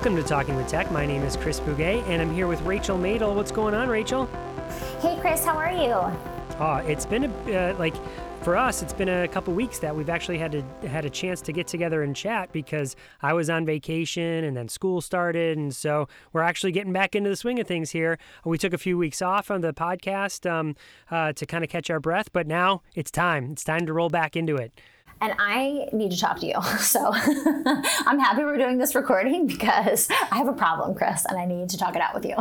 Welcome 0.00 0.16
to 0.16 0.22
Talking 0.22 0.56
with 0.56 0.66
Tech. 0.66 0.90
My 0.90 1.04
name 1.04 1.22
is 1.24 1.36
Chris 1.36 1.60
Bugaj, 1.60 2.02
and 2.08 2.22
I'm 2.22 2.32
here 2.32 2.46
with 2.46 2.62
Rachel 2.62 2.96
Madel. 2.96 3.34
What's 3.34 3.52
going 3.52 3.74
on, 3.74 3.86
Rachel? 3.86 4.30
Hey, 5.02 5.18
Chris, 5.20 5.44
how 5.44 5.58
are 5.58 5.70
you? 5.70 5.92
Oh, 6.58 6.76
it's 6.88 7.04
been 7.04 7.24
a 7.24 7.72
uh, 7.72 7.76
like 7.78 7.94
for 8.40 8.56
us, 8.56 8.80
it's 8.80 8.94
been 8.94 9.10
a 9.10 9.28
couple 9.28 9.52
weeks 9.52 9.78
that 9.80 9.94
we've 9.94 10.08
actually 10.08 10.38
had 10.38 10.52
to 10.52 10.88
had 10.88 11.04
a 11.04 11.10
chance 11.10 11.42
to 11.42 11.52
get 11.52 11.66
together 11.66 12.02
and 12.02 12.16
chat 12.16 12.50
because 12.50 12.96
I 13.20 13.34
was 13.34 13.50
on 13.50 13.66
vacation 13.66 14.42
and 14.44 14.56
then 14.56 14.70
school 14.70 15.02
started, 15.02 15.58
and 15.58 15.76
so 15.76 16.08
we're 16.32 16.40
actually 16.40 16.72
getting 16.72 16.94
back 16.94 17.14
into 17.14 17.28
the 17.28 17.36
swing 17.36 17.60
of 17.60 17.66
things 17.66 17.90
here. 17.90 18.18
We 18.46 18.56
took 18.56 18.72
a 18.72 18.78
few 18.78 18.96
weeks 18.96 19.20
off 19.20 19.50
on 19.50 19.60
the 19.60 19.74
podcast 19.74 20.50
um, 20.50 20.76
uh, 21.10 21.34
to 21.34 21.44
kind 21.44 21.62
of 21.62 21.68
catch 21.68 21.90
our 21.90 22.00
breath, 22.00 22.32
but 22.32 22.46
now 22.46 22.80
it's 22.94 23.10
time. 23.10 23.50
It's 23.52 23.64
time 23.64 23.84
to 23.84 23.92
roll 23.92 24.08
back 24.08 24.34
into 24.34 24.56
it 24.56 24.72
and 25.20 25.34
I 25.38 25.88
need 25.92 26.10
to 26.12 26.18
talk 26.18 26.40
to 26.40 26.46
you. 26.46 26.58
So 26.80 27.12
I'm 27.14 28.18
happy 28.18 28.42
we're 28.42 28.56
doing 28.56 28.78
this 28.78 28.94
recording 28.94 29.46
because 29.46 30.08
I 30.30 30.36
have 30.36 30.48
a 30.48 30.52
problem, 30.52 30.94
Chris, 30.94 31.24
and 31.26 31.38
I 31.38 31.44
need 31.44 31.68
to 31.68 31.78
talk 31.78 31.94
it 31.94 32.02
out 32.02 32.14
with 32.14 32.24
you. 32.24 32.36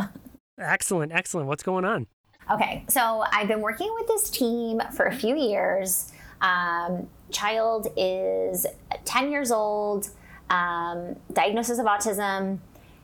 Excellent, 0.57 1.11
excellent. 1.11 1.47
What's 1.47 1.61
going 1.61 1.85
on? 1.85 2.07
Okay, 2.51 2.83
so 2.87 3.23
I've 3.31 3.47
been 3.47 3.61
working 3.61 3.93
with 3.95 4.07
this 4.07 4.29
team 4.29 4.81
for 4.95 5.05
a 5.05 5.13
few 5.13 5.35
years. 5.35 6.11
Um, 6.41 7.07
child 7.29 7.87
is 7.95 8.65
10 9.05 9.31
years 9.31 9.51
old, 9.51 10.09
um, 10.49 11.15
diagnosis 11.33 11.77
of 11.77 11.85
autism, 11.85 12.59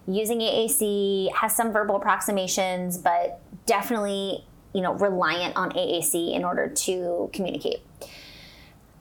using 0.08 0.40
AAC, 0.40 1.32
has 1.34 1.56
some 1.56 1.72
verbal 1.72 1.96
approximations, 1.96 2.98
but 2.98 3.40
definitely, 3.66 4.46
you 4.74 4.82
know, 4.82 4.94
reliant 4.94 5.56
on 5.56 5.72
AAC 5.72 6.34
in 6.34 6.44
order 6.44 6.68
to 6.68 7.30
communicate. 7.34 7.82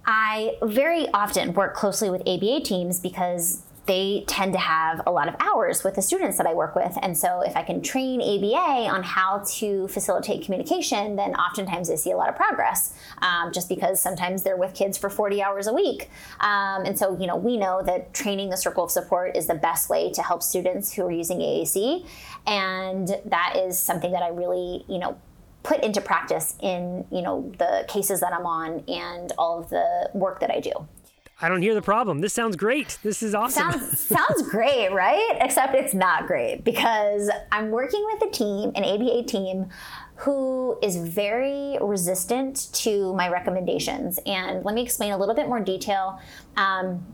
I 0.06 0.56
very 0.62 1.08
often 1.12 1.54
work 1.54 1.74
closely 1.74 2.10
with 2.10 2.22
ABA 2.22 2.60
teams 2.60 3.00
because 3.00 3.62
they 3.86 4.24
tend 4.26 4.52
to 4.54 4.58
have 4.58 5.02
a 5.06 5.10
lot 5.10 5.28
of 5.28 5.34
hours 5.40 5.84
with 5.84 5.94
the 5.94 6.02
students 6.02 6.38
that 6.38 6.46
I 6.46 6.54
work 6.54 6.74
with. 6.74 6.96
And 7.02 7.16
so 7.16 7.42
if 7.42 7.54
I 7.54 7.62
can 7.62 7.82
train 7.82 8.22
ABA 8.22 8.88
on 8.88 9.02
how 9.02 9.44
to 9.56 9.88
facilitate 9.88 10.44
communication, 10.44 11.16
then 11.16 11.34
oftentimes 11.34 11.90
I 11.90 11.96
see 11.96 12.10
a 12.10 12.16
lot 12.16 12.30
of 12.30 12.36
progress 12.36 12.94
um, 13.20 13.52
just 13.52 13.68
because 13.68 14.00
sometimes 14.00 14.42
they're 14.42 14.56
with 14.56 14.74
kids 14.74 14.96
for 14.96 15.10
40 15.10 15.42
hours 15.42 15.66
a 15.66 15.72
week. 15.72 16.08
Um, 16.40 16.84
and 16.86 16.98
so, 16.98 17.18
you 17.18 17.26
know, 17.26 17.36
we 17.36 17.56
know 17.56 17.82
that 17.82 18.14
training 18.14 18.48
the 18.48 18.56
circle 18.56 18.84
of 18.84 18.90
support 18.90 19.36
is 19.36 19.46
the 19.46 19.54
best 19.54 19.90
way 19.90 20.10
to 20.12 20.22
help 20.22 20.42
students 20.42 20.92
who 20.94 21.02
are 21.06 21.12
using 21.12 21.38
AAC. 21.38 22.06
And 22.46 23.08
that 23.26 23.56
is 23.56 23.78
something 23.78 24.12
that 24.12 24.22
I 24.22 24.28
really, 24.28 24.84
you 24.88 24.98
know, 24.98 25.18
put 25.64 25.82
into 25.82 26.00
practice 26.00 26.54
in 26.60 27.04
you 27.10 27.22
know 27.22 27.50
the 27.58 27.84
cases 27.88 28.20
that 28.20 28.32
I'm 28.32 28.46
on 28.46 28.84
and 28.86 29.32
all 29.36 29.58
of 29.58 29.70
the 29.70 30.10
work 30.14 30.38
that 30.40 30.50
I 30.52 30.60
do. 30.60 30.72
I 31.40 31.48
don't 31.48 31.62
hear 31.62 31.74
the 31.74 31.82
problem. 31.82 32.20
This 32.20 32.32
sounds 32.32 32.54
great. 32.54 32.96
This 33.02 33.20
is 33.20 33.34
awesome. 33.34 33.72
Sounds, 33.72 34.00
sounds 34.00 34.42
great, 34.48 34.92
right? 34.92 35.36
Except 35.40 35.74
it's 35.74 35.92
not 35.92 36.28
great 36.28 36.62
because 36.62 37.28
I'm 37.50 37.70
working 37.70 38.06
with 38.12 38.22
a 38.22 38.30
team, 38.30 38.70
an 38.76 38.84
ABA 38.84 39.24
team, 39.24 39.66
who 40.16 40.78
is 40.80 40.96
very 40.96 41.76
resistant 41.80 42.72
to 42.74 43.12
my 43.14 43.28
recommendations. 43.28 44.20
And 44.26 44.64
let 44.64 44.76
me 44.76 44.82
explain 44.82 45.12
a 45.12 45.18
little 45.18 45.34
bit 45.34 45.48
more 45.48 45.58
detail. 45.58 46.20
Um, 46.56 47.04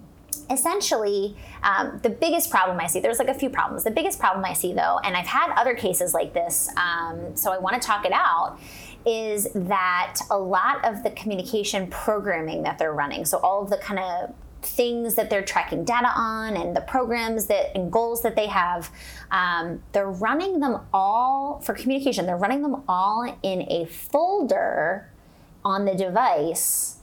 essentially, 0.51 1.37
um, 1.63 2.01
the 2.03 2.11
biggest 2.11 2.51
problem 2.51 2.79
I 2.81 2.87
see, 2.87 3.01
there's 3.01 3.19
like 3.19 3.29
a 3.29 3.35
few 3.35 3.51
problems. 3.51 3.85
The 3.85 3.91
biggest 3.91 4.19
problem 4.19 4.45
I 4.45 4.53
see, 4.53 4.73
though, 4.73 4.99
and 5.05 5.17
I've 5.17 5.27
had 5.27 5.53
other 5.57 5.75
cases 5.75 6.13
like 6.15 6.35
this, 6.35 6.69
um, 6.77 7.37
so 7.37 7.53
I 7.53 7.59
want 7.59 7.81
to 7.81 7.87
talk 7.87 8.05
it 8.05 8.13
out, 8.13 8.59
is 9.07 9.49
that 9.55 10.21
a 10.31 10.39
lot 10.39 10.85
of 10.85 11.03
the 11.03 11.11
communication 11.11 11.87
programming 11.89 12.63
that 12.65 12.79
they're 12.79 12.93
running, 12.93 13.25
so 13.25 13.39
all 13.39 13.63
of 13.63 13.71
the 13.71 13.79
kind 13.79 14.01
of 14.01 14.35
things 14.63 15.15
that 15.15 15.31
they're 15.31 15.45
tracking 15.45 15.85
data 15.85 16.11
on 16.15 16.57
and 16.57 16.77
the 16.77 16.83
programs 16.83 17.47
that 17.47 17.75
and 17.75 17.91
goals 17.91 18.23
that 18.23 18.37
they 18.37 18.47
have 18.47 18.91
um, 19.31 19.83
they're 19.93 20.11
running 20.11 20.61
them 20.61 20.81
all 20.93 21.61
for 21.61 21.73
communication 21.73 22.27
they're 22.27 22.37
running 22.37 22.61
them 22.61 22.83
all 22.87 23.39
in 23.43 23.63
a 23.73 23.87
folder 23.87 25.11
on 25.65 25.87
the 25.87 25.95
device 25.95 26.99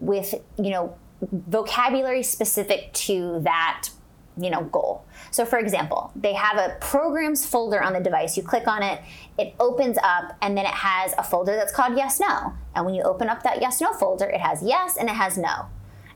with 0.00 0.34
you 0.58 0.70
know 0.70 0.96
vocabulary 1.20 2.22
specific 2.22 2.92
to 2.92 3.40
that 3.40 3.88
you 4.36 4.50
know 4.50 4.64
goal. 4.64 5.04
So 5.30 5.44
for 5.44 5.58
example 5.58 6.12
they 6.16 6.34
have 6.34 6.56
a 6.56 6.76
programs 6.80 7.44
folder 7.44 7.82
on 7.82 7.92
the 7.92 8.00
device. 8.00 8.36
You 8.36 8.42
click 8.42 8.66
on 8.66 8.82
it 8.82 9.00
it 9.38 9.54
opens 9.60 9.98
up 10.02 10.36
and 10.40 10.56
then 10.56 10.64
it 10.64 10.74
has 10.74 11.14
a 11.18 11.24
folder 11.24 11.56
that's 11.56 11.72
called 11.72 11.96
yes 11.96 12.20
no. 12.20 12.54
And 12.74 12.86
when 12.86 12.94
you 12.94 13.02
open 13.02 13.28
up 13.28 13.42
that 13.42 13.60
yes 13.60 13.80
no 13.80 13.92
folder 13.92 14.26
it 14.26 14.40
has 14.40 14.62
yes 14.62 14.96
and 14.96 15.08
it 15.08 15.14
has 15.14 15.36
no. 15.36 15.66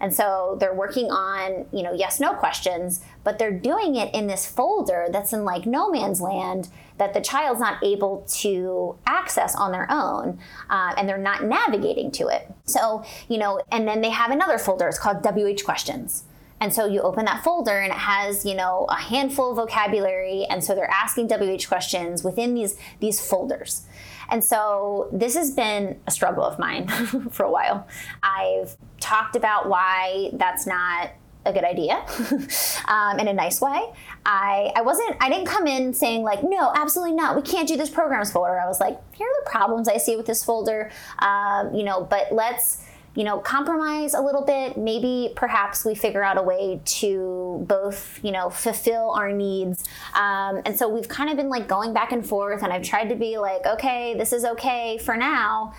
And 0.00 0.12
so 0.12 0.56
they're 0.60 0.74
working 0.74 1.10
on, 1.10 1.66
you 1.72 1.82
know, 1.82 1.92
yes 1.92 2.20
no 2.20 2.34
questions, 2.34 3.00
but 3.22 3.38
they're 3.38 3.58
doing 3.58 3.96
it 3.96 4.14
in 4.14 4.26
this 4.26 4.44
folder 4.44 5.06
that's 5.10 5.32
in 5.32 5.44
like 5.44 5.66
no 5.66 5.90
man's 5.90 6.20
land 6.20 6.68
that 6.98 7.14
the 7.14 7.20
child's 7.20 7.60
not 7.60 7.82
able 7.82 8.24
to 8.28 8.96
access 9.06 9.54
on 9.54 9.72
their 9.72 9.86
own 9.90 10.38
uh, 10.70 10.94
and 10.96 11.08
they're 11.08 11.18
not 11.18 11.44
navigating 11.44 12.10
to 12.12 12.28
it. 12.28 12.52
So, 12.66 13.04
you 13.28 13.38
know, 13.38 13.60
and 13.72 13.86
then 13.86 14.00
they 14.00 14.10
have 14.10 14.30
another 14.30 14.58
folder, 14.58 14.88
it's 14.88 14.98
called 14.98 15.24
WH 15.24 15.64
questions. 15.64 16.24
And 16.60 16.72
so 16.72 16.86
you 16.86 17.00
open 17.00 17.24
that 17.26 17.42
folder 17.44 17.78
and 17.78 17.92
it 17.92 17.98
has, 17.98 18.46
you 18.46 18.54
know, 18.54 18.86
a 18.88 18.94
handful 18.94 19.50
of 19.50 19.56
vocabulary. 19.56 20.46
And 20.48 20.62
so 20.62 20.74
they're 20.74 20.90
asking 20.90 21.28
WH 21.28 21.68
questions 21.68 22.24
within 22.24 22.54
these, 22.54 22.78
these 23.00 23.20
folders. 23.20 23.84
And 24.30 24.42
so 24.42 25.08
this 25.12 25.34
has 25.34 25.50
been 25.50 26.00
a 26.06 26.10
struggle 26.10 26.44
of 26.44 26.58
mine 26.58 26.88
for 27.30 27.42
a 27.42 27.50
while. 27.50 27.86
I've 28.22 28.76
talked 29.00 29.36
about 29.36 29.68
why 29.68 30.30
that's 30.32 30.66
not 30.66 31.10
a 31.46 31.52
good 31.52 31.64
idea 31.64 32.04
um, 32.88 33.18
in 33.18 33.28
a 33.28 33.32
nice 33.32 33.60
way. 33.60 33.82
I, 34.24 34.72
I 34.74 34.82
wasn't, 34.82 35.16
I 35.20 35.28
didn't 35.28 35.46
come 35.46 35.66
in 35.66 35.92
saying 35.92 36.22
like, 36.22 36.42
no, 36.42 36.72
absolutely 36.74 37.14
not. 37.14 37.36
We 37.36 37.42
can't 37.42 37.68
do 37.68 37.76
this 37.76 37.90
programs 37.90 38.32
folder. 38.32 38.58
I 38.58 38.66
was 38.66 38.80
like, 38.80 38.98
here 39.14 39.26
are 39.26 39.44
the 39.44 39.50
problems 39.50 39.88
I 39.88 39.98
see 39.98 40.16
with 40.16 40.26
this 40.26 40.44
folder, 40.44 40.90
um, 41.18 41.74
you 41.74 41.84
know, 41.84 42.02
but 42.04 42.32
let's, 42.32 42.84
you 43.14 43.22
know, 43.22 43.38
compromise 43.38 44.14
a 44.14 44.20
little 44.20 44.42
bit. 44.42 44.76
Maybe 44.76 45.32
perhaps 45.36 45.84
we 45.84 45.94
figure 45.94 46.22
out 46.22 46.36
a 46.36 46.42
way 46.42 46.80
to 46.84 47.64
both, 47.68 48.18
you 48.24 48.32
know, 48.32 48.50
fulfill 48.50 49.10
our 49.10 49.30
needs. 49.30 49.84
Um, 50.14 50.62
and 50.64 50.76
so 50.76 50.88
we've 50.88 51.08
kind 51.08 51.30
of 51.30 51.36
been 51.36 51.48
like 51.48 51.68
going 51.68 51.92
back 51.92 52.10
and 52.10 52.26
forth, 52.26 52.62
and 52.62 52.72
I've 52.72 52.82
tried 52.82 53.08
to 53.10 53.14
be 53.14 53.38
like, 53.38 53.66
okay, 53.66 54.14
this 54.16 54.32
is 54.32 54.44
okay 54.44 54.98
for 54.98 55.16
now. 55.16 55.74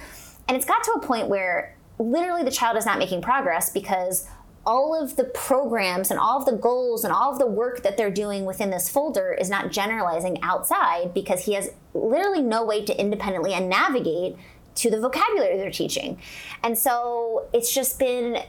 And 0.48 0.56
it's 0.56 0.66
got 0.66 0.84
to 0.84 0.92
a 0.92 1.00
point 1.02 1.28
where 1.28 1.76
literally 2.00 2.44
the 2.44 2.52
child 2.52 2.78
is 2.78 2.86
not 2.86 3.00
making 3.00 3.22
progress 3.22 3.70
because 3.70 4.28
all 4.66 5.00
of 5.00 5.16
the 5.16 5.24
programs 5.24 6.10
and 6.10 6.20
all 6.20 6.40
of 6.40 6.46
the 6.46 6.52
goals 6.52 7.04
and 7.04 7.14
all 7.14 7.32
of 7.32 7.40
the 7.40 7.46
work 7.46 7.84
that 7.84 7.98
they're 7.98 8.12
doing 8.12 8.46
within 8.46 8.72
this 8.72 8.90
folder 8.90 9.34
is 9.34 9.50
not 9.50 9.72
generalizing 9.72 10.42
outside 10.42 11.14
because 11.14 11.46
he 11.46 11.54
has 11.54 11.70
literally 11.94 12.42
no 12.42 12.66
way 12.66 12.84
to 12.84 13.00
independently 13.00 13.54
and 13.54 13.70
navigate 13.70 14.36
to 14.76 14.90
the 14.90 15.00
vocabulary 15.00 15.58
they're 15.58 15.72
teaching. 15.72 16.20
And 16.64 16.78
so 16.78 17.48
it's 17.54 17.74
just 17.74 18.00
been 18.00 18.40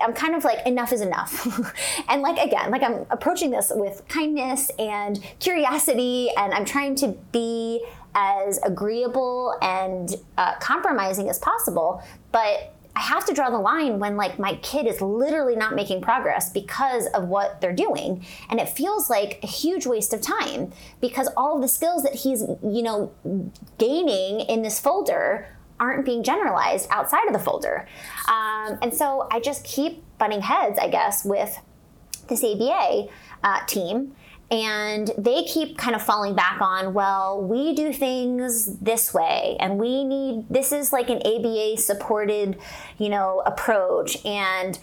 I'm 0.00 0.12
kind 0.12 0.36
of 0.36 0.44
like 0.44 0.64
enough 0.64 0.92
is 0.92 1.00
enough. 1.00 1.74
and 2.08 2.22
like 2.22 2.38
again, 2.38 2.70
like 2.70 2.82
I'm 2.82 3.04
approaching 3.10 3.50
this 3.50 3.72
with 3.74 4.02
kindness 4.08 4.70
and 4.78 5.20
curiosity 5.40 6.30
and 6.36 6.54
I'm 6.54 6.64
trying 6.64 6.94
to 6.96 7.08
be 7.32 7.84
as 8.14 8.60
agreeable 8.62 9.56
and 9.60 10.14
uh, 10.36 10.54
compromising 10.60 11.28
as 11.28 11.38
possible, 11.38 12.02
but 12.30 12.74
I 12.94 13.00
have 13.00 13.24
to 13.26 13.32
draw 13.32 13.48
the 13.50 13.58
line 13.58 13.98
when 13.98 14.16
like 14.16 14.38
my 14.38 14.56
kid 14.56 14.86
is 14.86 15.00
literally 15.00 15.56
not 15.56 15.74
making 15.74 16.02
progress 16.02 16.50
because 16.50 17.06
of 17.08 17.28
what 17.28 17.60
they're 17.60 17.74
doing 17.74 18.24
and 18.50 18.60
it 18.60 18.68
feels 18.68 19.08
like 19.08 19.40
a 19.42 19.46
huge 19.46 19.86
waste 19.86 20.12
of 20.12 20.20
time 20.20 20.72
because 21.00 21.28
all 21.36 21.56
of 21.56 21.62
the 21.62 21.68
skills 21.68 22.02
that 22.02 22.14
he's 22.14 22.42
you 22.62 22.82
know 22.82 23.12
gaining 23.78 24.40
in 24.40 24.62
this 24.62 24.78
folder 24.78 25.46
aren't 25.82 26.04
being 26.04 26.22
generalized 26.22 26.86
outside 26.90 27.26
of 27.26 27.32
the 27.32 27.38
folder. 27.40 27.88
Um, 28.28 28.78
and 28.82 28.94
so 28.94 29.26
I 29.32 29.40
just 29.40 29.64
keep 29.64 30.04
butting 30.16 30.40
heads, 30.40 30.78
I 30.78 30.88
guess, 30.88 31.24
with 31.24 31.58
this 32.28 32.44
ABA 32.44 33.08
uh, 33.42 33.66
team. 33.66 34.14
And 34.52 35.10
they 35.16 35.44
keep 35.44 35.78
kind 35.78 35.96
of 35.96 36.02
falling 36.02 36.34
back 36.34 36.60
on, 36.60 36.92
well, 36.92 37.40
we 37.40 37.74
do 37.74 37.90
things 37.90 38.78
this 38.80 39.14
way, 39.14 39.56
and 39.58 39.78
we 39.78 40.04
need 40.04 40.44
this 40.50 40.72
is 40.72 40.92
like 40.92 41.08
an 41.08 41.22
ABA 41.24 41.78
supported, 41.78 42.58
you 42.98 43.08
know, 43.08 43.42
approach. 43.46 44.22
And 44.26 44.78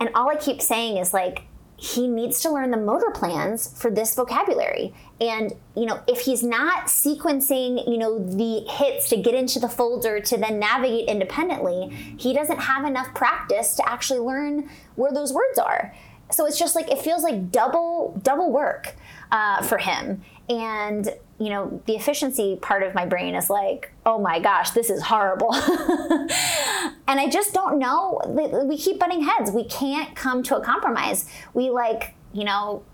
and 0.00 0.10
all 0.16 0.28
I 0.28 0.34
keep 0.34 0.60
saying 0.60 0.96
is 0.96 1.14
like, 1.14 1.44
he 1.76 2.08
needs 2.08 2.40
to 2.40 2.50
learn 2.50 2.70
the 2.70 2.76
motor 2.76 3.10
plans 3.10 3.78
for 3.80 3.90
this 3.90 4.14
vocabulary. 4.14 4.94
And, 5.20 5.52
you 5.76 5.86
know, 5.86 6.00
if 6.08 6.20
he's 6.20 6.42
not 6.42 6.86
sequencing, 6.86 7.86
you 7.88 7.98
know, 7.98 8.18
the 8.18 8.64
hits 8.68 9.08
to 9.10 9.16
get 9.16 9.34
into 9.34 9.60
the 9.60 9.68
folder 9.68 10.20
to 10.20 10.36
then 10.36 10.58
navigate 10.58 11.08
independently, 11.08 11.88
he 12.16 12.32
doesn't 12.32 12.58
have 12.58 12.84
enough 12.84 13.14
practice 13.14 13.76
to 13.76 13.88
actually 13.88 14.20
learn 14.20 14.68
where 14.96 15.12
those 15.12 15.32
words 15.32 15.58
are. 15.58 15.94
So 16.32 16.46
it's 16.46 16.58
just 16.58 16.74
like 16.74 16.90
it 16.90 16.98
feels 16.98 17.22
like 17.22 17.50
double 17.50 18.18
double 18.22 18.50
work 18.50 18.94
uh, 19.30 19.62
for 19.62 19.78
him. 19.78 20.22
And 20.48 21.08
you 21.38 21.50
know, 21.50 21.82
the 21.86 21.94
efficiency 21.94 22.56
part 22.62 22.82
of 22.82 22.94
my 22.94 23.06
brain 23.06 23.34
is 23.34 23.50
like, 23.50 23.92
oh 24.06 24.18
my 24.20 24.38
gosh, 24.38 24.70
this 24.70 24.88
is 24.88 25.02
horrible. 25.02 25.52
and 27.08 27.20
I 27.20 27.28
just 27.28 27.52
don't 27.52 27.78
know. 27.78 28.20
We 28.64 28.78
keep 28.78 29.00
butting 29.00 29.22
heads. 29.22 29.50
We 29.50 29.64
can't 29.64 30.14
come 30.14 30.42
to 30.44 30.56
a 30.56 30.60
compromise. 30.62 31.28
We 31.52 31.70
like, 31.70 32.14
you 32.32 32.44
know, 32.44 32.84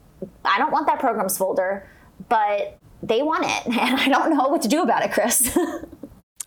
I 0.44 0.58
don't 0.58 0.72
want 0.72 0.86
that 0.86 1.00
programs 1.00 1.36
folder, 1.36 1.88
but 2.28 2.78
they 3.02 3.22
want 3.22 3.44
it. 3.44 3.66
And 3.78 4.00
I 4.00 4.08
don't 4.08 4.34
know 4.34 4.48
what 4.48 4.62
to 4.62 4.68
do 4.68 4.82
about 4.82 5.04
it, 5.04 5.12
Chris. 5.12 5.56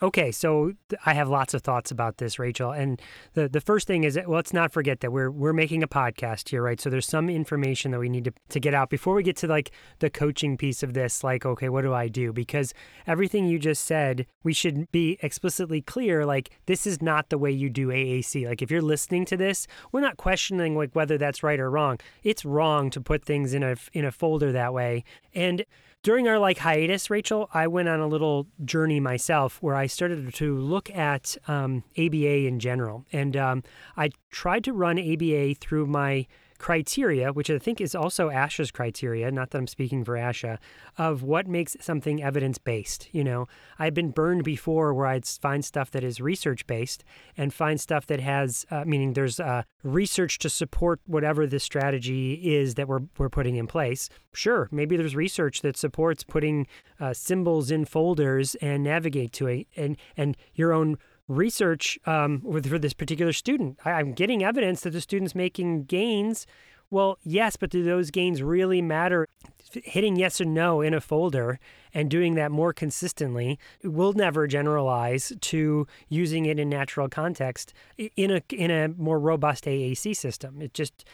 Okay, 0.04 0.34
so 0.34 0.74
I 1.06 1.14
have 1.14 1.30
lots 1.30 1.54
of 1.54 1.62
thoughts 1.62 1.90
about 1.90 2.18
this, 2.18 2.38
Rachel. 2.38 2.72
And 2.72 3.02
the 3.36 3.48
the 3.48 3.62
first 3.62 3.88
thing 3.88 4.04
is, 4.04 4.20
let's 4.28 4.52
not 4.52 4.74
forget 4.74 5.00
that 5.00 5.14
we're 5.14 5.32
we're 5.32 5.54
making 5.54 5.82
a 5.82 5.88
podcast 5.88 6.50
here, 6.50 6.62
right? 6.62 6.80
So 6.82 6.90
there's 6.90 7.08
some 7.08 7.30
information 7.30 7.92
that 7.92 8.02
we 8.02 8.10
need 8.10 8.26
to, 8.26 8.34
to 8.50 8.60
get 8.60 8.74
out 8.74 8.90
before 8.90 9.16
we 9.16 9.24
get 9.24 9.38
to 9.38 9.48
like 9.48 9.72
the 10.00 10.10
coaching 10.10 10.58
piece 10.58 10.84
of 10.84 10.94
this. 10.94 11.24
Like, 11.24 11.46
okay, 11.46 11.70
what 11.70 11.84
do 11.84 11.94
I 11.94 12.10
do? 12.10 12.34
Because 12.34 12.74
everything 13.08 13.48
you 13.48 13.58
just 13.58 13.86
said, 13.86 14.28
we 14.44 14.52
should 14.52 14.92
be 14.92 15.18
explicitly 15.22 15.82
clear. 15.82 16.26
Like, 16.26 16.50
this 16.66 16.86
is 16.86 17.02
not 17.02 17.30
the 17.30 17.38
way 17.38 17.52
you 17.52 17.70
do 17.70 17.88
AAC. 17.88 18.46
Like, 18.46 18.62
if 18.62 18.70
you're 18.70 18.82
listening 18.82 19.24
to 19.28 19.38
this, 19.38 19.68
we're 19.94 20.02
not 20.02 20.18
questioning 20.18 20.76
like 20.76 20.94
whether 20.94 21.18
that's 21.18 21.44
right 21.44 21.62
or 21.62 21.72
wrong. 21.72 21.98
It's 22.24 22.44
wrong 22.44 22.90
to 22.90 23.00
put 23.00 23.24
things 23.24 23.54
in 23.54 23.64
a 23.64 23.78
in 23.94 24.04
a 24.04 24.12
folder 24.12 24.52
that 24.52 24.74
way. 24.74 25.06
And 25.34 25.64
during 26.04 26.28
our 26.28 26.38
like 26.38 26.58
hiatus, 26.60 27.10
Rachel, 27.10 27.50
I 27.54 27.68
went 27.68 27.88
on 27.88 28.02
a 28.02 28.08
little 28.08 28.48
journey 28.64 29.00
myself 29.00 29.58
where 29.62 29.76
I 29.76 29.88
started 29.88 30.34
to 30.34 30.58
look 30.58 30.90
at 30.92 31.38
um, 31.48 31.84
ABA 31.98 32.46
in 32.46 32.60
general, 32.60 33.06
and 33.14 33.38
um, 33.38 33.64
I 33.96 34.12
tried 34.30 34.66
to 34.66 34.74
run 34.74 35.00
ABA 35.00 35.56
through 35.56 35.88
my 35.88 36.28
criteria, 36.58 37.32
which 37.32 37.50
I 37.50 37.60
think 37.60 37.82
is 37.82 37.96
also 37.96 38.30
ASHA's 38.30 38.72
criteria, 38.72 39.32
not 39.32 39.52
that 39.52 39.58
I'm 39.58 39.68
speaking 39.68 40.04
for 40.04 40.14
ASHA, 40.14 40.58
of 40.98 41.24
what 41.24 41.48
makes 41.48 41.76
something 41.80 42.24
evidence 42.24 42.58
based. 42.58 43.10
You 43.12 43.24
know, 43.24 43.48
I've 43.80 43.94
been 43.94 44.12
burned 44.12 44.44
before 44.44 44.94
where 44.94 45.08
I'd 45.08 45.26
find 45.26 45.64
stuff 45.64 45.92
that 45.92 46.04
is 46.04 46.22
research 46.22 46.66
based 46.68 47.04
and 47.38 47.54
find 47.54 47.80
stuff 47.80 48.06
that 48.08 48.20
has, 48.20 48.66
uh, 48.72 48.84
meaning 48.86 49.14
there's 49.14 49.40
uh, 49.40 49.64
research 49.84 50.40
to 50.40 50.50
support 50.50 51.00
whatever 51.06 51.46
the 51.46 51.60
strategy 51.60 52.56
is 52.56 52.76
that 52.76 52.88
we're, 52.88 53.02
we're 53.18 53.30
putting 53.30 53.56
in 53.56 53.68
place. 53.68 54.10
Sure, 54.34 54.70
maybe 54.72 54.98
there's 54.98 55.16
research 55.16 55.62
that 55.62 55.78
supports 55.78 56.24
putting 56.24 56.68
uh, 57.00 57.14
symbols 57.14 57.72
in 57.72 57.86
folders 57.86 58.56
and 58.56 58.84
navigate 58.84 59.32
to 59.34 59.48
it 59.48 59.68
and, 59.76 59.98
and 60.18 60.38
your 60.54 60.74
own 60.74 60.98
research 61.34 62.00
um, 62.06 62.42
with 62.44 62.68
for 62.70 62.80
this 62.80 62.94
particular 62.94 63.34
student. 63.34 63.80
I, 63.86 63.92
I'm 63.92 64.14
getting 64.14 64.44
evidence 64.44 64.82
that 64.82 64.92
the 64.92 65.02
student's 65.02 65.36
making 65.36 65.86
gains. 65.86 66.46
Well, 66.90 67.18
yes, 67.24 67.56
but 67.56 67.70
do 67.70 67.84
those 67.84 68.12
gains 68.12 68.42
really 68.42 68.82
matter? 68.82 69.28
Hitting 69.72 70.16
yes 70.16 70.40
or 70.40 70.46
no 70.46 70.82
in 70.82 70.94
a 70.94 71.02
folder 71.02 71.60
and 71.94 72.10
doing 72.10 72.36
that 72.36 72.52
more 72.52 72.74
consistently 72.74 73.60
will 73.84 74.14
never 74.14 74.48
generalize 74.48 75.34
to 75.42 75.88
using 76.10 76.46
it 76.46 76.60
in 76.60 76.70
natural 76.70 77.08
context 77.08 77.74
in 78.16 78.32
a 78.32 78.42
in 78.52 78.72
a 78.72 78.90
more 78.90 79.20
robust 79.20 79.66
AAC 79.66 80.16
system. 80.16 80.62
It 80.62 80.74
just 80.74 81.06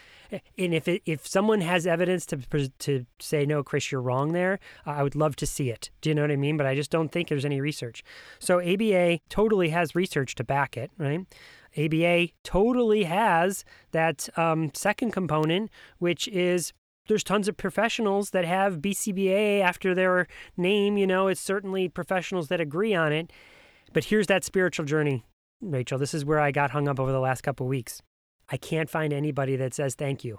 and 0.58 0.74
if 0.74 0.88
it, 0.88 1.02
if 1.06 1.26
someone 1.26 1.60
has 1.60 1.86
evidence 1.86 2.26
to 2.26 2.38
to 2.80 3.06
say 3.18 3.46
no, 3.46 3.62
Chris, 3.62 3.90
you're 3.90 4.00
wrong 4.00 4.32
there, 4.32 4.58
I 4.86 5.02
would 5.02 5.16
love 5.16 5.36
to 5.36 5.46
see 5.46 5.70
it. 5.70 5.90
Do 6.00 6.10
you 6.10 6.14
know 6.14 6.22
what 6.22 6.30
I 6.30 6.36
mean? 6.36 6.56
But 6.56 6.66
I 6.66 6.74
just 6.74 6.90
don't 6.90 7.10
think 7.10 7.28
there's 7.28 7.44
any 7.44 7.60
research. 7.60 8.02
So 8.38 8.60
ABA 8.60 9.20
totally 9.28 9.70
has 9.70 9.94
research 9.94 10.34
to 10.36 10.44
back 10.44 10.76
it, 10.76 10.90
right? 10.98 11.26
ABA 11.78 12.28
totally 12.42 13.04
has 13.04 13.64
that 13.92 14.28
um, 14.36 14.70
second 14.74 15.12
component, 15.12 15.70
which 15.98 16.28
is 16.28 16.72
there's 17.08 17.24
tons 17.24 17.48
of 17.48 17.56
professionals 17.56 18.30
that 18.30 18.44
have 18.44 18.78
BCBA 18.78 19.60
after 19.60 19.94
their 19.94 20.26
name. 20.56 20.96
You 20.96 21.06
know, 21.06 21.28
it's 21.28 21.40
certainly 21.40 21.88
professionals 21.88 22.48
that 22.48 22.60
agree 22.60 22.94
on 22.94 23.12
it. 23.12 23.32
But 23.92 24.04
here's 24.04 24.28
that 24.28 24.44
spiritual 24.44 24.86
journey, 24.86 25.24
Rachel. 25.60 25.98
This 25.98 26.14
is 26.14 26.24
where 26.24 26.40
I 26.40 26.52
got 26.52 26.70
hung 26.70 26.88
up 26.88 27.00
over 27.00 27.10
the 27.10 27.20
last 27.20 27.42
couple 27.42 27.66
weeks. 27.66 28.00
I 28.48 28.56
can't 28.56 28.90
find 28.90 29.12
anybody 29.12 29.56
that 29.56 29.74
says 29.74 29.94
thank 29.94 30.24
you. 30.24 30.38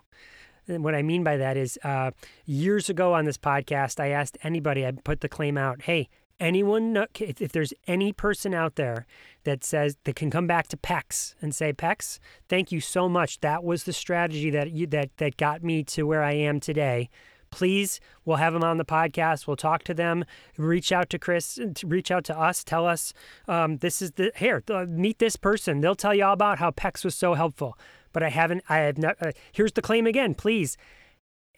And 0.68 0.84
what 0.84 0.96
I 0.96 1.02
mean 1.02 1.24
by 1.24 1.38
that 1.38 1.58
is, 1.58 1.80
uh, 1.84 2.12
years 2.46 2.90
ago 2.90 3.14
on 3.14 3.26
this 3.26 3.38
podcast, 3.38 4.00
I 4.00 4.10
asked 4.10 4.38
anybody, 4.44 4.86
I 4.86 4.92
put 4.92 5.22
the 5.22 5.30
claim 5.30 5.58
out, 5.58 5.82
hey, 5.84 6.08
anyone, 6.42 7.06
if, 7.20 7.52
there's 7.52 7.74
any 7.88 8.12
person 8.12 8.54
out 8.54 8.76
there 8.76 9.06
that 9.44 9.64
says, 9.64 9.98
that 10.04 10.16
can 10.16 10.30
come 10.30 10.48
back 10.48 10.68
to 10.70 10.78
PECS 10.78 11.36
and 11.42 11.56
say, 11.56 11.72
PECS, 11.72 12.20
thank 12.50 12.72
you 12.72 12.82
so 12.82 13.08
much. 13.08 13.40
That 13.40 13.64
was 13.64 13.86
the 13.86 13.94
strategy 13.94 14.50
that 14.50 14.72
you, 14.72 14.88
that, 14.88 15.16
that 15.18 15.38
got 15.38 15.64
me 15.64 15.84
to 15.86 16.04
where 16.04 16.24
I 16.24 16.34
am 16.34 16.60
today 16.60 17.10
please 17.54 18.00
we'll 18.24 18.38
have 18.38 18.54
them 18.54 18.64
on 18.64 18.78
the 18.78 18.86
podcast 18.86 19.46
we'll 19.46 19.58
talk 19.58 19.84
to 19.84 19.94
them 19.94 20.24
reach 20.56 20.90
out 20.90 21.10
to 21.10 21.20
chris 21.20 21.60
reach 21.84 22.10
out 22.10 22.24
to 22.24 22.40
us 22.40 22.64
tell 22.64 22.88
us 22.88 23.14
um, 23.50 23.76
this 23.80 24.02
is 24.02 24.12
the 24.12 24.32
here 24.38 24.64
meet 24.88 25.20
this 25.20 25.36
person 25.36 25.82
they'll 25.82 25.94
tell 25.94 26.16
you 26.16 26.24
all 26.24 26.32
about 26.32 26.60
how 26.60 26.72
PECS 26.72 27.04
was 27.04 27.14
so 27.14 27.34
helpful 27.34 27.78
but 28.14 28.24
I 28.24 28.30
haven't. 28.30 28.64
I 28.70 28.78
have 28.80 28.98
not. 28.98 29.16
Uh, 29.22 29.32
here's 29.52 29.74
the 29.74 29.82
claim 29.82 30.06
again, 30.06 30.36
please. 30.36 30.78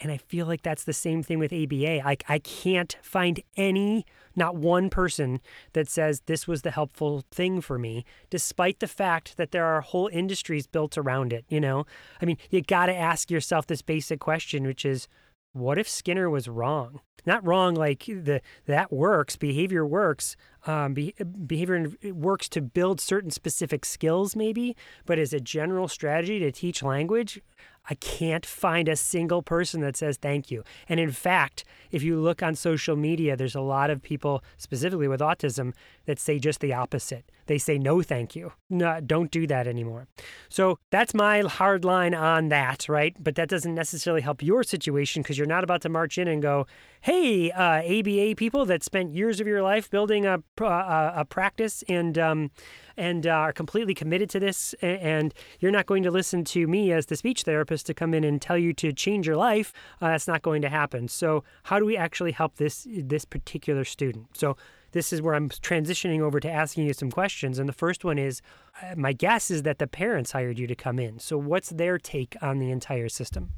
And 0.02 0.12
I 0.12 0.18
feel 0.18 0.46
like 0.48 0.64
that's 0.64 0.84
the 0.84 0.94
same 0.94 1.24
thing 1.24 1.40
with 1.40 1.54
ABA. 1.54 2.06
I, 2.06 2.18
I 2.28 2.40
can't 2.40 2.98
find 3.02 3.40
any, 3.56 4.06
not 4.36 4.56
one 4.56 4.90
person 4.90 5.40
that 5.74 5.88
says 5.88 6.24
this 6.26 6.48
was 6.48 6.64
the 6.64 6.72
helpful 6.72 7.24
thing 7.32 7.62
for 7.62 7.80
me, 7.80 8.04
despite 8.30 8.80
the 8.80 8.88
fact 8.88 9.38
that 9.38 9.52
there 9.52 9.66
are 9.66 9.82
whole 9.82 10.10
industries 10.12 10.68
built 10.68 10.98
around 10.98 11.32
it. 11.32 11.46
You 11.48 11.62
know, 11.62 11.86
I 12.22 12.26
mean, 12.26 12.38
you 12.50 12.62
got 12.62 12.88
to 12.88 12.96
ask 12.96 13.32
yourself 13.32 13.68
this 13.68 13.82
basic 13.82 14.20
question, 14.20 14.66
which 14.66 14.84
is, 14.84 15.08
what 15.54 15.78
if 15.78 15.88
Skinner 15.88 16.30
was 16.30 16.48
wrong? 16.48 17.00
Not 17.26 17.46
wrong 17.46 17.76
like 17.76 18.06
the 18.06 18.42
that 18.66 18.92
works, 18.92 19.38
behavior 19.38 19.86
works, 19.86 20.36
um, 20.66 20.94
be, 20.96 21.14
behavior 21.46 21.92
works 22.12 22.50
to 22.50 22.62
build 22.62 23.00
certain 23.00 23.30
specific 23.30 23.86
skills, 23.86 24.36
maybe, 24.36 24.76
but 25.06 25.20
as 25.20 25.32
a 25.32 25.40
general 25.40 25.88
strategy 25.88 26.40
to 26.40 26.52
teach 26.52 26.82
language, 26.82 27.40
I 27.90 27.96
can't 27.96 28.46
find 28.46 28.88
a 28.88 28.96
single 28.96 29.42
person 29.42 29.82
that 29.82 29.98
says 29.98 30.18
thank 30.18 30.50
you. 30.50 30.64
And 30.88 31.00
in 31.00 31.12
fact, 31.12 31.66
if 31.92 32.02
you 32.02 32.20
look 32.20 32.42
on 32.42 32.56
social 32.56 32.96
media, 32.96 33.36
there's 33.36 33.56
a 33.56 33.62
lot 33.62 33.90
of 33.90 34.02
people, 34.02 34.44
specifically 34.58 35.08
with 35.08 35.20
autism, 35.20 35.74
that 36.06 36.20
say 36.20 36.40
just 36.40 36.60
the 36.60 36.74
opposite. 36.74 37.30
They 37.46 37.58
say 37.58 37.78
no 37.78 38.02
thank 38.02 38.36
you. 38.36 38.54
No, 38.70 39.02
don't 39.02 39.30
do 39.32 39.46
that 39.48 39.68
anymore. 39.68 40.08
So 40.50 40.80
that's 40.92 41.14
my 41.14 41.42
hard 41.42 41.84
line 41.84 42.14
on 42.14 42.50
that, 42.50 42.88
right? 42.88 43.16
But 43.20 43.36
that 43.36 43.50
doesn't 43.50 43.76
necessarily 43.76 44.22
help 44.22 44.42
your 44.42 44.64
situation 44.64 45.22
because 45.22 45.38
you're 45.38 45.46
not 45.46 45.64
about 45.64 45.82
to 45.82 45.90
march 45.90 46.18
in 46.18 46.28
and 46.28 46.42
go, 46.42 46.66
hey, 47.02 47.52
uh, 47.52 47.82
ABA 47.84 48.36
people 48.38 48.66
that 48.66 48.84
spent 48.84 49.14
years 49.14 49.42
of 49.42 49.48
your 49.48 49.62
life 49.62 49.90
building 49.90 50.26
a, 50.26 50.40
a, 50.62 51.14
a 51.18 51.26
practice 51.26 51.84
and 51.90 52.18
um, 52.18 52.52
and 52.98 53.28
uh, 53.28 53.32
are 53.32 53.54
completely 53.54 53.94
committed 53.94 54.30
to 54.32 54.40
this, 54.40 54.74
and 54.82 55.34
you're 55.60 55.72
not 55.72 55.86
going 55.86 56.04
to 56.04 56.12
listen 56.12 56.44
to 56.46 56.68
me 56.68 56.92
as 56.92 57.08
the 57.08 57.16
speech 57.16 57.44
therapist 57.44 57.86
to 57.88 57.94
come 57.94 58.14
in 58.14 58.24
and 58.24 58.42
tell 58.42 58.58
you 58.58 58.74
to 58.74 58.92
change 58.94 59.28
your 59.28 59.38
life. 59.38 59.74
Uh, 60.02 60.10
that's 60.10 60.28
not 60.28 60.42
going 60.42 60.62
to 60.62 60.70
happen. 60.70 61.08
So, 61.08 61.44
how 61.64 61.80
do 61.80 61.86
we 61.86 61.98
actually 61.98 62.32
help 62.32 62.56
this 62.56 62.88
this 62.90 63.26
particular 63.26 63.84
student? 63.84 64.28
So, 64.38 64.58
this 64.92 65.12
is 65.12 65.22
where 65.22 65.34
I'm 65.34 65.50
transitioning 65.50 66.22
over 66.22 66.40
to 66.40 66.50
asking 66.50 66.86
you 66.86 66.94
some 66.94 67.12
questions. 67.12 67.60
And 67.60 67.68
the 67.68 67.74
first 67.74 68.06
one 68.06 68.18
is 68.18 68.42
uh, 68.82 68.94
my 68.96 69.12
guess 69.12 69.52
is 69.52 69.64
that 69.64 69.80
the 69.80 69.88
parents 69.88 70.32
hired 70.32 70.58
you 70.58 70.68
to 70.68 70.76
come 70.76 71.00
in. 71.00 71.20
So, 71.20 71.38
what's 71.38 71.70
their 71.70 71.98
take 71.98 72.36
on 72.42 72.60
the 72.60 72.72
entire 72.72 73.10
system? 73.10 73.52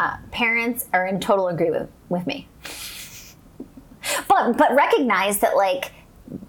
Uh, 0.00 0.16
parents 0.32 0.86
are 0.92 1.06
in 1.06 1.20
total 1.20 1.48
agreement 1.48 1.90
with, 2.08 2.18
with 2.18 2.26
me. 2.26 2.48
but 4.28 4.56
but 4.56 4.74
recognize 4.74 5.38
that 5.38 5.56
like 5.56 5.92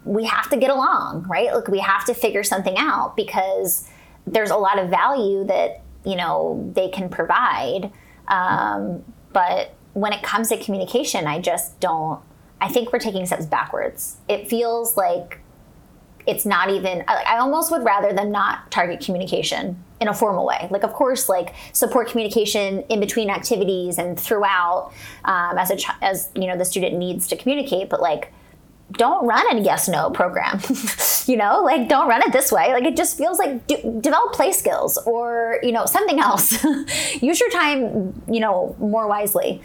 we 0.05 0.25
have 0.25 0.49
to 0.49 0.57
get 0.57 0.69
along, 0.69 1.25
right? 1.27 1.53
Like 1.53 1.67
we 1.67 1.79
have 1.79 2.05
to 2.05 2.13
figure 2.13 2.43
something 2.43 2.75
out 2.77 3.15
because 3.15 3.87
there's 4.25 4.49
a 4.49 4.57
lot 4.57 4.79
of 4.79 4.89
value 4.89 5.43
that 5.45 5.81
you 6.05 6.15
know 6.15 6.71
they 6.73 6.89
can 6.89 7.09
provide. 7.09 7.91
Um, 8.27 9.03
but 9.33 9.73
when 9.93 10.13
it 10.13 10.21
comes 10.23 10.49
to 10.49 10.57
communication, 10.57 11.27
I 11.27 11.39
just 11.39 11.79
don't. 11.79 12.21
I 12.59 12.69
think 12.69 12.91
we're 12.91 12.99
taking 12.99 13.25
steps 13.25 13.45
backwards. 13.45 14.17
It 14.27 14.47
feels 14.49 14.97
like 14.97 15.39
it's 16.25 16.45
not 16.45 16.69
even. 16.69 17.03
I 17.07 17.37
almost 17.37 17.71
would 17.71 17.83
rather 17.83 18.13
them 18.13 18.31
not 18.31 18.69
target 18.71 18.99
communication 18.99 19.83
in 19.99 20.07
a 20.07 20.13
formal 20.13 20.45
way. 20.45 20.67
Like, 20.69 20.83
of 20.83 20.93
course, 20.93 21.29
like 21.29 21.55
support 21.73 22.09
communication 22.09 22.81
in 22.89 22.99
between 22.99 23.29
activities 23.29 23.97
and 23.97 24.19
throughout 24.19 24.91
um, 25.25 25.57
as 25.57 25.71
a 25.71 25.77
as 26.03 26.29
you 26.35 26.47
know 26.47 26.57
the 26.57 26.65
student 26.65 26.95
needs 26.95 27.27
to 27.27 27.37
communicate, 27.37 27.89
but 27.89 28.01
like 28.01 28.33
don't 28.93 29.25
run 29.27 29.57
a 29.57 29.61
yes 29.61 29.89
no 29.89 30.09
program 30.09 30.61
you 31.27 31.37
know? 31.37 31.61
Like 31.63 31.87
don't 31.87 32.07
run 32.07 32.21
it 32.23 32.31
this 32.31 32.51
way. 32.51 32.73
Like 32.73 32.85
it 32.85 32.95
just 32.95 33.17
feels 33.17 33.39
like 33.39 33.67
do, 33.67 33.99
develop 34.01 34.33
play 34.33 34.51
skills 34.51 34.97
or 35.05 35.59
you 35.61 35.71
know 35.71 35.85
something 35.85 36.19
else. 36.19 36.63
Use 37.21 37.39
your 37.39 37.49
time 37.49 38.21
you 38.29 38.39
know 38.39 38.75
more 38.79 39.07
wisely. 39.07 39.61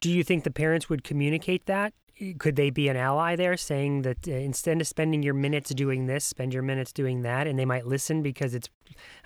Do 0.00 0.10
you 0.10 0.24
think 0.24 0.44
the 0.44 0.50
parents 0.50 0.88
would 0.88 1.04
communicate 1.04 1.66
that? 1.66 1.92
Could 2.38 2.56
they 2.56 2.68
be 2.68 2.88
an 2.88 2.96
ally 2.96 3.34
there 3.34 3.56
saying 3.56 4.02
that 4.02 4.28
uh, 4.28 4.32
instead 4.32 4.80
of 4.80 4.86
spending 4.86 5.22
your 5.22 5.32
minutes 5.32 5.70
doing 5.70 6.06
this 6.06 6.24
spend 6.24 6.52
your 6.52 6.62
minutes 6.62 6.92
doing 6.92 7.22
that 7.22 7.46
and 7.46 7.58
they 7.58 7.64
might 7.64 7.86
listen 7.86 8.20
because 8.20 8.54
it's 8.54 8.68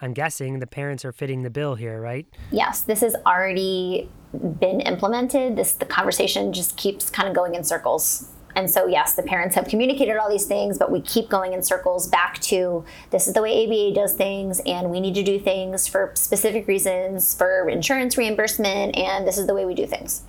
i'm 0.01 0.13
guessing 0.13 0.61
the 0.61 0.67
parents 0.67 1.05
are 1.05 1.11
fitting 1.11 1.43
the 1.43 1.51
bill 1.51 1.75
here 1.75 2.01
right? 2.01 2.27
Yes 2.53 2.83
this 2.83 3.01
has 3.01 3.17
already 3.27 4.09
been 4.33 4.81
implemented. 4.81 5.57
This 5.57 5.73
the 5.75 5.87
conversation 5.87 6.53
just 6.53 6.77
keeps 6.77 7.11
kind 7.11 7.29
of 7.29 7.35
going 7.35 7.55
in 7.55 7.65
circles 7.65 8.31
and 8.57 8.71
so, 8.71 8.87
yes, 8.87 9.15
the 9.15 9.23
parents 9.23 9.55
have 9.55 9.69
communicated 9.69 10.17
all 10.17 10.29
these 10.29 10.47
things, 10.47 10.79
but 10.79 10.91
we 10.91 11.01
keep 11.01 11.29
going 11.29 11.53
in 11.53 11.63
circles 11.63 12.07
back 12.07 12.39
to 12.43 12.85
this 13.11 13.27
is 13.27 13.35
the 13.35 13.43
way 13.43 13.65
ABA 13.65 13.95
does 13.95 14.15
things, 14.15 14.61
and 14.67 14.91
we 14.91 15.01
need 15.01 15.15
to 15.15 15.23
do 15.23 15.39
things 15.39 15.87
for 15.87 16.13
specific 16.15 16.67
reasons 16.67 17.35
for 17.35 17.69
insurance 17.69 18.17
reimbursement, 18.17 18.97
and 18.97 19.27
this 19.27 19.39
is 19.39 19.47
the 19.47 19.55
way 19.55 19.65
we 19.65 19.75
do 19.75 19.87
things. 19.87 20.23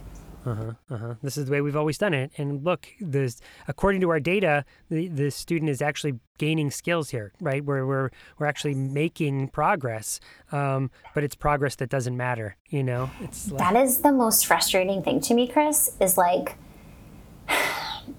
Uh-huh, 0.45 0.73
uh-huh. 0.91 1.15
This 1.23 1.37
is 1.37 1.45
the 1.45 1.51
way 1.51 1.61
we've 1.61 1.75
always 1.75 1.97
done 1.97 2.13
it. 2.13 2.31
And 2.37 2.63
look, 2.63 2.87
this 2.99 3.41
according 3.67 4.01
to 4.01 4.09
our 4.09 4.19
data, 4.19 4.63
the, 4.89 5.07
the 5.07 5.31
student 5.31 5.71
is 5.71 5.81
actually 5.81 6.19
gaining 6.37 6.69
skills 6.69 7.09
here, 7.09 7.33
right? 7.41 7.63
Where 7.65 7.85
we're 7.85 8.11
we're 8.37 8.45
actually 8.45 8.75
making 8.75 9.49
progress, 9.49 10.19
um, 10.51 10.91
but 11.15 11.23
it's 11.23 11.35
progress 11.35 11.75
that 11.77 11.89
doesn't 11.89 12.15
matter. 12.15 12.57
You 12.69 12.83
know, 12.83 13.09
it's 13.21 13.51
like... 13.51 13.59
that 13.59 13.81
is 13.81 13.99
the 13.99 14.11
most 14.11 14.45
frustrating 14.45 15.01
thing 15.01 15.19
to 15.21 15.33
me, 15.33 15.47
Chris. 15.47 15.91
Is 15.99 16.17
like 16.17 16.57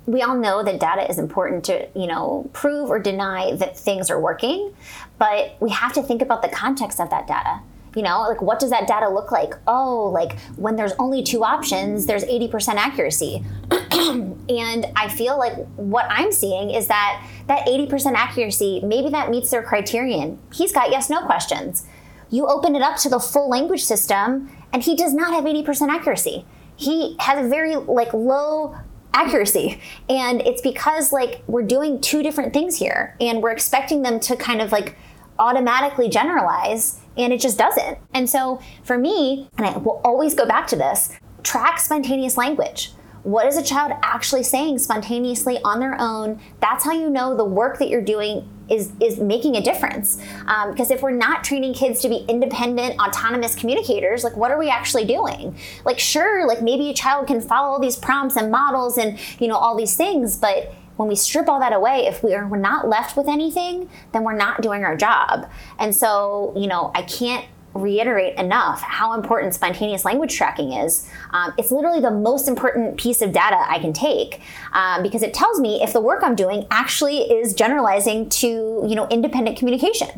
we 0.07 0.23
all 0.23 0.37
know 0.37 0.63
that 0.63 0.81
data 0.81 1.09
is 1.11 1.19
important 1.19 1.65
to 1.65 1.89
you 1.95 2.07
know 2.07 2.49
prove 2.53 2.91
or 2.91 2.99
deny 2.99 3.55
that 3.57 3.79
things 3.79 4.11
are 4.11 4.21
working, 4.21 4.75
but 5.19 5.57
we 5.61 5.71
have 5.71 5.93
to 5.95 6.03
think 6.03 6.23
about 6.23 6.43
the 6.43 6.49
context 6.49 7.01
of 7.01 7.11
that 7.11 7.27
data. 7.27 7.61
You 7.95 8.03
know 8.03 8.23
like 8.29 8.43
what 8.43 8.59
does 8.59 8.71
that 8.71 8.87
data 8.87 9.09
look 9.09 9.33
like? 9.33 9.55
Oh 9.67 10.11
like 10.13 10.39
when 10.57 10.77
there's 10.77 10.93
only 10.99 11.23
two 11.23 11.45
options 11.45 12.07
there's 12.07 12.25
80% 12.25 12.75
accuracy. 12.75 13.45
And 14.49 14.87
i 14.95 15.09
feel 15.09 15.37
like 15.39 15.55
what 15.75 16.07
i'm 16.09 16.31
seeing 16.31 16.71
is 16.71 16.87
that 16.87 17.27
that 17.49 17.67
80% 17.67 18.15
accuracy 18.15 18.81
maybe 18.85 19.09
that 19.11 19.31
meets 19.31 19.51
their 19.51 19.63
criterion. 19.63 20.39
He's 20.53 20.73
got 20.73 20.91
yes 20.91 21.09
no 21.11 21.25
questions. 21.25 21.87
You 22.31 22.47
open 22.47 22.77
it 22.77 22.83
up 22.83 22.97
to 22.99 23.09
the 23.09 23.19
full 23.19 23.49
language 23.49 23.85
system 23.85 24.51
and 24.73 24.83
he 24.83 24.95
does 24.95 25.15
not 25.15 25.33
have 25.33 25.45
80% 25.45 25.89
accuracy. 25.89 26.45
He 26.77 27.17
has 27.21 27.45
a 27.45 27.49
very 27.49 27.77
like 27.77 28.13
low 28.13 28.77
accuracy 29.17 29.81
and 30.11 30.43
it's 30.43 30.61
because 30.61 31.11
like 31.11 31.43
we're 31.47 31.63
doing 31.63 32.01
two 32.01 32.23
different 32.23 32.53
things 32.53 32.77
here 32.77 33.17
and 33.21 33.43
we're 33.43 33.51
expecting 33.51 34.03
them 34.03 34.21
to 34.21 34.37
kind 34.37 34.61
of 34.61 34.71
like 34.73 34.97
automatically 35.39 36.09
generalize 36.09 37.01
and 37.17 37.33
it 37.33 37.41
just 37.41 37.57
doesn't. 37.57 37.99
And 38.13 38.29
so 38.29 38.61
for 38.85 38.99
me, 38.99 39.49
and 39.57 39.67
I 39.67 39.77
will 39.79 40.03
always 40.05 40.35
go 40.35 40.47
back 40.47 40.67
to 40.69 40.77
this, 40.77 41.19
track 41.43 41.81
spontaneous 41.81 42.37
language. 42.37 42.93
What 43.23 43.47
is 43.47 43.57
a 43.57 43.63
child 43.63 43.93
actually 44.03 44.43
saying 44.43 44.79
spontaneously 44.79 45.59
on 45.65 45.81
their 45.81 45.99
own? 45.99 46.41
That's 46.61 46.85
how 46.85 46.93
you 46.93 47.11
know 47.11 47.35
the 47.35 47.45
work 47.45 47.79
that 47.79 47.89
you're 47.89 48.03
doing 48.03 48.49
is 48.69 48.93
is 49.01 49.19
making 49.19 49.57
a 49.57 49.61
difference. 49.61 50.23
Um, 50.47 50.71
because 50.71 50.91
if 50.91 51.03
we're 51.03 51.11
not 51.11 51.45
training 51.45 51.75
kids 51.75 52.01
to 52.01 52.09
be 52.09 52.25
independent, 52.29 52.99
autonomous 53.01 53.55
communicators, 53.55 54.25
like 54.25 54.37
what 54.37 54.51
are 54.51 54.59
we 54.59 54.69
actually 54.69 55.05
doing? 55.05 55.57
Like 55.85 55.99
sure, 55.99 56.47
like 56.47 56.63
maybe 56.63 56.91
a 56.91 56.95
child 56.95 57.27
can 57.27 57.41
follow 57.41 57.69
all 57.69 57.81
these 57.81 57.97
prompts 57.97 58.37
and 58.37 58.51
models 58.51 58.99
and 58.99 59.19
you 59.41 59.49
know 59.49 59.57
all 59.57 59.77
these 59.77 59.97
things, 59.97 60.37
but 60.37 60.73
when 60.97 61.09
we 61.09 61.15
strip 61.15 61.49
all 61.49 61.61
that 61.61 61.73
away, 61.73 62.07
if 62.07 62.23
we 62.23 62.35
are 62.35 62.47
we're 62.47 62.57
not 62.57 62.89
left 62.89 63.17
with 63.17 63.29
anything, 63.29 63.89
then 64.13 64.25
we're 64.25 64.37
not 64.37 64.63
doing 64.63 64.85
our 64.85 64.97
job. 64.97 65.49
And 65.79 65.95
so, 65.95 66.55
you 66.57 66.67
know, 66.67 66.91
I 66.95 67.03
can't 67.03 67.45
reiterate 67.77 68.39
enough 68.39 68.81
how 68.81 69.13
important 69.13 69.55
spontaneous 69.55 70.05
language 70.05 70.35
tracking 70.35 70.73
is. 70.73 71.09
Um, 71.31 71.53
it's 71.59 71.71
literally 71.71 72.01
the 72.01 72.11
most 72.11 72.49
important 72.49 72.99
piece 72.99 73.23
of 73.23 73.33
data 73.33 73.65
I 73.69 73.79
can 73.79 73.93
take 73.93 74.41
um, 74.73 75.03
because 75.03 75.23
it 75.23 75.35
tells 75.35 75.61
me 75.61 75.83
if 75.83 75.93
the 75.93 76.01
work 76.01 76.23
I'm 76.23 76.35
doing 76.35 76.67
actually 76.71 77.19
is 77.19 77.55
generalizing 77.55 78.29
to 78.31 78.85
you 78.87 78.95
know 78.95 79.07
independent 79.09 79.57
communication. 79.57 80.09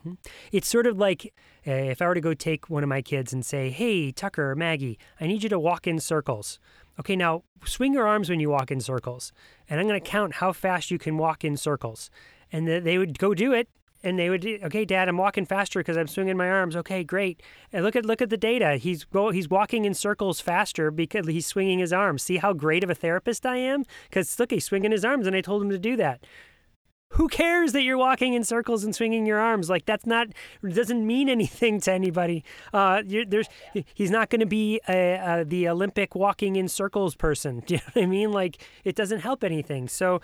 Mm-hmm. 0.00 0.14
It's 0.50 0.68
sort 0.68 0.86
of 0.86 0.98
like 0.98 1.32
uh, 1.66 1.70
if 1.70 2.02
I 2.02 2.06
were 2.06 2.14
to 2.14 2.20
go 2.20 2.34
take 2.34 2.68
one 2.68 2.82
of 2.82 2.88
my 2.88 3.02
kids 3.02 3.32
and 3.32 3.44
say, 3.44 3.70
"Hey, 3.70 4.10
Tucker 4.12 4.54
Maggie, 4.54 4.98
I 5.20 5.26
need 5.26 5.42
you 5.42 5.48
to 5.48 5.58
walk 5.58 5.86
in 5.86 5.98
circles." 6.00 6.58
Okay, 6.98 7.16
now 7.16 7.44
swing 7.64 7.94
your 7.94 8.06
arms 8.06 8.28
when 8.28 8.40
you 8.40 8.50
walk 8.50 8.70
in 8.70 8.80
circles, 8.80 9.32
and 9.68 9.80
I'm 9.80 9.86
going 9.86 10.00
to 10.00 10.06
count 10.06 10.34
how 10.34 10.52
fast 10.52 10.90
you 10.90 10.98
can 10.98 11.16
walk 11.16 11.44
in 11.44 11.56
circles. 11.56 12.10
And 12.54 12.68
they 12.68 12.98
would 12.98 13.18
go 13.18 13.32
do 13.32 13.54
it, 13.54 13.68
and 14.02 14.18
they 14.18 14.30
would, 14.30 14.44
okay, 14.44 14.84
Dad, 14.84 15.08
I'm 15.08 15.16
walking 15.16 15.46
faster 15.46 15.80
because 15.80 15.96
I'm 15.96 16.08
swinging 16.08 16.36
my 16.36 16.50
arms. 16.50 16.76
Okay, 16.76 17.04
great. 17.04 17.42
And 17.72 17.84
look 17.84 17.96
at 17.96 18.04
look 18.04 18.22
at 18.22 18.30
the 18.30 18.36
data. 18.36 18.76
He's 18.76 19.04
go, 19.04 19.30
he's 19.30 19.48
walking 19.48 19.84
in 19.84 19.94
circles 19.94 20.40
faster 20.40 20.90
because 20.90 21.26
he's 21.26 21.46
swinging 21.46 21.78
his 21.78 21.92
arms. 21.92 22.22
See 22.22 22.38
how 22.38 22.52
great 22.52 22.84
of 22.84 22.90
a 22.90 22.94
therapist 22.94 23.46
I 23.46 23.56
am? 23.56 23.84
Because 24.08 24.38
look, 24.38 24.50
he's 24.50 24.64
swinging 24.64 24.92
his 24.92 25.04
arms, 25.04 25.26
and 25.26 25.36
I 25.36 25.40
told 25.40 25.62
him 25.62 25.70
to 25.70 25.78
do 25.78 25.96
that 25.96 26.24
who 27.12 27.28
cares 27.28 27.72
that 27.72 27.82
you're 27.82 27.98
walking 27.98 28.32
in 28.32 28.42
circles 28.44 28.84
and 28.84 28.94
swinging 28.94 29.26
your 29.26 29.38
arms? 29.38 29.68
Like 29.68 29.84
that's 29.84 30.06
not 30.06 30.28
doesn't 30.66 31.06
mean 31.06 31.28
anything 31.28 31.80
to 31.82 31.92
anybody. 31.92 32.44
Uh, 32.72 33.02
there's 33.06 33.48
he's 33.94 34.10
not 34.10 34.30
going 34.30 34.40
to 34.40 34.46
be 34.46 34.80
a, 34.88 35.14
a, 35.14 35.44
the 35.44 35.68
Olympic 35.68 36.14
walking 36.14 36.56
in 36.56 36.68
circles 36.68 37.14
person. 37.14 37.60
Do 37.66 37.74
you 37.74 37.80
know 37.80 37.90
what 37.92 38.02
I 38.02 38.06
mean? 38.06 38.32
Like 38.32 38.62
it 38.84 38.96
doesn't 38.96 39.20
help 39.20 39.44
anything. 39.44 39.88
So 39.88 40.20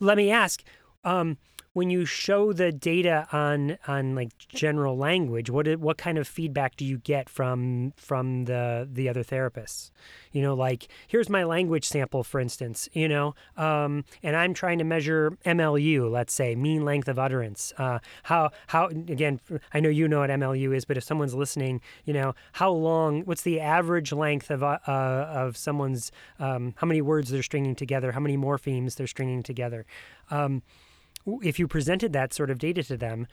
let 0.00 0.16
me 0.16 0.30
ask. 0.30 0.62
Um, 1.04 1.38
when 1.76 1.90
you 1.90 2.06
show 2.06 2.54
the 2.54 2.72
data 2.72 3.28
on 3.32 3.76
on 3.86 4.14
like 4.14 4.30
general 4.48 4.96
language, 4.96 5.50
what 5.50 5.66
what 5.78 5.98
kind 5.98 6.16
of 6.16 6.26
feedback 6.26 6.74
do 6.74 6.86
you 6.86 6.96
get 6.96 7.28
from 7.28 7.92
from 7.98 8.46
the 8.46 8.88
the 8.90 9.10
other 9.10 9.22
therapists? 9.22 9.90
You 10.32 10.40
know, 10.40 10.54
like 10.54 10.88
here's 11.06 11.28
my 11.28 11.44
language 11.44 11.84
sample, 11.84 12.24
for 12.24 12.40
instance. 12.40 12.88
You 12.94 13.08
know, 13.08 13.34
um, 13.58 14.06
and 14.22 14.34
I'm 14.36 14.54
trying 14.54 14.78
to 14.78 14.84
measure 14.84 15.36
MLU, 15.44 16.10
let's 16.10 16.32
say 16.32 16.54
mean 16.54 16.82
length 16.82 17.08
of 17.08 17.18
utterance. 17.18 17.74
Uh, 17.76 17.98
how 18.22 18.52
how 18.68 18.86
again? 18.86 19.38
I 19.74 19.80
know 19.80 19.90
you 19.90 20.08
know 20.08 20.20
what 20.20 20.30
MLU 20.30 20.74
is, 20.74 20.86
but 20.86 20.96
if 20.96 21.04
someone's 21.04 21.34
listening, 21.34 21.82
you 22.06 22.14
know, 22.14 22.34
how 22.52 22.70
long? 22.70 23.20
What's 23.26 23.42
the 23.42 23.60
average 23.60 24.14
length 24.14 24.50
of 24.50 24.62
uh, 24.62 24.78
of 24.86 25.58
someone's? 25.58 26.10
Um, 26.38 26.72
how 26.78 26.86
many 26.86 27.02
words 27.02 27.28
they're 27.28 27.42
stringing 27.42 27.74
together? 27.74 28.12
How 28.12 28.20
many 28.20 28.38
morphemes 28.38 28.94
they're 28.94 29.06
stringing 29.06 29.42
together? 29.42 29.84
Um, 30.30 30.62
if 31.42 31.58
you 31.58 31.66
presented 31.68 32.12
that 32.12 32.32
sort 32.32 32.50
of 32.50 32.58
data 32.58 32.82
to 32.84 32.96
them, 32.96 33.26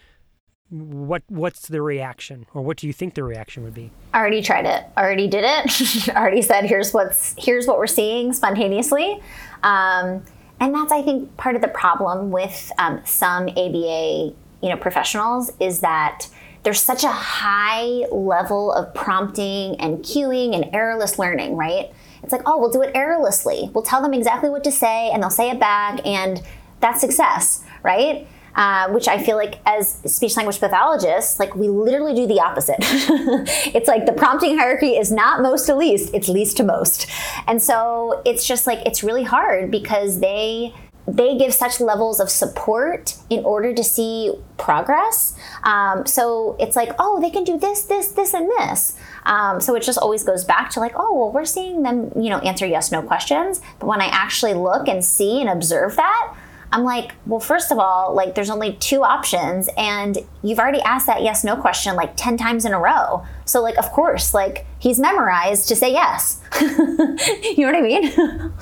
what 0.70 1.24
what's 1.28 1.68
the 1.68 1.82
reaction? 1.82 2.46
Or 2.54 2.62
what 2.62 2.78
do 2.78 2.88
you 2.88 2.94
think 2.94 3.14
the 3.14 3.24
reaction 3.24 3.64
would 3.64 3.74
be? 3.74 3.92
I 4.14 4.20
already 4.20 4.42
tried 4.42 4.66
it. 4.66 4.86
Already 4.98 5.28
did 5.28 5.44
it. 5.46 6.10
Already 6.16 6.42
said 6.42 6.66
here's 6.66 6.94
what's 6.94 7.36
here's 7.38 7.68
what 7.68 7.78
we're 7.78 7.86
seeing 7.88 8.34
spontaneously. 8.34 9.22
Um, 9.62 10.24
and 10.60 10.74
that's 10.74 10.92
i 10.92 11.02
think 11.02 11.36
part 11.38 11.56
of 11.56 11.62
the 11.62 11.68
problem 11.68 12.32
with 12.32 12.72
um, 12.78 13.02
some 13.06 13.50
aba 13.50 14.34
you 14.62 14.70
know 14.70 14.78
professionals 14.78 15.52
is 15.60 15.82
that 15.82 16.28
there's 16.64 16.80
such 16.80 17.04
a 17.04 17.10
high 17.10 18.06
level 18.10 18.72
of 18.72 18.94
prompting 18.94 19.76
and 19.82 20.00
cueing 20.00 20.56
and 20.56 20.64
errorless 20.74 21.20
learning 21.20 21.58
right? 21.58 21.92
It's 22.24 22.32
like 22.32 22.44
oh 22.46 22.58
we'll 22.58 22.72
do 22.72 22.82
it 22.82 22.92
errorlessly. 22.96 23.70
We'll 23.74 23.84
tell 23.84 24.02
them 24.02 24.14
exactly 24.14 24.50
what 24.50 24.64
to 24.64 24.72
say 24.72 25.12
and 25.12 25.22
they'll 25.22 25.30
say 25.30 25.50
it 25.50 25.60
back 25.60 26.06
and 26.06 26.42
that's 26.80 27.02
success 27.02 27.64
right? 27.84 28.28
Uh, 28.56 28.88
which 28.90 29.08
I 29.08 29.22
feel 29.22 29.36
like 29.36 29.56
as 29.66 29.94
speech 30.06 30.38
language 30.38 30.60
pathologists, 30.60 31.40
like 31.40 31.56
we 31.56 31.70
literally 31.70 32.14
do 32.14 32.28
the 32.28 32.40
opposite. 32.40 32.76
it's 32.82 33.88
like 33.88 34.06
the 34.06 34.14
prompting 34.14 34.60
hierarchy 34.60 34.96
is 34.96 35.12
not 35.12 35.42
most 35.42 35.66
to 35.66 35.76
least, 35.76 36.14
it's 36.14 36.30
least 36.30 36.58
to 36.58 36.64
most. 36.64 37.08
And 37.48 37.62
so 37.62 38.22
it's 38.26 38.46
just 38.46 38.68
like, 38.68 38.86
it's 38.86 39.04
really 39.04 39.24
hard 39.24 39.72
because 39.72 40.20
they, 40.20 40.72
they 41.08 41.36
give 41.36 41.52
such 41.52 41.82
levels 41.82 42.20
of 42.20 42.30
support 42.30 43.16
in 43.32 43.44
order 43.44 43.74
to 43.74 43.84
see 43.84 44.34
progress. 44.58 45.36
Um, 45.64 46.06
so 46.06 46.56
it's 46.60 46.76
like, 46.76 46.92
oh, 47.00 47.20
they 47.20 47.32
can 47.32 47.44
do 47.44 47.58
this, 47.58 47.86
this, 47.86 48.10
this, 48.10 48.36
and 48.36 48.48
this. 48.60 48.98
Um, 49.26 49.60
so 49.62 49.76
it 49.76 49.82
just 49.82 49.98
always 49.98 50.24
goes 50.24 50.46
back 50.46 50.70
to 50.72 50.80
like, 50.80 50.94
oh, 50.96 51.14
well, 51.16 51.32
we're 51.32 51.46
seeing 51.46 51.82
them, 51.82 52.12
you 52.16 52.30
know, 52.30 52.38
answer 52.40 52.68
yes, 52.68 52.92
no 52.92 53.02
questions. 53.02 53.62
But 53.80 53.88
when 53.88 54.00
I 54.00 54.08
actually 54.08 54.54
look 54.54 54.88
and 54.88 55.04
see 55.04 55.42
and 55.42 55.50
observe 55.50 55.96
that, 55.96 56.36
I'm 56.74 56.84
like, 56.84 57.14
well, 57.28 57.40
first 57.40 57.72
of 57.72 57.78
all, 57.78 58.16
like 58.16 58.34
there's 58.34 58.50
only 58.50 58.74
two 58.74 59.04
options 59.04 59.70
and 59.78 60.18
you've 60.42 60.58
already 60.58 60.82
asked 60.82 61.06
that 61.06 61.22
yes 61.22 61.44
no 61.44 61.56
question 61.56 61.96
like 61.96 62.18
10 62.18 62.36
times 62.36 62.66
in 62.66 62.74
a 62.74 62.80
row. 62.80 63.24
So 63.46 63.62
like 63.62 63.78
of 63.78 63.92
course, 63.92 64.34
like 64.34 64.66
he's 64.80 65.00
memorized 65.00 65.68
to 65.70 65.76
say 65.76 65.92
yes. 65.92 66.42
you 66.62 67.60
know 67.60 67.68
what 67.68 67.76
I 67.76 67.82
mean? 67.82 68.54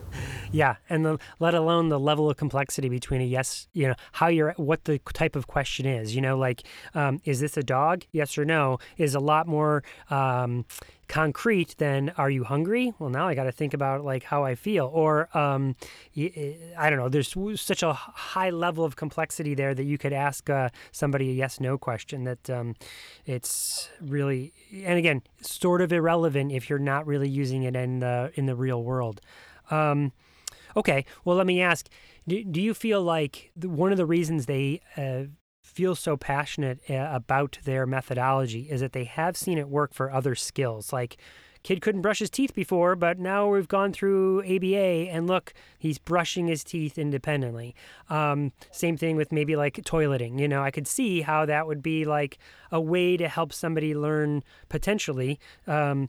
yeah, 0.50 0.76
and 0.88 1.04
the, 1.04 1.18
let 1.38 1.54
alone 1.54 1.88
the 1.88 1.98
level 1.98 2.30
of 2.30 2.36
complexity 2.36 2.88
between 2.88 3.20
a 3.20 3.24
yes, 3.24 3.68
you 3.72 3.88
know, 3.88 3.94
how 4.12 4.28
you're, 4.28 4.52
what 4.56 4.84
the 4.84 4.98
type 5.12 5.36
of 5.36 5.46
question 5.46 5.86
is. 5.86 6.14
You 6.14 6.20
know, 6.20 6.38
like, 6.38 6.62
um, 6.94 7.20
is 7.24 7.40
this 7.40 7.56
a 7.56 7.62
dog? 7.62 8.04
Yes 8.12 8.38
or 8.38 8.44
no 8.44 8.78
is 8.96 9.14
a 9.14 9.20
lot 9.20 9.46
more. 9.46 9.82
Um, 10.10 10.64
concrete 11.08 11.74
than 11.78 12.10
are 12.18 12.28
you 12.28 12.44
hungry 12.44 12.92
well 12.98 13.08
now 13.08 13.26
i 13.26 13.34
got 13.34 13.44
to 13.44 13.52
think 13.52 13.72
about 13.72 14.04
like 14.04 14.24
how 14.24 14.44
i 14.44 14.54
feel 14.54 14.90
or 14.92 15.34
um, 15.36 15.74
i 16.14 16.90
don't 16.90 16.98
know 16.98 17.08
there's 17.08 17.34
such 17.58 17.82
a 17.82 17.94
high 17.94 18.50
level 18.50 18.84
of 18.84 18.94
complexity 18.94 19.54
there 19.54 19.74
that 19.74 19.84
you 19.84 19.96
could 19.96 20.12
ask 20.12 20.50
uh, 20.50 20.68
somebody 20.92 21.30
a 21.30 21.32
yes 21.32 21.60
no 21.60 21.78
question 21.78 22.24
that 22.24 22.50
um, 22.50 22.74
it's 23.24 23.88
really 24.02 24.52
and 24.84 24.98
again 24.98 25.22
sort 25.40 25.80
of 25.80 25.92
irrelevant 25.92 26.52
if 26.52 26.68
you're 26.68 26.78
not 26.78 27.06
really 27.06 27.28
using 27.28 27.62
it 27.62 27.74
in 27.74 28.00
the 28.00 28.30
in 28.34 28.44
the 28.44 28.54
real 28.54 28.82
world 28.82 29.22
um, 29.70 30.12
okay 30.78 31.04
well 31.24 31.36
let 31.36 31.46
me 31.46 31.60
ask 31.60 31.88
do, 32.26 32.42
do 32.44 32.60
you 32.60 32.72
feel 32.72 33.02
like 33.02 33.50
one 33.60 33.90
of 33.90 33.98
the 33.98 34.06
reasons 34.06 34.46
they 34.46 34.80
uh, 34.96 35.24
feel 35.62 35.94
so 35.94 36.16
passionate 36.16 36.78
uh, 36.88 37.08
about 37.10 37.58
their 37.64 37.86
methodology 37.86 38.68
is 38.70 38.80
that 38.80 38.92
they 38.92 39.04
have 39.04 39.36
seen 39.36 39.58
it 39.58 39.68
work 39.68 39.92
for 39.92 40.10
other 40.10 40.34
skills 40.34 40.92
like 40.92 41.18
kid 41.62 41.80
couldn't 41.80 42.02
brush 42.02 42.20
his 42.20 42.30
teeth 42.30 42.54
before, 42.54 42.96
but 42.96 43.18
now 43.18 43.48
we've 43.48 43.68
gone 43.68 43.92
through 43.92 44.40
ABA 44.42 45.10
and 45.10 45.26
look, 45.26 45.52
he's 45.78 45.98
brushing 45.98 46.46
his 46.46 46.64
teeth 46.64 46.98
independently. 46.98 47.74
Um, 48.08 48.52
same 48.70 48.96
thing 48.96 49.16
with 49.16 49.32
maybe 49.32 49.56
like 49.56 49.74
toileting. 49.74 50.38
You 50.38 50.48
know, 50.48 50.62
I 50.62 50.70
could 50.70 50.86
see 50.86 51.20
how 51.20 51.46
that 51.46 51.66
would 51.66 51.82
be 51.82 52.04
like 52.04 52.38
a 52.70 52.80
way 52.80 53.16
to 53.16 53.28
help 53.28 53.52
somebody 53.52 53.94
learn 53.94 54.42
potentially. 54.68 55.38
Um, 55.66 56.08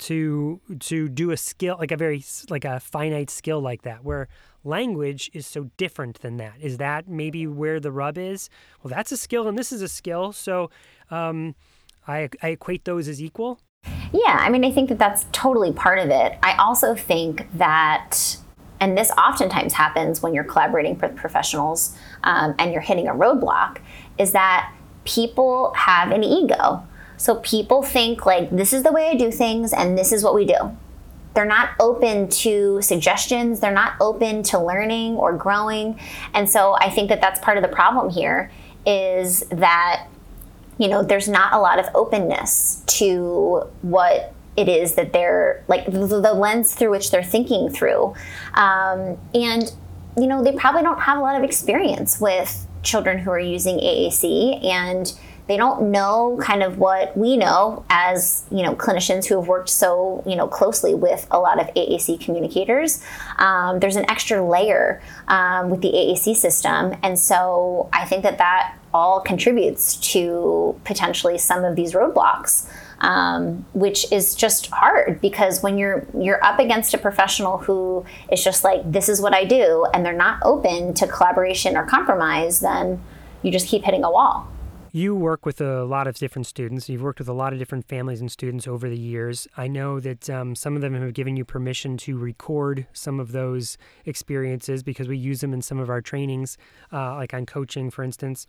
to 0.00 0.60
to 0.80 1.08
do 1.08 1.30
a 1.30 1.36
skill 1.36 1.76
like 1.78 1.92
a 1.92 1.96
very 1.96 2.24
like 2.48 2.64
a 2.64 2.80
finite 2.80 3.30
skill 3.30 3.60
like 3.60 3.82
that 3.82 4.04
where 4.04 4.28
language 4.64 5.30
is 5.32 5.46
so 5.46 5.70
different 5.76 6.20
than 6.20 6.36
that 6.36 6.54
is 6.60 6.78
that 6.78 7.08
maybe 7.08 7.46
where 7.46 7.80
the 7.80 7.92
rub 7.92 8.18
is 8.18 8.50
well 8.82 8.90
that's 8.90 9.12
a 9.12 9.16
skill 9.16 9.46
and 9.48 9.58
this 9.58 9.72
is 9.72 9.82
a 9.82 9.88
skill 9.88 10.32
so 10.32 10.70
um, 11.10 11.54
I, 12.08 12.28
I 12.42 12.48
equate 12.48 12.84
those 12.84 13.08
as 13.08 13.22
equal 13.22 13.60
yeah, 14.12 14.38
I 14.40 14.50
mean, 14.50 14.64
I 14.64 14.72
think 14.72 14.88
that 14.88 14.98
that's 14.98 15.26
totally 15.30 15.72
part 15.72 15.98
of 15.98 16.10
it. 16.10 16.38
I 16.42 16.54
also 16.56 16.94
think 16.94 17.46
that, 17.54 18.36
and 18.80 18.98
this 18.98 19.10
oftentimes 19.12 19.72
happens 19.72 20.20
when 20.20 20.34
you're 20.34 20.44
collaborating 20.44 20.98
with 20.98 21.14
professionals 21.14 21.96
um, 22.24 22.54
and 22.58 22.72
you're 22.72 22.82
hitting 22.82 23.06
a 23.06 23.14
roadblock, 23.14 23.78
is 24.18 24.32
that 24.32 24.72
people 25.04 25.72
have 25.74 26.10
an 26.10 26.24
ego. 26.24 26.86
So 27.20 27.34
people 27.36 27.82
think 27.82 28.24
like, 28.24 28.48
this 28.48 28.72
is 28.72 28.82
the 28.82 28.92
way 28.92 29.10
I 29.10 29.14
do 29.14 29.30
things 29.30 29.74
and 29.74 29.98
this 29.98 30.10
is 30.10 30.24
what 30.24 30.34
we 30.34 30.46
do. 30.46 30.74
They're 31.34 31.44
not 31.44 31.72
open 31.78 32.30
to 32.30 32.80
suggestions, 32.80 33.60
they're 33.60 33.74
not 33.74 33.92
open 34.00 34.42
to 34.44 34.58
learning 34.58 35.16
or 35.16 35.34
growing. 35.36 36.00
And 36.32 36.48
so 36.48 36.72
I 36.80 36.88
think 36.88 37.10
that 37.10 37.20
that's 37.20 37.38
part 37.38 37.58
of 37.58 37.62
the 37.62 37.68
problem 37.68 38.08
here 38.08 38.50
is 38.86 39.40
that 39.50 40.06
you 40.78 40.88
know, 40.88 41.02
there's 41.02 41.28
not 41.28 41.52
a 41.52 41.58
lot 41.58 41.78
of 41.78 41.94
openness 41.94 42.82
to 42.86 43.68
what 43.82 44.32
it 44.56 44.66
is 44.66 44.94
that 44.94 45.12
they're 45.12 45.62
like 45.68 45.84
the, 45.84 46.06
the 46.06 46.32
lens 46.32 46.74
through 46.74 46.90
which 46.90 47.10
they're 47.10 47.22
thinking 47.22 47.68
through. 47.68 48.14
Um, 48.54 49.18
and, 49.34 49.70
you 50.16 50.26
know, 50.26 50.42
they 50.42 50.52
probably 50.52 50.82
don't 50.82 51.00
have 51.00 51.18
a 51.18 51.20
lot 51.20 51.36
of 51.36 51.44
experience 51.44 52.18
with 52.18 52.66
children 52.82 53.18
who 53.18 53.30
are 53.30 53.38
using 53.38 53.76
AAC 53.76 54.64
and 54.64 55.12
they 55.50 55.56
don't 55.56 55.90
know 55.90 56.38
kind 56.40 56.62
of 56.62 56.78
what 56.78 57.16
we 57.16 57.36
know 57.36 57.84
as 57.90 58.44
you 58.52 58.62
know 58.62 58.72
clinicians 58.76 59.26
who 59.26 59.34
have 59.34 59.48
worked 59.48 59.68
so 59.68 60.22
you 60.24 60.36
know 60.36 60.46
closely 60.46 60.94
with 60.94 61.26
a 61.32 61.40
lot 61.40 61.60
of 61.60 61.66
AAC 61.74 62.20
communicators. 62.20 63.02
Um, 63.36 63.80
there's 63.80 63.96
an 63.96 64.08
extra 64.08 64.48
layer 64.48 65.02
um, 65.26 65.68
with 65.68 65.80
the 65.80 65.88
AAC 65.88 66.36
system, 66.36 66.96
and 67.02 67.18
so 67.18 67.88
I 67.92 68.04
think 68.04 68.22
that 68.22 68.38
that 68.38 68.78
all 68.94 69.20
contributes 69.20 69.96
to 70.12 70.80
potentially 70.84 71.36
some 71.36 71.64
of 71.64 71.74
these 71.74 71.94
roadblocks. 71.94 72.70
Um, 73.02 73.64
which 73.72 74.12
is 74.12 74.34
just 74.34 74.66
hard 74.66 75.22
because 75.22 75.62
when 75.62 75.78
you're 75.78 76.06
you're 76.12 76.44
up 76.44 76.58
against 76.58 76.92
a 76.92 76.98
professional 76.98 77.56
who 77.56 78.04
is 78.30 78.44
just 78.44 78.62
like 78.62 78.82
this 78.84 79.08
is 79.08 79.22
what 79.22 79.32
I 79.32 79.46
do 79.46 79.86
and 79.94 80.04
they're 80.04 80.12
not 80.12 80.38
open 80.42 80.92
to 80.94 81.06
collaboration 81.06 81.78
or 81.78 81.86
compromise, 81.86 82.60
then 82.60 83.00
you 83.42 83.50
just 83.50 83.68
keep 83.68 83.84
hitting 83.84 84.04
a 84.04 84.10
wall. 84.10 84.49
You 84.92 85.14
work 85.14 85.46
with 85.46 85.60
a 85.60 85.84
lot 85.84 86.08
of 86.08 86.16
different 86.16 86.46
students. 86.46 86.88
You've 86.88 87.02
worked 87.02 87.20
with 87.20 87.28
a 87.28 87.32
lot 87.32 87.52
of 87.52 87.60
different 87.60 87.86
families 87.86 88.20
and 88.20 88.30
students 88.30 88.66
over 88.66 88.88
the 88.88 88.98
years. 88.98 89.46
I 89.56 89.68
know 89.68 90.00
that 90.00 90.28
um, 90.28 90.56
some 90.56 90.74
of 90.74 90.82
them 90.82 90.94
have 90.94 91.14
given 91.14 91.36
you 91.36 91.44
permission 91.44 91.96
to 91.98 92.18
record 92.18 92.88
some 92.92 93.20
of 93.20 93.30
those 93.30 93.78
experiences 94.04 94.82
because 94.82 95.06
we 95.06 95.16
use 95.16 95.42
them 95.42 95.54
in 95.54 95.62
some 95.62 95.78
of 95.78 95.90
our 95.90 96.00
trainings, 96.00 96.58
uh, 96.92 97.14
like 97.14 97.32
on 97.32 97.46
coaching, 97.46 97.88
for 97.90 98.02
instance. 98.02 98.46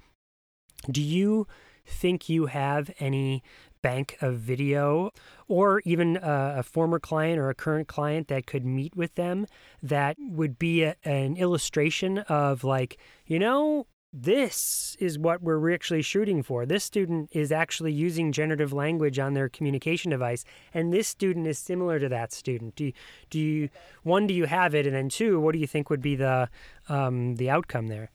Do 0.89 1.01
you 1.01 1.45
think 1.85 2.27
you 2.27 2.47
have 2.47 2.89
any 2.99 3.43
bank 3.83 4.17
of 4.19 4.35
video 4.35 5.11
or 5.47 5.81
even 5.85 6.17
a, 6.17 6.55
a, 6.57 6.63
former 6.63 6.99
client 6.99 7.39
or 7.39 7.49
a 7.49 7.55
current 7.55 7.87
client 7.87 8.27
that 8.27 8.45
could 8.45 8.63
meet 8.63 8.95
with 8.95 9.15
them 9.15 9.47
that 9.81 10.15
would 10.19 10.59
be 10.59 10.83
a, 10.83 10.95
an 11.03 11.35
illustration 11.35 12.19
of 12.19 12.63
like 12.63 12.99
you 13.25 13.39
know 13.39 13.87
this 14.13 14.97
is 14.99 15.17
what 15.17 15.41
we're 15.41 15.73
actually 15.73 16.01
shooting 16.01 16.43
for. 16.43 16.65
This 16.65 16.83
student 16.83 17.29
is 17.31 17.51
actually 17.51 17.93
using 17.93 18.31
generative 18.31 18.73
language 18.73 19.19
on 19.19 19.33
their 19.33 19.47
communication 19.47 20.11
device, 20.11 20.43
and 20.73 20.91
this 20.91 21.07
student 21.07 21.47
is 21.47 21.57
similar 21.57 21.99
to 21.99 22.09
that 22.09 22.33
student. 22.33 22.75
Do 22.75 22.85
you, 22.85 22.93
do 23.29 23.39
you 23.39 23.69
one 24.03 24.27
do 24.27 24.33
you 24.33 24.45
have 24.45 24.75
it, 24.75 24.85
and 24.85 24.95
then 24.95 25.09
two, 25.09 25.39
what 25.39 25.53
do 25.53 25.59
you 25.59 25.67
think 25.67 25.89
would 25.89 26.01
be 26.01 26.15
the 26.15 26.49
um, 26.89 27.35
the 27.35 27.49
outcome 27.49 27.87
there? 27.87 28.11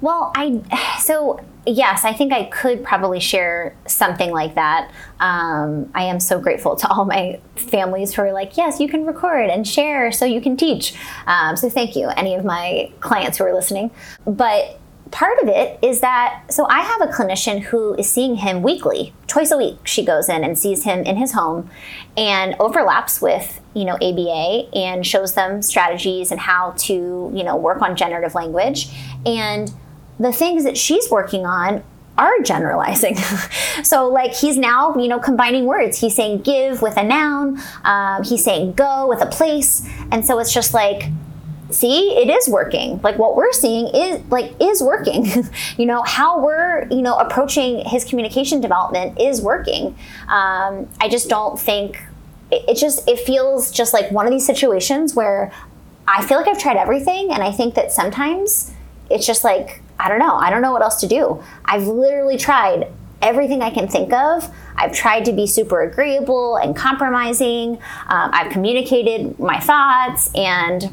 Well, 0.00 0.30
I 0.36 0.62
so 1.00 1.40
yes, 1.66 2.04
I 2.04 2.12
think 2.12 2.32
I 2.32 2.44
could 2.44 2.84
probably 2.84 3.18
share 3.18 3.74
something 3.86 4.30
like 4.30 4.54
that. 4.54 4.92
Um, 5.18 5.90
I 5.94 6.04
am 6.04 6.20
so 6.20 6.38
grateful 6.38 6.76
to 6.76 6.88
all 6.88 7.04
my 7.04 7.40
families 7.56 8.14
who 8.14 8.22
are 8.22 8.32
like, 8.32 8.56
yes, 8.56 8.78
you 8.78 8.88
can 8.88 9.06
record 9.06 9.50
and 9.50 9.66
share, 9.66 10.12
so 10.12 10.24
you 10.24 10.40
can 10.40 10.56
teach. 10.56 10.94
Um, 11.26 11.56
so 11.56 11.68
thank 11.68 11.96
you, 11.96 12.08
any 12.10 12.34
of 12.34 12.44
my 12.44 12.92
clients 13.00 13.38
who 13.38 13.44
are 13.44 13.54
listening. 13.54 13.90
But 14.26 14.78
part 15.10 15.38
of 15.40 15.48
it 15.48 15.78
is 15.82 16.00
that 16.00 16.42
so 16.50 16.66
I 16.68 16.80
have 16.80 17.00
a 17.00 17.12
clinician 17.12 17.60
who 17.60 17.94
is 17.94 18.10
seeing 18.10 18.36
him 18.36 18.62
weekly, 18.62 19.14
twice 19.26 19.50
a 19.50 19.56
week. 19.56 19.78
She 19.84 20.04
goes 20.04 20.28
in 20.28 20.42
and 20.44 20.58
sees 20.58 20.84
him 20.84 21.04
in 21.04 21.16
his 21.16 21.32
home 21.32 21.70
and 22.16 22.54
overlaps 22.58 23.20
with, 23.20 23.60
you 23.74 23.84
know, 23.84 23.94
ABA 23.94 24.68
and 24.74 25.06
shows 25.06 25.34
them 25.34 25.62
strategies 25.62 26.30
and 26.30 26.40
how 26.40 26.72
to, 26.78 27.30
you 27.34 27.44
know, 27.44 27.56
work 27.56 27.82
on 27.82 27.96
generative 27.96 28.34
language. 28.34 28.88
And 29.24 29.72
the 30.18 30.32
things 30.32 30.64
that 30.64 30.76
she's 30.76 31.10
working 31.10 31.46
on 31.46 31.84
are 32.18 32.40
generalizing. 32.42 33.16
so, 33.82 34.08
like, 34.08 34.32
he's 34.32 34.56
now, 34.56 34.96
you 34.96 35.08
know, 35.08 35.18
combining 35.18 35.66
words. 35.66 36.00
He's 36.00 36.14
saying 36.14 36.42
give 36.42 36.82
with 36.82 36.96
a 36.96 37.04
noun, 37.04 37.60
um, 37.84 38.24
he's 38.24 38.42
saying 38.42 38.72
go 38.72 39.06
with 39.08 39.20
a 39.20 39.26
place. 39.26 39.86
And 40.10 40.24
so 40.24 40.38
it's 40.38 40.52
just 40.52 40.72
like, 40.72 41.10
see 41.70 42.16
it 42.16 42.30
is 42.30 42.48
working. 42.48 43.00
Like 43.02 43.18
what 43.18 43.36
we're 43.36 43.52
seeing 43.52 43.88
is 43.94 44.20
like 44.30 44.54
is 44.60 44.82
working. 44.82 45.26
You 45.76 45.86
know 45.86 46.02
how 46.02 46.40
we're 46.40 46.86
you 46.90 47.02
know 47.02 47.16
approaching 47.16 47.84
his 47.84 48.04
communication 48.04 48.60
development 48.60 49.20
is 49.20 49.40
working. 49.40 49.96
Um, 50.28 50.88
i 51.00 51.08
just 51.08 51.28
don't 51.28 51.58
think 51.58 52.02
it, 52.50 52.64
it 52.68 52.76
just 52.76 53.06
it 53.08 53.18
feels 53.20 53.70
just 53.70 53.92
like 53.92 54.10
one 54.10 54.26
of 54.26 54.32
these 54.32 54.46
situations 54.46 55.14
where 55.14 55.52
i 56.08 56.24
feel 56.24 56.38
like 56.38 56.48
i've 56.48 56.58
tried 56.58 56.76
everything 56.76 57.30
and 57.32 57.42
i 57.42 57.50
think 57.52 57.74
that 57.74 57.92
sometimes 57.92 58.72
it's 59.10 59.26
just 59.26 59.44
like 59.44 59.82
i 59.98 60.08
don't 60.08 60.18
know. 60.18 60.34
I 60.34 60.50
don't 60.50 60.62
know 60.62 60.72
what 60.72 60.82
else 60.82 61.00
to 61.00 61.06
do. 61.06 61.42
I've 61.64 61.86
literally 61.86 62.36
tried 62.36 62.88
everything 63.22 63.62
I 63.62 63.70
can 63.70 63.88
think 63.88 64.12
of. 64.12 64.52
I've 64.76 64.92
tried 64.92 65.24
to 65.24 65.32
be 65.32 65.46
super 65.46 65.80
agreeable 65.82 66.56
and 66.56 66.76
compromising. 66.76 67.78
Um, 68.08 68.30
I've 68.32 68.52
communicated 68.52 69.38
my 69.38 69.58
thoughts, 69.58 70.30
and 70.34 70.92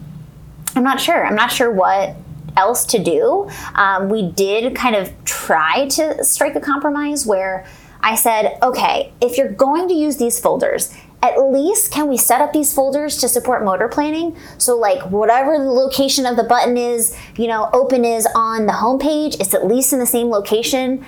I'm 0.75 0.83
not 0.83 0.99
sure. 0.99 1.25
I'm 1.25 1.35
not 1.35 1.51
sure 1.51 1.71
what 1.71 2.15
else 2.57 2.85
to 2.87 3.03
do. 3.03 3.49
Um, 3.75 4.09
we 4.09 4.31
did 4.31 4.75
kind 4.75 4.95
of 4.95 5.11
try 5.25 5.87
to 5.89 6.23
strike 6.23 6.55
a 6.55 6.61
compromise 6.61 7.25
where 7.25 7.65
I 8.01 8.15
said, 8.15 8.57
okay, 8.61 9.13
if 9.21 9.37
you're 9.37 9.51
going 9.51 9.87
to 9.87 9.93
use 9.93 10.17
these 10.17 10.39
folders, 10.39 10.93
at 11.21 11.37
least 11.39 11.89
can 11.89 12.09
we 12.09 12.17
set 12.17 12.41
up 12.41 12.51
these 12.51 12.73
folders 12.73 13.17
to 13.17 13.29
support 13.29 13.63
motor 13.63 13.87
planning? 13.87 14.35
So 14.57 14.77
like 14.77 15.01
whatever 15.09 15.57
the 15.57 15.71
location 15.71 16.25
of 16.25 16.35
the 16.35 16.43
button 16.43 16.75
is, 16.75 17.17
you 17.37 17.47
know, 17.47 17.69
open 17.71 18.03
is 18.03 18.27
on 18.35 18.65
the 18.65 18.73
home 18.73 18.99
page, 18.99 19.35
it's 19.39 19.53
at 19.53 19.65
least 19.65 19.93
in 19.93 19.99
the 19.99 20.05
same 20.05 20.29
location 20.29 21.05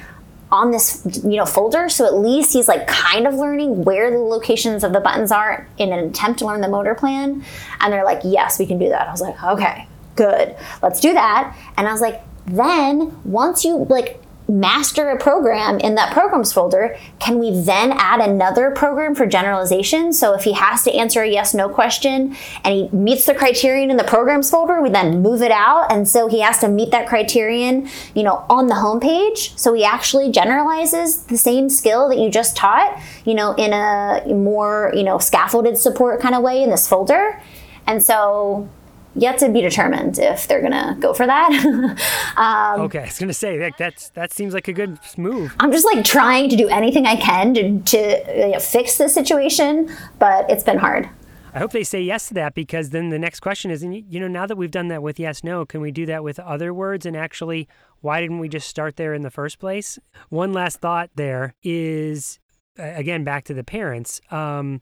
on 0.51 0.71
this 0.71 1.01
you 1.23 1.37
know 1.37 1.45
folder. 1.45 1.89
So 1.89 2.05
at 2.05 2.15
least 2.15 2.53
he's 2.53 2.67
like 2.67 2.87
kind 2.87 3.27
of 3.27 3.33
learning 3.33 3.83
where 3.83 4.11
the 4.11 4.19
locations 4.19 4.83
of 4.83 4.93
the 4.93 4.99
buttons 4.99 5.31
are 5.31 5.67
in 5.77 5.91
an 5.91 6.09
attempt 6.09 6.39
to 6.39 6.45
learn 6.45 6.61
the 6.61 6.69
motor 6.69 6.95
plan. 6.95 7.43
And 7.79 7.93
they're 7.93 8.05
like 8.05 8.21
yes 8.23 8.59
we 8.59 8.65
can 8.65 8.77
do 8.77 8.89
that. 8.89 9.07
I 9.07 9.11
was 9.11 9.21
like 9.21 9.41
okay 9.43 9.87
good. 10.15 10.55
Let's 10.81 11.01
do 11.01 11.13
that. 11.13 11.55
And 11.77 11.87
i 11.87 11.91
was 11.91 12.01
like 12.01 12.21
then 12.47 13.19
once 13.23 13.65
you 13.65 13.85
like 13.89 14.21
master 14.47 15.09
a 15.09 15.17
program 15.17 15.79
in 15.79 15.95
that 15.95 16.13
programs 16.13 16.53
folder, 16.53 16.97
can 17.19 17.39
we 17.39 17.51
then 17.51 17.91
add 17.93 18.21
another 18.21 18.71
program 18.71 19.15
for 19.15 19.25
generalization? 19.25 20.13
So 20.13 20.33
if 20.33 20.43
he 20.43 20.53
has 20.53 20.83
to 20.83 20.93
answer 20.93 21.21
a 21.23 21.29
yes 21.29 21.53
no 21.53 21.69
question 21.69 22.35
and 22.63 22.73
he 22.73 22.89
meets 22.89 23.25
the 23.25 23.33
criterion 23.33 23.89
in 23.89 23.97
the 23.97 24.03
programs 24.03 24.49
folder, 24.49 24.81
we 24.81 24.89
then 24.89 25.21
move 25.21 25.41
it 25.41 25.51
out. 25.51 25.91
And 25.91 26.07
so 26.07 26.27
he 26.27 26.41
has 26.41 26.59
to 26.59 26.67
meet 26.67 26.91
that 26.91 27.07
criterion, 27.07 27.89
you 28.13 28.23
know, 28.23 28.45
on 28.49 28.67
the 28.67 28.75
home 28.75 28.99
page. 28.99 29.57
So 29.57 29.73
he 29.73 29.83
actually 29.83 30.31
generalizes 30.31 31.23
the 31.23 31.37
same 31.37 31.69
skill 31.69 32.09
that 32.09 32.17
you 32.17 32.29
just 32.29 32.55
taught, 32.55 32.99
you 33.25 33.33
know, 33.33 33.53
in 33.55 33.73
a 33.73 34.21
more, 34.33 34.91
you 34.95 35.03
know, 35.03 35.17
scaffolded 35.17 35.77
support 35.77 36.21
kind 36.21 36.35
of 36.35 36.43
way 36.43 36.61
in 36.61 36.69
this 36.69 36.87
folder. 36.87 37.41
And 37.87 38.01
so 38.01 38.69
yet 39.15 39.39
to 39.39 39.49
be 39.49 39.61
determined 39.61 40.19
if 40.19 40.47
they're 40.47 40.61
gonna 40.61 40.97
go 40.99 41.13
for 41.13 41.25
that. 41.25 41.51
um, 42.37 42.81
okay, 42.81 42.99
I 42.99 43.05
was 43.05 43.19
gonna 43.19 43.33
say 43.33 43.57
that 43.57 43.77
that's 43.77 44.09
that 44.11 44.33
seems 44.33 44.53
like 44.53 44.67
a 44.67 44.73
good 44.73 44.99
move. 45.17 45.55
I'm 45.59 45.71
just 45.71 45.85
like 45.85 46.03
trying 46.05 46.49
to 46.49 46.55
do 46.55 46.67
anything 46.67 47.05
I 47.05 47.15
can 47.15 47.53
to 47.55 47.79
to 47.79 48.37
you 48.37 48.51
know, 48.51 48.59
fix 48.59 48.97
the 48.97 49.09
situation, 49.09 49.89
but 50.19 50.49
it's 50.49 50.63
been 50.63 50.77
hard. 50.77 51.09
I 51.55 51.59
hope 51.59 51.71
they 51.71 51.85
say 51.85 52.01
yes 52.01 52.27
to 52.27 52.33
that 52.33 52.53
because 52.53 52.89
then 52.89 53.11
the 53.11 53.17
next 53.17 53.39
question 53.39 53.71
is, 53.71 53.81
you 53.81 54.19
know, 54.19 54.27
now 54.27 54.45
that 54.45 54.57
we've 54.57 54.69
done 54.69 54.89
that 54.89 55.01
with 55.01 55.17
yes, 55.17 55.41
no, 55.41 55.65
can 55.65 55.79
we 55.79 55.89
do 55.89 56.05
that 56.07 56.21
with 56.21 56.37
other 56.37 56.73
words? 56.73 57.05
And 57.05 57.15
actually, 57.15 57.69
why 58.01 58.19
didn't 58.19 58.39
we 58.39 58.49
just 58.49 58.67
start 58.67 58.97
there 58.97 59.13
in 59.13 59.21
the 59.21 59.31
first 59.31 59.57
place? 59.57 59.97
One 60.27 60.51
last 60.51 60.81
thought 60.81 61.11
there 61.15 61.55
is, 61.63 62.39
again, 62.77 63.23
back 63.23 63.45
to 63.45 63.53
the 63.53 63.63
parents. 63.63 64.19
Um, 64.31 64.81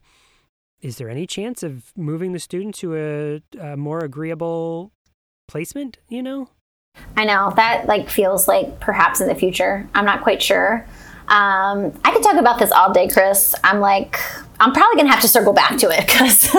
is 0.84 0.98
there 0.98 1.08
any 1.08 1.26
chance 1.26 1.62
of 1.62 1.92
moving 1.96 2.32
the 2.32 2.38
student 2.38 2.74
to 2.74 2.94
a, 2.94 3.58
a 3.58 3.74
more 3.74 4.00
agreeable 4.00 4.92
placement? 5.48 5.96
You 6.10 6.22
know, 6.22 6.50
I 7.16 7.24
know 7.24 7.54
that 7.56 7.86
like 7.86 8.10
feels 8.10 8.46
like 8.46 8.80
perhaps 8.80 9.22
in 9.22 9.26
the 9.26 9.34
future. 9.34 9.88
I'm 9.94 10.04
not 10.04 10.22
quite 10.22 10.42
sure. 10.42 10.86
Um, 11.26 11.98
I 12.04 12.12
could 12.12 12.22
talk 12.22 12.36
about 12.36 12.58
this 12.58 12.70
all 12.70 12.92
day, 12.92 13.08
Chris. 13.08 13.54
I'm 13.64 13.80
like, 13.80 14.20
I'm 14.60 14.74
probably 14.74 14.96
gonna 14.96 15.10
have 15.10 15.22
to 15.22 15.28
circle 15.28 15.54
back 15.54 15.78
to 15.78 15.88
it 15.88 16.00
because 16.06 16.50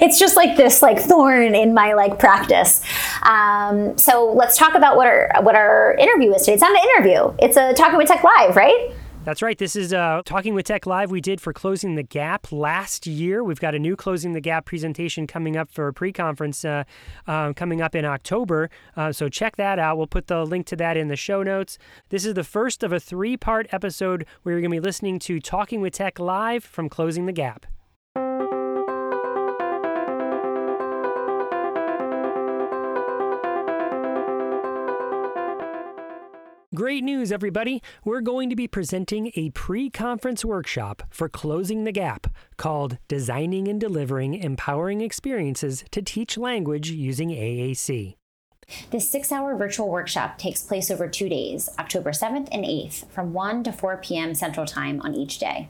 it's 0.00 0.16
just 0.16 0.36
like 0.36 0.56
this 0.56 0.80
like 0.80 1.00
thorn 1.00 1.56
in 1.56 1.74
my 1.74 1.94
like 1.94 2.20
practice. 2.20 2.84
Um, 3.24 3.98
so 3.98 4.32
let's 4.32 4.56
talk 4.56 4.76
about 4.76 4.96
what 4.96 5.08
our 5.08 5.28
what 5.42 5.56
our 5.56 5.94
interview 5.94 6.32
is 6.34 6.42
today. 6.42 6.52
It's 6.52 6.62
not 6.62 6.70
an 6.70 6.88
interview. 6.90 7.34
It's 7.40 7.56
a 7.56 7.74
Talking 7.74 7.98
with 7.98 8.06
Tech 8.06 8.22
Live, 8.22 8.54
right? 8.54 8.92
That's 9.24 9.40
right. 9.40 9.56
This 9.56 9.76
is 9.76 9.92
uh, 9.92 10.22
Talking 10.24 10.52
with 10.52 10.66
Tech 10.66 10.84
Live 10.84 11.12
we 11.12 11.20
did 11.20 11.40
for 11.40 11.52
Closing 11.52 11.94
the 11.94 12.02
Gap 12.02 12.50
last 12.50 13.06
year. 13.06 13.44
We've 13.44 13.60
got 13.60 13.72
a 13.72 13.78
new 13.78 13.94
Closing 13.94 14.32
the 14.32 14.40
Gap 14.40 14.64
presentation 14.64 15.28
coming 15.28 15.56
up 15.56 15.70
for 15.70 15.86
a 15.86 15.92
pre 15.92 16.12
conference 16.12 16.64
uh, 16.64 16.82
uh, 17.28 17.52
coming 17.52 17.80
up 17.80 17.94
in 17.94 18.04
October. 18.04 18.68
Uh, 18.96 19.12
so 19.12 19.28
check 19.28 19.54
that 19.56 19.78
out. 19.78 19.96
We'll 19.96 20.08
put 20.08 20.26
the 20.26 20.44
link 20.44 20.66
to 20.66 20.76
that 20.76 20.96
in 20.96 21.06
the 21.06 21.14
show 21.14 21.44
notes. 21.44 21.78
This 22.08 22.26
is 22.26 22.34
the 22.34 22.42
first 22.42 22.82
of 22.82 22.92
a 22.92 22.98
three 22.98 23.36
part 23.36 23.68
episode 23.70 24.26
where 24.42 24.54
you're 24.54 24.60
going 24.60 24.72
to 24.72 24.80
be 24.80 24.84
listening 24.84 25.20
to 25.20 25.38
Talking 25.38 25.80
with 25.80 25.92
Tech 25.92 26.18
Live 26.18 26.64
from 26.64 26.88
Closing 26.88 27.26
the 27.26 27.32
Gap. 27.32 27.66
Great 36.74 37.04
news, 37.04 37.30
everybody! 37.30 37.82
We're 38.02 38.22
going 38.22 38.48
to 38.48 38.56
be 38.56 38.66
presenting 38.66 39.30
a 39.36 39.50
pre 39.50 39.90
conference 39.90 40.42
workshop 40.42 41.02
for 41.10 41.28
Closing 41.28 41.84
the 41.84 41.92
Gap 41.92 42.28
called 42.56 42.96
Designing 43.08 43.68
and 43.68 43.78
Delivering 43.78 44.32
Empowering 44.32 45.02
Experiences 45.02 45.84
to 45.90 46.00
Teach 46.00 46.38
Language 46.38 46.90
Using 46.90 47.28
AAC. 47.28 48.16
This 48.90 49.06
six 49.06 49.30
hour 49.30 49.54
virtual 49.54 49.90
workshop 49.90 50.38
takes 50.38 50.62
place 50.62 50.90
over 50.90 51.06
two 51.08 51.28
days, 51.28 51.68
October 51.78 52.12
7th 52.12 52.48
and 52.50 52.64
8th, 52.64 53.06
from 53.10 53.34
1 53.34 53.64
to 53.64 53.72
4 53.72 53.98
p.m. 53.98 54.34
Central 54.34 54.64
Time 54.64 54.98
on 55.02 55.14
each 55.14 55.38
day. 55.38 55.68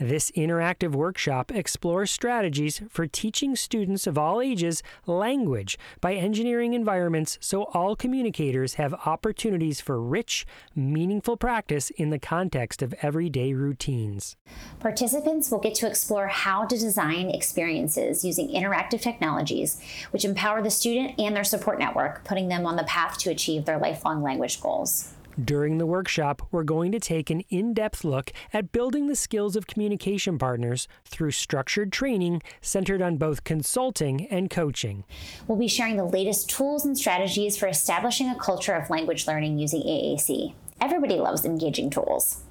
This 0.00 0.30
interactive 0.30 0.92
workshop 0.92 1.52
explores 1.52 2.10
strategies 2.10 2.80
for 2.88 3.06
teaching 3.06 3.54
students 3.54 4.06
of 4.06 4.16
all 4.16 4.40
ages 4.40 4.82
language 5.04 5.78
by 6.00 6.14
engineering 6.14 6.72
environments 6.72 7.36
so 7.42 7.64
all 7.74 7.94
communicators 7.94 8.74
have 8.74 8.94
opportunities 9.04 9.78
for 9.82 10.00
rich, 10.00 10.46
meaningful 10.74 11.36
practice 11.36 11.90
in 11.90 12.08
the 12.08 12.18
context 12.18 12.80
of 12.80 12.94
everyday 13.02 13.52
routines. 13.52 14.38
Participants 14.78 15.50
will 15.50 15.58
get 15.60 15.74
to 15.74 15.86
explore 15.86 16.28
how 16.28 16.64
to 16.64 16.78
design 16.78 17.28
experiences 17.28 18.24
using 18.24 18.48
interactive 18.48 19.02
technologies, 19.02 19.82
which 20.12 20.24
empower 20.24 20.62
the 20.62 20.70
student 20.70 21.20
and 21.20 21.36
their 21.36 21.44
support 21.44 21.78
network, 21.78 22.24
putting 22.24 22.48
them 22.48 22.64
on 22.64 22.76
the 22.76 22.84
path 22.84 23.18
to 23.18 23.28
achieve 23.28 23.66
their 23.66 23.76
lifelong 23.76 24.22
language 24.22 24.62
goals. 24.62 25.12
During 25.44 25.78
the 25.78 25.86
workshop, 25.86 26.42
we're 26.50 26.64
going 26.64 26.92
to 26.92 26.98
take 26.98 27.30
an 27.30 27.40
in 27.48 27.72
depth 27.72 28.04
look 28.04 28.32
at 28.52 28.72
building 28.72 29.06
the 29.06 29.14
skills 29.16 29.54
of 29.56 29.66
communication 29.66 30.38
partners 30.38 30.88
through 31.04 31.30
structured 31.30 31.92
training 31.92 32.42
centered 32.60 33.00
on 33.00 33.16
both 33.16 33.44
consulting 33.44 34.26
and 34.26 34.50
coaching. 34.50 35.04
We'll 35.46 35.56
be 35.58 35.68
sharing 35.68 35.96
the 35.96 36.04
latest 36.04 36.50
tools 36.50 36.84
and 36.84 36.98
strategies 36.98 37.56
for 37.56 37.68
establishing 37.68 38.28
a 38.28 38.34
culture 38.38 38.74
of 38.74 38.90
language 38.90 39.26
learning 39.26 39.58
using 39.58 39.82
AAC. 39.82 40.54
Everybody 40.80 41.16
loves 41.16 41.44
engaging 41.44 41.90
tools. 41.90 42.42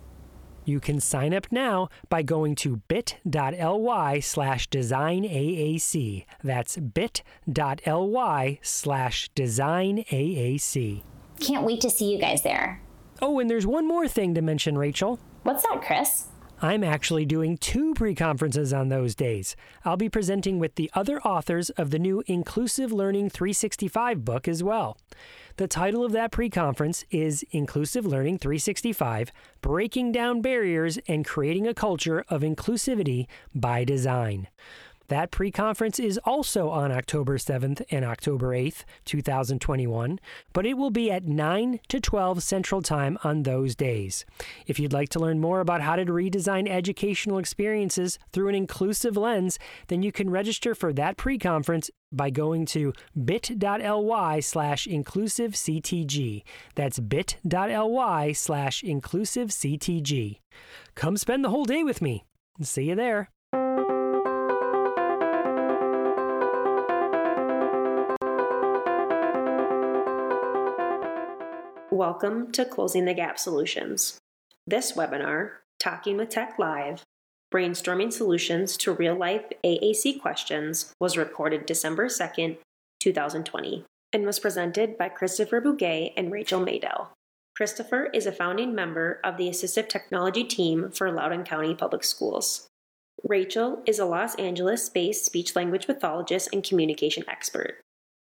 You 0.66 0.80
can 0.80 1.00
sign 1.00 1.34
up 1.34 1.52
now 1.52 1.90
by 2.10 2.22
going 2.22 2.56
to 2.56 2.78
bit.ly 2.88 4.20
slash 4.20 4.70
designaac. 4.70 6.26
That's 6.44 6.78
bit.ly 6.78 8.60
slash 8.62 9.30
designaac. 9.36 11.04
Can't 11.40 11.66
wait 11.66 11.82
to 11.82 11.90
see 11.90 12.12
you 12.12 12.20
guys 12.20 12.44
there. 12.44 12.82
Oh, 13.22 13.40
and 13.40 13.50
there's 13.50 13.68
one 13.68 13.88
more 13.88 14.08
thing 14.08 14.34
to 14.36 14.42
mention, 14.42 14.78
Rachel. 14.78 15.20
What's 15.44 15.64
that, 15.64 15.82
Chris? 15.82 16.28
I'm 16.62 16.84
actually 16.84 17.26
doing 17.26 17.58
two 17.58 17.94
pre 17.94 18.14
conferences 18.14 18.74
on 18.74 18.90
those 18.90 19.16
days. 19.16 19.56
I'll 19.86 19.96
be 19.96 20.10
presenting 20.10 20.60
with 20.60 20.76
the 20.76 20.92
other 20.94 21.22
authors 21.22 21.70
of 21.72 21.92
the 21.92 22.00
new 22.00 22.22
Inclusive 22.28 22.92
Learning 22.92 23.30
365 23.30 24.26
book 24.26 24.46
as 24.46 24.62
well. 24.62 24.98
The 25.56 25.68
title 25.68 26.04
of 26.04 26.12
that 26.12 26.32
pre 26.32 26.50
conference 26.50 27.06
is 27.12 27.46
Inclusive 27.52 28.06
Learning 28.06 28.38
365 28.38 29.32
Breaking 29.62 30.12
Down 30.12 30.42
Barriers 30.42 31.00
and 31.08 31.26
Creating 31.26 31.66
a 31.66 31.74
Culture 31.74 32.26
of 32.28 32.42
Inclusivity 32.42 33.28
by 33.56 33.86
Design. 33.86 34.50
That 35.10 35.32
pre 35.32 35.52
conference 35.52 36.00
is 36.00 36.20
also 36.20 36.70
on 36.70 36.92
October 36.92 37.38
7th 37.38 37.82
and 37.90 38.06
October 38.06 38.50
8th, 38.50 38.84
2021, 39.06 40.20
but 40.54 40.66
it 40.68 40.76
will 40.76 40.92
be 40.92 41.12
at 41.12 41.26
9 41.26 41.80
to 41.90 42.00
12 42.00 42.44
Central 42.44 42.82
Time 42.84 43.18
on 43.24 43.42
those 43.44 43.76
days. 43.76 44.24
If 44.68 44.80
you'd 44.80 44.94
like 44.94 45.10
to 45.10 45.20
learn 45.20 45.40
more 45.40 45.62
about 45.62 45.82
how 45.82 45.96
to 45.96 46.06
redesign 46.06 46.70
educational 46.70 47.40
experiences 47.40 48.20
through 48.32 48.50
an 48.50 48.56
inclusive 48.56 49.18
lens, 49.18 49.58
then 49.88 50.04
you 50.04 50.12
can 50.12 50.30
register 50.30 50.76
for 50.76 50.94
that 50.94 51.18
pre 51.18 51.40
conference 51.40 51.90
by 52.12 52.30
going 52.30 52.68
to 52.68 52.94
bit.ly 53.26 54.40
slash 54.40 54.88
inclusivectg. 54.88 56.44
That's 56.76 57.00
bit.ly 57.00 58.32
slash 58.34 58.84
inclusivectg. 58.84 60.40
Come 60.94 61.18
spend 61.18 61.44
the 61.44 61.50
whole 61.50 61.66
day 61.66 61.84
with 61.84 62.00
me. 62.00 62.26
See 62.62 62.90
you 62.90 62.96
there. 62.96 63.30
Welcome 72.00 72.54
to 72.54 72.64
Closing 72.64 73.04
the 73.04 73.14
Gap 73.14 73.38
Solutions. 73.38 74.20
This 74.66 74.94
webinar, 74.94 75.56
Talking 75.82 76.16
with 76.16 76.30
Tech 76.30 76.58
Live, 76.58 77.04
Brainstorming 77.54 78.14
Solutions 78.14 78.78
to 78.78 78.94
Real 78.94 79.16
Life 79.16 79.44
AAC 79.66 80.22
Questions, 80.22 80.94
was 81.02 81.18
recorded 81.18 81.66
December 81.66 82.08
2nd, 82.08 82.56
2020, 83.02 83.84
and 84.14 84.26
was 84.26 84.40
presented 84.40 84.98
by 84.98 85.10
Christopher 85.10 85.60
Bugaj 85.60 86.14
and 86.16 86.32
Rachel 86.32 86.62
Madel. 86.62 87.10
Christopher 87.58 88.06
is 88.14 88.26
a 88.26 88.32
founding 88.32 88.74
member 88.74 89.20
of 89.22 89.36
the 89.36 89.50
Assistive 89.50 89.90
Technology 89.90 90.46
team 90.46 90.92
for 90.92 91.12
Loudoun 91.12 91.44
County 91.44 91.76
Public 91.76 92.06
Schools. 92.06 92.68
Rachel 93.26 93.84
is 93.86 94.00
a 94.00 94.06
Los 94.06 94.36
Angeles 94.36 94.88
based 94.88 95.26
speech 95.26 95.54
language 95.54 95.86
pathologist 95.86 96.48
and 96.54 96.64
communication 96.64 97.26
expert. 97.28 97.82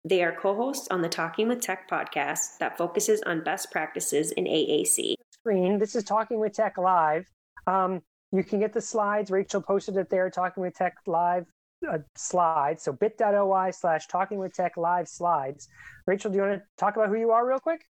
They 0.05 0.23
are 0.23 0.33
co 0.33 0.55
hosts 0.55 0.89
on 0.91 1.03
the 1.03 1.09
Talking 1.09 1.49
with 1.49 1.61
Tech 1.61 1.89
podcast 1.91 2.59
that 2.61 2.79
focuses 2.79 3.21
on 3.23 3.43
best 3.43 3.71
practices 3.71 4.31
in 4.33 4.45
AAC. 4.45 5.15
Screen. 5.31 5.79
This 5.79 5.97
is 5.97 6.05
Talking 6.05 6.39
with 6.39 6.53
Tech 6.53 6.79
Live. 6.79 7.27
Um, 7.67 8.03
you 8.33 8.45
can 8.45 8.61
get 8.61 8.73
the 8.73 8.81
slides. 8.81 9.31
Rachel 9.31 9.61
posted 9.61 9.97
it 9.97 10.09
there, 10.09 10.31
Talking 10.31 10.63
with 10.63 10.75
Tech 10.75 10.95
Live 11.07 11.47
uh, 11.87 11.99
slides. 12.15 12.83
So 12.83 12.93
bit.ly 12.93 13.71
slash 13.71 14.07
Talking 14.07 14.39
with 14.39 14.55
Tech 14.55 14.77
Live 14.77 15.09
slides. 15.09 15.69
Rachel, 16.07 16.31
do 16.31 16.37
you 16.37 16.43
want 16.43 16.61
to 16.61 16.63
talk 16.77 16.97
about 16.97 17.09
who 17.09 17.17
you 17.17 17.31
are 17.31 17.47
real 17.47 17.59
quick? 17.59 17.83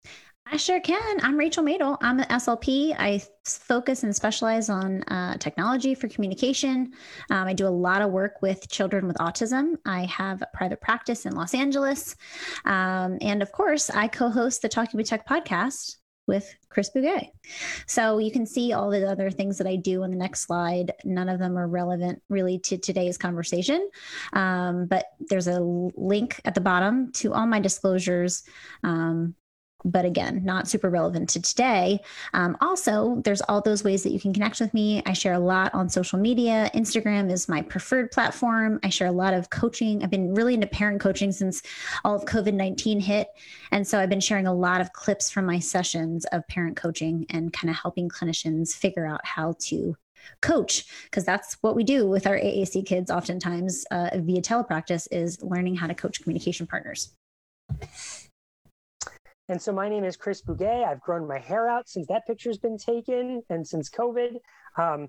I 0.48 0.56
sure 0.56 0.80
can. 0.80 1.18
I'm 1.22 1.36
Rachel 1.36 1.64
Madel. 1.64 1.98
I'm 2.00 2.20
an 2.20 2.26
SLP. 2.26 2.94
I 2.96 3.20
focus 3.44 4.04
and 4.04 4.14
specialize 4.14 4.68
on 4.70 5.02
uh, 5.04 5.36
technology 5.38 5.92
for 5.96 6.06
communication. 6.06 6.92
Um, 7.30 7.48
I 7.48 7.52
do 7.52 7.66
a 7.66 7.68
lot 7.68 8.00
of 8.00 8.12
work 8.12 8.42
with 8.42 8.68
children 8.70 9.08
with 9.08 9.16
autism. 9.16 9.74
I 9.84 10.04
have 10.04 10.42
a 10.42 10.48
private 10.54 10.80
practice 10.80 11.26
in 11.26 11.34
Los 11.34 11.52
Angeles. 11.52 12.14
Um, 12.64 13.18
and 13.20 13.42
of 13.42 13.50
course, 13.50 13.90
I 13.90 14.06
co 14.06 14.30
host 14.30 14.62
the 14.62 14.68
Talking 14.68 14.98
with 14.98 15.08
Tech 15.08 15.28
podcast 15.28 15.96
with 16.26 16.54
Chris 16.68 16.90
Bugaj. 16.90 17.28
So 17.86 18.18
you 18.18 18.30
can 18.30 18.46
see 18.46 18.72
all 18.72 18.90
the 18.90 19.08
other 19.08 19.30
things 19.30 19.58
that 19.58 19.66
I 19.66 19.76
do 19.76 20.02
on 20.02 20.10
the 20.10 20.16
next 20.16 20.40
slide. 20.40 20.92
None 21.04 21.28
of 21.28 21.38
them 21.38 21.56
are 21.56 21.68
relevant 21.68 22.22
really 22.28 22.58
to 22.60 22.78
today's 22.78 23.16
conversation, 23.18 23.88
um, 24.32 24.86
but 24.86 25.06
there's 25.20 25.48
a 25.48 25.60
link 25.60 26.40
at 26.44 26.54
the 26.54 26.60
bottom 26.60 27.12
to 27.12 27.32
all 27.32 27.46
my 27.46 27.60
disclosures 27.60 28.42
um, 28.82 29.34
but 29.86 30.04
again, 30.04 30.42
not 30.44 30.68
super 30.68 30.90
relevant 30.90 31.28
to 31.30 31.40
today. 31.40 32.00
Um, 32.34 32.56
also, 32.60 33.20
there's 33.24 33.40
all 33.42 33.60
those 33.60 33.84
ways 33.84 34.02
that 34.02 34.10
you 34.10 34.20
can 34.20 34.32
connect 34.32 34.60
with 34.60 34.74
me. 34.74 35.02
I 35.06 35.12
share 35.12 35.34
a 35.34 35.38
lot 35.38 35.72
on 35.74 35.88
social 35.88 36.18
media. 36.18 36.70
Instagram 36.74 37.30
is 37.30 37.48
my 37.48 37.62
preferred 37.62 38.10
platform. 38.10 38.80
I 38.82 38.88
share 38.88 39.06
a 39.06 39.12
lot 39.12 39.32
of 39.32 39.48
coaching. 39.50 40.02
I've 40.02 40.10
been 40.10 40.34
really 40.34 40.54
into 40.54 40.66
parent 40.66 41.00
coaching 41.00 41.30
since 41.30 41.62
all 42.04 42.16
of 42.16 42.24
COVID 42.24 42.54
19 42.54 42.98
hit. 43.00 43.28
And 43.70 43.86
so 43.86 44.00
I've 44.00 44.10
been 44.10 44.20
sharing 44.20 44.48
a 44.48 44.54
lot 44.54 44.80
of 44.80 44.92
clips 44.92 45.30
from 45.30 45.46
my 45.46 45.60
sessions 45.60 46.26
of 46.32 46.46
parent 46.48 46.76
coaching 46.76 47.24
and 47.30 47.52
kind 47.52 47.70
of 47.70 47.76
helping 47.76 48.08
clinicians 48.08 48.74
figure 48.74 49.06
out 49.06 49.24
how 49.24 49.54
to 49.60 49.96
coach 50.42 50.86
because 51.04 51.24
that's 51.24 51.56
what 51.60 51.76
we 51.76 51.84
do 51.84 52.08
with 52.08 52.26
our 52.26 52.36
AAC 52.36 52.84
kids 52.84 53.12
oftentimes 53.12 53.84
uh, 53.92 54.10
via 54.16 54.42
telepractice 54.42 55.06
is 55.12 55.40
learning 55.40 55.76
how 55.76 55.86
to 55.86 55.94
coach 55.94 56.20
communication 56.20 56.66
partners. 56.66 57.12
And 59.48 59.60
so 59.60 59.72
my 59.72 59.88
name 59.88 60.04
is 60.04 60.16
Chris 60.16 60.42
Bugaj. 60.42 60.86
I've 60.86 61.00
grown 61.00 61.26
my 61.26 61.38
hair 61.38 61.68
out 61.68 61.88
since 61.88 62.06
that 62.08 62.26
picture's 62.26 62.58
been 62.58 62.78
taken 62.78 63.42
and 63.48 63.66
since 63.66 63.88
COVID, 63.90 64.36
um, 64.76 65.08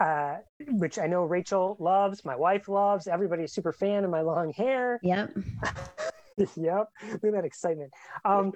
uh, 0.00 0.36
which 0.68 0.98
I 0.98 1.06
know 1.06 1.24
Rachel 1.24 1.76
loves, 1.78 2.24
my 2.24 2.36
wife 2.36 2.68
loves. 2.68 3.06
Everybody's 3.06 3.52
super 3.52 3.72
fan 3.72 4.04
of 4.04 4.10
my 4.10 4.22
long 4.22 4.52
hair. 4.52 5.00
Yep. 5.02 5.36
yep. 6.56 6.88
Look 7.02 7.24
at 7.24 7.32
that 7.32 7.44
excitement. 7.44 7.92
Um, 8.24 8.52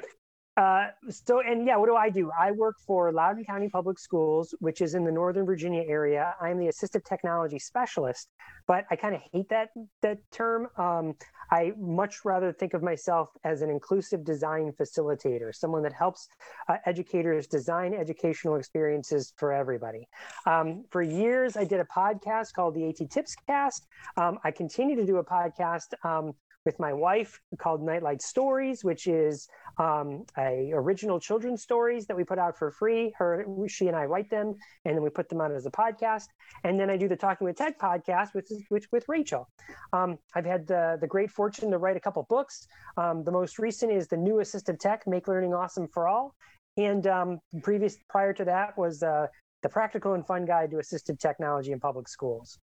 uh, 0.59 0.89
so, 1.09 1.41
and 1.41 1.65
yeah, 1.65 1.77
what 1.77 1.87
do 1.87 1.95
I 1.95 2.11
do? 2.11 2.33
I 2.37 2.51
work 2.51 2.75
for 2.85 3.13
Loudoun 3.13 3.45
County 3.45 3.69
Public 3.69 3.97
Schools, 3.97 4.53
which 4.59 4.81
is 4.81 4.97
in 4.97 5.05
the 5.05 5.13
Northern 5.13 5.47
Virginia 5.47 5.85
area. 5.87 6.35
I'm 6.41 6.59
the 6.59 6.67
assistive 6.67 7.05
technology 7.05 7.61
specialist, 7.61 8.29
but 8.67 8.85
I 8.91 8.97
kind 8.97 9.15
of 9.15 9.21
hate 9.33 9.49
that 9.51 9.69
that 10.03 10.19
term. 10.33 10.67
Um, 10.77 11.15
I 11.53 11.75
much 11.79 12.25
rather 12.25 12.53
think 12.53 12.75
of 12.75 12.83
myself 12.83 13.29
as 13.45 13.63
an 13.63 13.71
inclusive 13.71 14.25
design 14.25 14.73
facilitator, 14.73 15.55
someone 15.55 15.85
that 15.85 15.93
helps 15.93 16.27
uh, 16.69 16.79
educators 16.87 17.47
design 17.47 17.95
educational 17.95 18.57
experiences 18.57 19.33
for 19.37 19.53
everybody. 19.53 20.09
Um, 20.45 20.85
for 20.91 21.03
years, 21.03 21.57
I 21.57 21.63
did 21.63 21.79
a 21.79 21.85
podcast 21.85 22.53
called 22.53 22.75
the 22.75 22.89
AT 22.89 23.09
Tips 23.11 23.37
Cast. 23.47 23.87
Um, 24.17 24.41
I 24.43 24.51
continue 24.51 24.97
to 24.97 25.07
do 25.07 25.19
a 25.19 25.25
podcast 25.25 25.95
um, 26.05 26.35
with 26.69 26.79
my 26.79 26.93
wife 26.93 27.41
called 27.59 27.83
Nightlight 27.83 28.21
Stories, 28.21 28.85
which 28.85 29.07
is 29.07 29.49
um, 29.79 30.27
a 30.37 30.71
original 30.75 31.19
children's 31.19 31.63
stories 31.63 32.07
that 32.07 32.15
we 32.15 32.25
put 32.25 32.39
out 32.39 32.59
for 32.59 32.71
free. 32.71 33.15
Her, 33.17 33.47
she 33.69 33.89
and 33.89 33.97
I 33.97 34.05
write 34.05 34.29
them, 34.29 34.55
and 34.85 34.95
then 34.95 35.03
we 35.03 35.09
put 35.09 35.31
them 35.31 35.41
out 35.41 35.51
as 35.51 35.65
a 35.65 35.71
podcast. 35.71 36.27
And 36.65 36.79
then 36.79 36.91
I 36.91 36.99
do 36.99 37.09
the 37.09 37.17
Talking 37.17 37.47
with 37.47 37.57
Tech 37.57 37.79
podcast, 37.79 38.35
which 38.35 38.51
is 38.51 38.63
which 38.69 38.87
with 38.93 39.07
Rachel. 39.09 39.49
Um, 39.95 40.19
I've 40.35 40.45
had 40.45 40.67
the, 40.67 40.99
the 41.01 41.07
great 41.07 41.31
fortune 41.31 41.71
to 41.71 41.79
write 41.79 41.97
a 41.97 42.01
couple 42.01 42.27
books. 42.29 42.67
Um, 42.99 43.25
the 43.25 43.33
most 43.33 43.59
recent 43.59 43.91
is 43.91 44.07
the 44.07 44.19
new 44.19 44.35
Assistive 44.35 44.79
Tech: 44.79 45.07
Make 45.07 45.27
Learning 45.27 45.55
Awesome 45.55 45.89
for 45.89 46.07
All. 46.07 46.35
And 46.77 47.07
um, 47.07 47.39
previous 47.63 47.97
prior 48.11 48.35
to 48.35 48.45
that 48.45 48.77
was 48.77 49.03
uh, 49.03 49.27
the 49.63 49.71
Practical 49.71 50.13
and 50.13 50.27
Fun 50.27 50.45
Guide 50.45 50.71
to 50.73 50.77
Assistive 50.77 51.19
Technology 51.19 51.73
in 51.73 51.81
Public 51.81 52.09
Schools. 52.09 52.59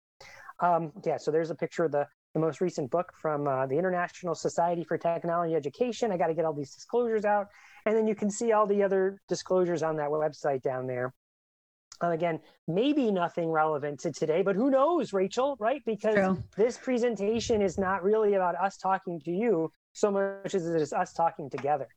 Um, 0.59 0.91
yeah, 1.05 1.15
so 1.15 1.31
there's 1.31 1.51
a 1.51 1.55
picture 1.55 1.85
of 1.85 1.93
the 1.93 2.05
the 2.33 2.39
most 2.39 2.61
recent 2.61 2.89
book 2.89 3.13
from 3.15 3.47
uh, 3.47 3.65
the 3.67 3.77
International 3.77 4.33
Society 4.33 4.83
for 4.83 4.97
Technology 4.97 5.55
Education. 5.55 6.11
I 6.11 6.17
got 6.17 6.27
to 6.27 6.33
get 6.33 6.45
all 6.45 6.53
these 6.53 6.73
disclosures 6.73 7.25
out. 7.25 7.47
And 7.85 7.95
then 7.95 8.07
you 8.07 8.15
can 8.15 8.29
see 8.29 8.51
all 8.51 8.65
the 8.65 8.81
other 8.83 9.19
disclosures 9.29 9.83
on 9.83 9.97
that 9.97 10.09
website 10.09 10.61
down 10.61 10.87
there. 10.87 11.13
Uh, 12.01 12.09
again, 12.09 12.39
maybe 12.67 13.11
nothing 13.11 13.49
relevant 13.49 13.99
to 13.99 14.11
today, 14.11 14.41
but 14.41 14.55
who 14.55 14.71
knows, 14.71 15.13
Rachel, 15.13 15.55
right? 15.59 15.81
Because 15.85 16.15
True. 16.15 16.43
this 16.57 16.77
presentation 16.77 17.61
is 17.61 17.77
not 17.77 18.03
really 18.03 18.33
about 18.33 18.55
us 18.55 18.77
talking 18.77 19.21
to 19.21 19.31
you 19.31 19.71
so 19.93 20.09
much 20.09 20.55
as 20.55 20.67
it 20.67 20.81
is 20.81 20.91
us 20.91 21.13
talking 21.13 21.49
together. 21.49 21.87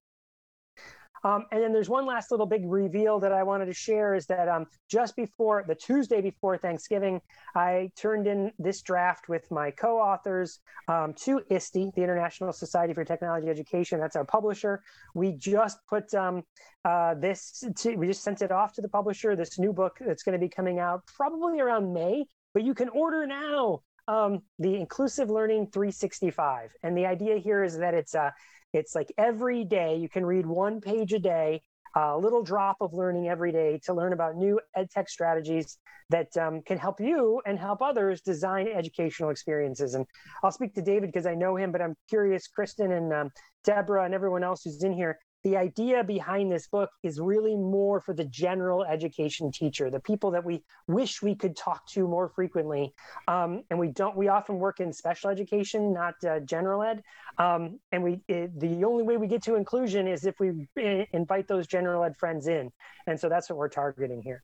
Um, 1.26 1.44
and 1.50 1.60
then 1.60 1.72
there's 1.72 1.88
one 1.88 2.06
last 2.06 2.30
little 2.30 2.46
big 2.46 2.62
reveal 2.64 3.18
that 3.18 3.32
I 3.32 3.42
wanted 3.42 3.66
to 3.66 3.74
share 3.74 4.14
is 4.14 4.26
that 4.26 4.48
um, 4.48 4.66
just 4.88 5.16
before 5.16 5.64
the 5.66 5.74
Tuesday 5.74 6.20
before 6.20 6.56
Thanksgiving, 6.56 7.20
I 7.56 7.90
turned 7.96 8.28
in 8.28 8.52
this 8.60 8.80
draft 8.80 9.28
with 9.28 9.50
my 9.50 9.72
co-authors 9.72 10.60
um, 10.86 11.14
to 11.24 11.42
ISTE, 11.50 11.90
the 11.96 12.02
International 12.04 12.52
Society 12.52 12.94
for 12.94 13.04
Technology 13.04 13.48
Education. 13.48 13.98
That's 13.98 14.14
our 14.14 14.24
publisher. 14.24 14.84
We 15.16 15.32
just 15.32 15.78
put 15.88 16.14
um, 16.14 16.44
uh, 16.84 17.14
this, 17.14 17.64
to, 17.78 17.96
we 17.96 18.06
just 18.06 18.22
sent 18.22 18.40
it 18.40 18.52
off 18.52 18.72
to 18.74 18.80
the 18.80 18.88
publisher. 18.88 19.34
This 19.34 19.58
new 19.58 19.72
book 19.72 19.96
that's 19.98 20.22
going 20.22 20.34
to 20.34 20.38
be 20.38 20.48
coming 20.48 20.78
out 20.78 21.04
probably 21.06 21.58
around 21.58 21.92
May, 21.92 22.26
but 22.54 22.62
you 22.62 22.72
can 22.72 22.88
order 22.90 23.26
now. 23.26 23.80
Um, 24.08 24.42
the 24.60 24.76
Inclusive 24.76 25.30
Learning 25.30 25.66
365, 25.72 26.70
and 26.84 26.96
the 26.96 27.06
idea 27.06 27.38
here 27.38 27.64
is 27.64 27.76
that 27.78 27.92
it's 27.92 28.14
a 28.14 28.32
it's 28.72 28.94
like 28.94 29.12
every 29.18 29.64
day 29.64 29.96
you 29.96 30.08
can 30.08 30.24
read 30.24 30.46
one 30.46 30.80
page 30.80 31.12
a 31.12 31.18
day, 31.18 31.62
a 31.94 32.18
little 32.18 32.42
drop 32.42 32.76
of 32.80 32.92
learning 32.92 33.28
every 33.28 33.52
day 33.52 33.80
to 33.84 33.94
learn 33.94 34.12
about 34.12 34.36
new 34.36 34.60
ed 34.74 34.90
tech 34.90 35.08
strategies 35.08 35.78
that 36.10 36.36
um, 36.36 36.62
can 36.62 36.78
help 36.78 37.00
you 37.00 37.40
and 37.46 37.58
help 37.58 37.82
others 37.82 38.20
design 38.20 38.68
educational 38.68 39.30
experiences. 39.30 39.94
And 39.94 40.06
I'll 40.44 40.52
speak 40.52 40.74
to 40.74 40.82
David 40.82 41.08
because 41.12 41.26
I 41.26 41.34
know 41.34 41.56
him, 41.56 41.72
but 41.72 41.82
I'm 41.82 41.96
curious, 42.08 42.46
Kristen 42.46 42.92
and 42.92 43.12
um, 43.12 43.30
Deborah 43.64 44.04
and 44.04 44.14
everyone 44.14 44.44
else 44.44 44.62
who's 44.62 44.82
in 44.82 44.92
here, 44.92 45.18
the 45.46 45.56
idea 45.56 46.02
behind 46.02 46.50
this 46.50 46.66
book 46.66 46.90
is 47.04 47.20
really 47.20 47.54
more 47.54 48.00
for 48.00 48.12
the 48.12 48.24
general 48.24 48.84
education 48.84 49.52
teacher, 49.52 49.90
the 49.90 50.00
people 50.00 50.32
that 50.32 50.44
we 50.44 50.64
wish 50.88 51.22
we 51.22 51.36
could 51.36 51.56
talk 51.56 51.86
to 51.86 52.08
more 52.08 52.28
frequently. 52.28 52.92
Um, 53.28 53.62
and 53.70 53.78
we 53.78 53.92
don't, 53.92 54.16
we 54.16 54.26
often 54.26 54.58
work 54.58 54.80
in 54.80 54.92
special 54.92 55.30
education, 55.30 55.92
not 55.92 56.14
uh, 56.28 56.40
general 56.40 56.82
ed. 56.82 57.00
Um, 57.38 57.78
and 57.92 58.02
we, 58.02 58.20
it, 58.26 58.58
the 58.58 58.82
only 58.82 59.04
way 59.04 59.18
we 59.18 59.28
get 59.28 59.40
to 59.44 59.54
inclusion 59.54 60.08
is 60.08 60.26
if 60.26 60.34
we 60.40 60.66
eh, 60.80 61.04
invite 61.12 61.46
those 61.46 61.68
general 61.68 62.02
ed 62.02 62.16
friends 62.16 62.48
in. 62.48 62.72
And 63.06 63.18
so 63.18 63.28
that's 63.28 63.48
what 63.48 63.56
we're 63.56 63.68
targeting 63.68 64.22
here. 64.22 64.42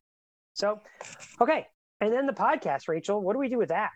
So, 0.53 0.79
okay. 1.41 1.67
And 1.99 2.13
then 2.13 2.27
the 2.27 2.33
podcast, 2.33 2.87
Rachel, 2.87 3.21
what 3.21 3.33
do 3.33 3.39
we 3.39 3.49
do 3.49 3.57
with 3.57 3.69
that? 3.69 3.89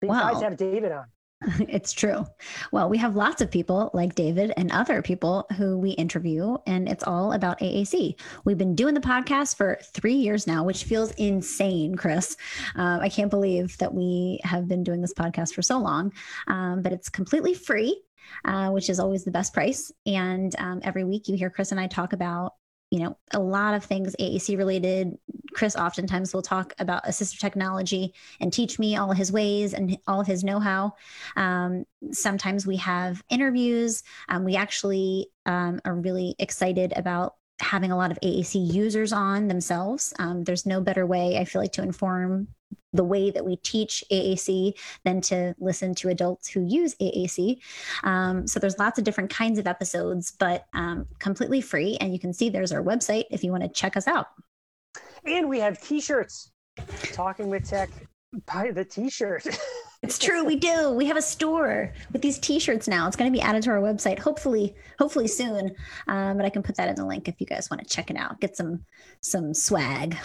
You 0.00 0.10
wow. 0.10 0.32
guys 0.32 0.42
have 0.42 0.56
David 0.56 0.92
on. 0.92 1.06
It's 1.68 1.92
true. 1.92 2.24
Well, 2.72 2.88
we 2.88 2.98
have 2.98 3.16
lots 3.16 3.42
of 3.42 3.50
people 3.50 3.90
like 3.94 4.14
David 4.14 4.52
and 4.56 4.70
other 4.70 5.02
people 5.02 5.46
who 5.56 5.78
we 5.78 5.90
interview, 5.90 6.56
and 6.66 6.88
it's 6.88 7.04
all 7.04 7.32
about 7.32 7.58
AAC. 7.60 8.18
We've 8.44 8.58
been 8.58 8.74
doing 8.74 8.94
the 8.94 9.00
podcast 9.00 9.56
for 9.56 9.78
three 9.82 10.14
years 10.14 10.46
now, 10.46 10.64
which 10.64 10.84
feels 10.84 11.10
insane, 11.12 11.94
Chris. 11.96 12.36
Um, 12.76 13.00
I 13.00 13.08
can't 13.08 13.30
believe 13.30 13.76
that 13.78 13.92
we 13.92 14.40
have 14.44 14.68
been 14.68 14.82
doing 14.82 15.00
this 15.00 15.14
podcast 15.14 15.54
for 15.54 15.62
so 15.62 15.78
long, 15.78 16.12
um, 16.46 16.82
but 16.82 16.92
it's 16.92 17.08
completely 17.08 17.54
free. 17.54 18.00
Uh, 18.46 18.70
which 18.70 18.88
is 18.88 18.98
always 18.98 19.22
the 19.22 19.30
best 19.30 19.52
price. 19.52 19.92
And 20.06 20.56
um, 20.58 20.80
every 20.82 21.04
week 21.04 21.28
you 21.28 21.36
hear 21.36 21.50
Chris 21.50 21.72
and 21.72 21.78
I 21.78 21.86
talk 21.86 22.14
about 22.14 22.54
you 22.94 23.00
know, 23.00 23.16
a 23.32 23.40
lot 23.40 23.74
of 23.74 23.84
things 23.84 24.14
AAC 24.20 24.56
related. 24.56 25.18
Chris 25.52 25.74
oftentimes 25.74 26.32
will 26.32 26.42
talk 26.42 26.72
about 26.78 27.02
assistive 27.06 27.40
technology 27.40 28.14
and 28.40 28.52
teach 28.52 28.78
me 28.78 28.94
all 28.94 29.10
his 29.10 29.32
ways 29.32 29.74
and 29.74 29.98
all 30.06 30.20
of 30.20 30.28
his 30.28 30.44
know 30.44 30.60
how. 30.60 30.94
Um, 31.34 31.86
sometimes 32.12 32.68
we 32.68 32.76
have 32.76 33.20
interviews. 33.30 34.04
Um, 34.28 34.44
we 34.44 34.54
actually 34.54 35.26
um, 35.44 35.80
are 35.84 35.96
really 35.96 36.36
excited 36.38 36.92
about 36.94 37.34
having 37.58 37.90
a 37.90 37.96
lot 37.96 38.12
of 38.12 38.20
AAC 38.20 38.72
users 38.72 39.12
on 39.12 39.48
themselves. 39.48 40.14
Um, 40.20 40.44
there's 40.44 40.64
no 40.64 40.80
better 40.80 41.04
way, 41.04 41.36
I 41.36 41.46
feel 41.46 41.62
like, 41.62 41.72
to 41.72 41.82
inform 41.82 42.46
the 42.94 43.04
way 43.04 43.30
that 43.30 43.44
we 43.44 43.56
teach 43.56 44.02
AAC 44.10 44.74
than 45.04 45.20
to 45.22 45.54
listen 45.58 45.94
to 45.96 46.08
adults 46.08 46.48
who 46.48 46.64
use 46.64 46.94
AAC. 46.94 47.58
Um, 48.04 48.46
so 48.46 48.58
there's 48.58 48.78
lots 48.78 48.98
of 48.98 49.04
different 49.04 49.30
kinds 49.30 49.58
of 49.58 49.66
episodes, 49.66 50.32
but 50.38 50.66
um, 50.72 51.06
completely 51.18 51.60
free. 51.60 51.98
And 52.00 52.12
you 52.12 52.18
can 52.18 52.32
see 52.32 52.48
there's 52.48 52.72
our 52.72 52.82
website 52.82 53.24
if 53.30 53.44
you 53.44 53.50
want 53.50 53.64
to 53.64 53.68
check 53.68 53.96
us 53.96 54.06
out. 54.06 54.28
And 55.26 55.48
we 55.48 55.58
have 55.60 55.82
t-shirts. 55.82 56.52
Talking 57.12 57.50
with 57.50 57.68
Tech, 57.68 57.90
buy 58.46 58.70
the 58.70 58.84
t-shirt. 58.84 59.46
it's 60.02 60.18
true, 60.18 60.44
we 60.44 60.56
do. 60.56 60.90
We 60.90 61.06
have 61.06 61.16
a 61.16 61.22
store 61.22 61.92
with 62.12 62.22
these 62.22 62.38
t-shirts 62.38 62.86
now. 62.86 63.06
It's 63.06 63.16
going 63.16 63.32
to 63.32 63.36
be 63.36 63.42
added 63.42 63.62
to 63.64 63.70
our 63.70 63.80
website, 63.80 64.18
hopefully, 64.18 64.74
hopefully 64.98 65.28
soon. 65.28 65.74
Um, 66.08 66.36
but 66.36 66.46
I 66.46 66.50
can 66.50 66.62
put 66.62 66.76
that 66.76 66.88
in 66.88 66.94
the 66.94 67.06
link 67.06 67.28
if 67.28 67.40
you 67.40 67.46
guys 67.46 67.70
want 67.70 67.82
to 67.82 67.88
check 67.88 68.10
it 68.10 68.16
out. 68.16 68.40
Get 68.40 68.56
some 68.56 68.84
some 69.20 69.54
swag. 69.54 70.16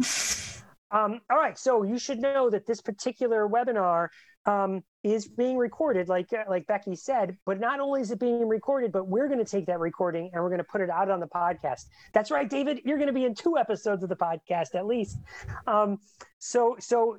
Um, 0.94 1.20
all 1.28 1.36
right, 1.36 1.58
so 1.58 1.82
you 1.82 1.98
should 1.98 2.20
know 2.20 2.48
that 2.50 2.66
this 2.66 2.80
particular 2.80 3.48
webinar 3.48 4.08
um, 4.46 4.82
is 5.02 5.28
being 5.28 5.56
recorded, 5.56 6.08
like 6.08 6.32
uh, 6.32 6.44
like 6.48 6.66
Becky 6.66 6.96
said. 6.96 7.36
But 7.44 7.60
not 7.60 7.80
only 7.80 8.00
is 8.00 8.10
it 8.10 8.18
being 8.18 8.48
recorded, 8.48 8.92
but 8.92 9.06
we're 9.06 9.28
going 9.28 9.38
to 9.38 9.44
take 9.44 9.66
that 9.66 9.78
recording 9.78 10.30
and 10.32 10.42
we're 10.42 10.48
going 10.48 10.58
to 10.58 10.64
put 10.64 10.80
it 10.80 10.90
out 10.90 11.10
on 11.10 11.20
the 11.20 11.26
podcast. 11.26 11.84
That's 12.12 12.30
right, 12.30 12.48
David. 12.48 12.80
You're 12.84 12.96
going 12.96 13.08
to 13.08 13.14
be 13.14 13.24
in 13.24 13.34
two 13.34 13.58
episodes 13.58 14.02
of 14.02 14.08
the 14.08 14.16
podcast 14.16 14.74
at 14.74 14.86
least. 14.86 15.18
Um, 15.66 15.98
so 16.38 16.76
so 16.78 17.18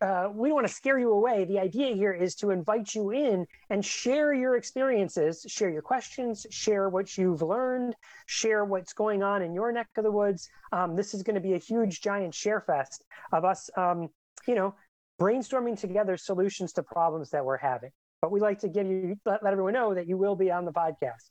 uh, 0.00 0.28
we 0.32 0.48
don't 0.48 0.56
want 0.56 0.66
to 0.66 0.72
scare 0.72 0.98
you 0.98 1.12
away. 1.12 1.44
The 1.44 1.58
idea 1.58 1.94
here 1.94 2.12
is 2.12 2.34
to 2.36 2.50
invite 2.50 2.94
you 2.94 3.10
in 3.10 3.46
and 3.70 3.84
share 3.84 4.34
your 4.34 4.56
experiences, 4.56 5.44
share 5.48 5.70
your 5.70 5.82
questions, 5.82 6.46
share 6.50 6.88
what 6.88 7.16
you've 7.16 7.42
learned, 7.42 7.94
share 8.26 8.64
what's 8.64 8.92
going 8.92 9.22
on 9.22 9.42
in 9.42 9.54
your 9.54 9.72
neck 9.72 9.88
of 9.96 10.04
the 10.04 10.10
woods. 10.10 10.48
Um, 10.72 10.96
this 10.96 11.14
is 11.14 11.22
going 11.22 11.36
to 11.36 11.40
be 11.40 11.54
a 11.54 11.58
huge, 11.58 12.00
giant 12.00 12.34
share 12.34 12.60
fest 12.60 13.04
of 13.32 13.44
us. 13.44 13.70
Um, 13.76 14.08
you 14.46 14.54
know, 14.54 14.74
brainstorming 15.20 15.78
together 15.78 16.16
solutions 16.16 16.72
to 16.74 16.82
problems 16.82 17.30
that 17.30 17.44
we're 17.44 17.56
having. 17.56 17.90
But 18.20 18.30
we 18.30 18.40
like 18.40 18.58
to 18.60 18.68
give 18.68 18.86
you 18.86 19.16
let, 19.24 19.42
let 19.42 19.52
everyone 19.52 19.74
know 19.74 19.94
that 19.94 20.08
you 20.08 20.16
will 20.16 20.36
be 20.36 20.50
on 20.50 20.64
the 20.64 20.72
podcast. 20.72 21.30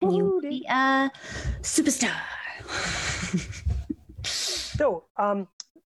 And 0.00 0.14
you 0.14 0.24
will 0.24 0.40
be 0.40 0.66
a 0.68 1.10
superstar. 1.60 2.16
so, 4.24 5.04
um, 5.16 5.46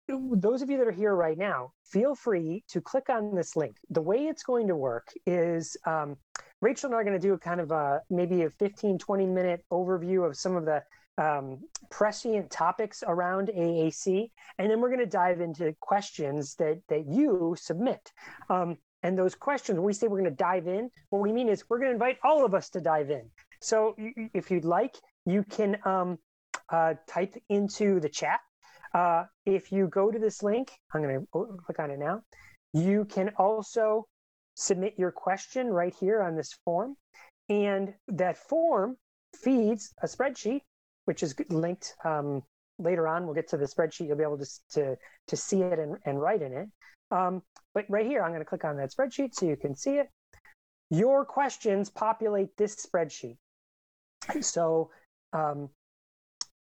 those 0.08 0.62
of 0.62 0.68
you 0.68 0.76
that 0.78 0.86
are 0.86 0.92
here 0.92 1.14
right 1.14 1.38
now, 1.38 1.72
feel 1.84 2.14
free 2.14 2.64
to 2.68 2.80
click 2.80 3.08
on 3.08 3.34
this 3.34 3.56
link. 3.56 3.76
The 3.90 4.02
way 4.02 4.26
it's 4.26 4.42
going 4.42 4.68
to 4.68 4.76
work 4.76 5.08
is 5.26 5.76
um, 5.86 6.16
Rachel 6.60 6.88
and 6.88 6.94
I 6.94 7.00
are 7.00 7.04
going 7.04 7.18
to 7.18 7.26
do 7.26 7.34
a 7.34 7.38
kind 7.38 7.60
of 7.60 7.70
a 7.70 8.00
maybe 8.10 8.42
a 8.42 8.50
15, 8.50 8.98
20 8.98 9.26
minute 9.26 9.64
overview 9.72 10.26
of 10.26 10.36
some 10.36 10.56
of 10.56 10.64
the 10.64 10.82
um, 11.18 11.60
prescient 11.90 12.50
topics 12.50 13.02
around 13.06 13.48
AAC, 13.48 14.30
and 14.58 14.70
then 14.70 14.80
we're 14.80 14.88
going 14.88 15.00
to 15.00 15.06
dive 15.06 15.40
into 15.40 15.74
questions 15.80 16.54
that 16.56 16.80
that 16.88 17.06
you 17.06 17.54
submit. 17.58 18.12
Um, 18.48 18.76
and 19.02 19.18
those 19.18 19.34
questions, 19.34 19.78
when 19.78 19.86
we 19.86 19.92
say 19.92 20.06
we're 20.06 20.20
going 20.20 20.30
to 20.30 20.36
dive 20.36 20.68
in, 20.68 20.90
what 21.10 21.20
we 21.20 21.32
mean 21.32 21.48
is 21.48 21.64
we're 21.68 21.78
going 21.78 21.90
to 21.90 21.94
invite 21.94 22.18
all 22.22 22.44
of 22.44 22.54
us 22.54 22.70
to 22.70 22.80
dive 22.80 23.10
in. 23.10 23.28
So 23.60 23.96
if 24.32 24.50
you'd 24.50 24.64
like, 24.64 24.96
you 25.26 25.42
can 25.42 25.76
um, 25.84 26.18
uh, 26.68 26.94
type 27.08 27.34
into 27.48 28.00
the 28.00 28.08
chat. 28.08 28.40
Uh, 28.94 29.24
if 29.44 29.72
you 29.72 29.88
go 29.88 30.10
to 30.10 30.18
this 30.18 30.42
link, 30.42 30.70
I'm 30.94 31.02
going 31.02 31.20
to 31.20 31.58
click 31.64 31.78
on 31.78 31.90
it 31.90 31.98
now. 31.98 32.22
You 32.72 33.04
can 33.06 33.30
also 33.36 34.06
submit 34.54 34.94
your 34.98 35.10
question 35.10 35.68
right 35.68 35.94
here 35.98 36.22
on 36.22 36.36
this 36.36 36.52
form. 36.64 36.96
And 37.48 37.94
that 38.08 38.36
form 38.36 38.96
feeds 39.34 39.92
a 40.02 40.06
spreadsheet, 40.06 40.60
which 41.04 41.22
is 41.22 41.34
linked 41.50 41.94
um, 42.04 42.42
later 42.78 43.08
on. 43.08 43.24
We'll 43.24 43.34
get 43.34 43.48
to 43.48 43.56
the 43.56 43.66
spreadsheet. 43.66 44.06
You'll 44.08 44.16
be 44.16 44.22
able 44.22 44.38
to, 44.38 44.48
to, 44.72 44.96
to 45.28 45.36
see 45.36 45.62
it 45.62 45.78
and, 45.78 45.96
and 46.04 46.20
write 46.20 46.42
in 46.42 46.52
it. 46.52 46.68
Um, 47.10 47.42
but 47.74 47.84
right 47.88 48.06
here, 48.06 48.22
I'm 48.22 48.30
going 48.30 48.40
to 48.40 48.46
click 48.46 48.64
on 48.64 48.76
that 48.78 48.92
spreadsheet 48.92 49.34
so 49.34 49.46
you 49.46 49.56
can 49.56 49.74
see 49.74 49.96
it. 49.96 50.08
Your 50.90 51.24
questions 51.24 51.90
populate 51.90 52.56
this 52.56 52.86
spreadsheet. 52.86 53.36
So 54.42 54.90
um, 55.32 55.68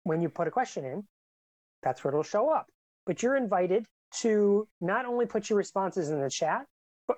when 0.04 0.22
you 0.22 0.30
put 0.30 0.48
a 0.48 0.52
question 0.52 0.86
in, 0.86 1.04
that's 1.84 2.04
where 2.04 2.12
it'll 2.12 2.24
show 2.24 2.50
up. 2.50 2.68
But 3.06 3.22
you're 3.22 3.36
invited 3.36 3.86
to 4.22 4.68
not 4.82 5.06
only 5.06 5.26
put 5.26 5.50
your 5.50 5.58
responses 5.58 6.10
in 6.10 6.22
the 6.22 6.30
chat, 6.30 6.66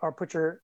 or 0.01 0.11
put 0.11 0.33
your 0.33 0.61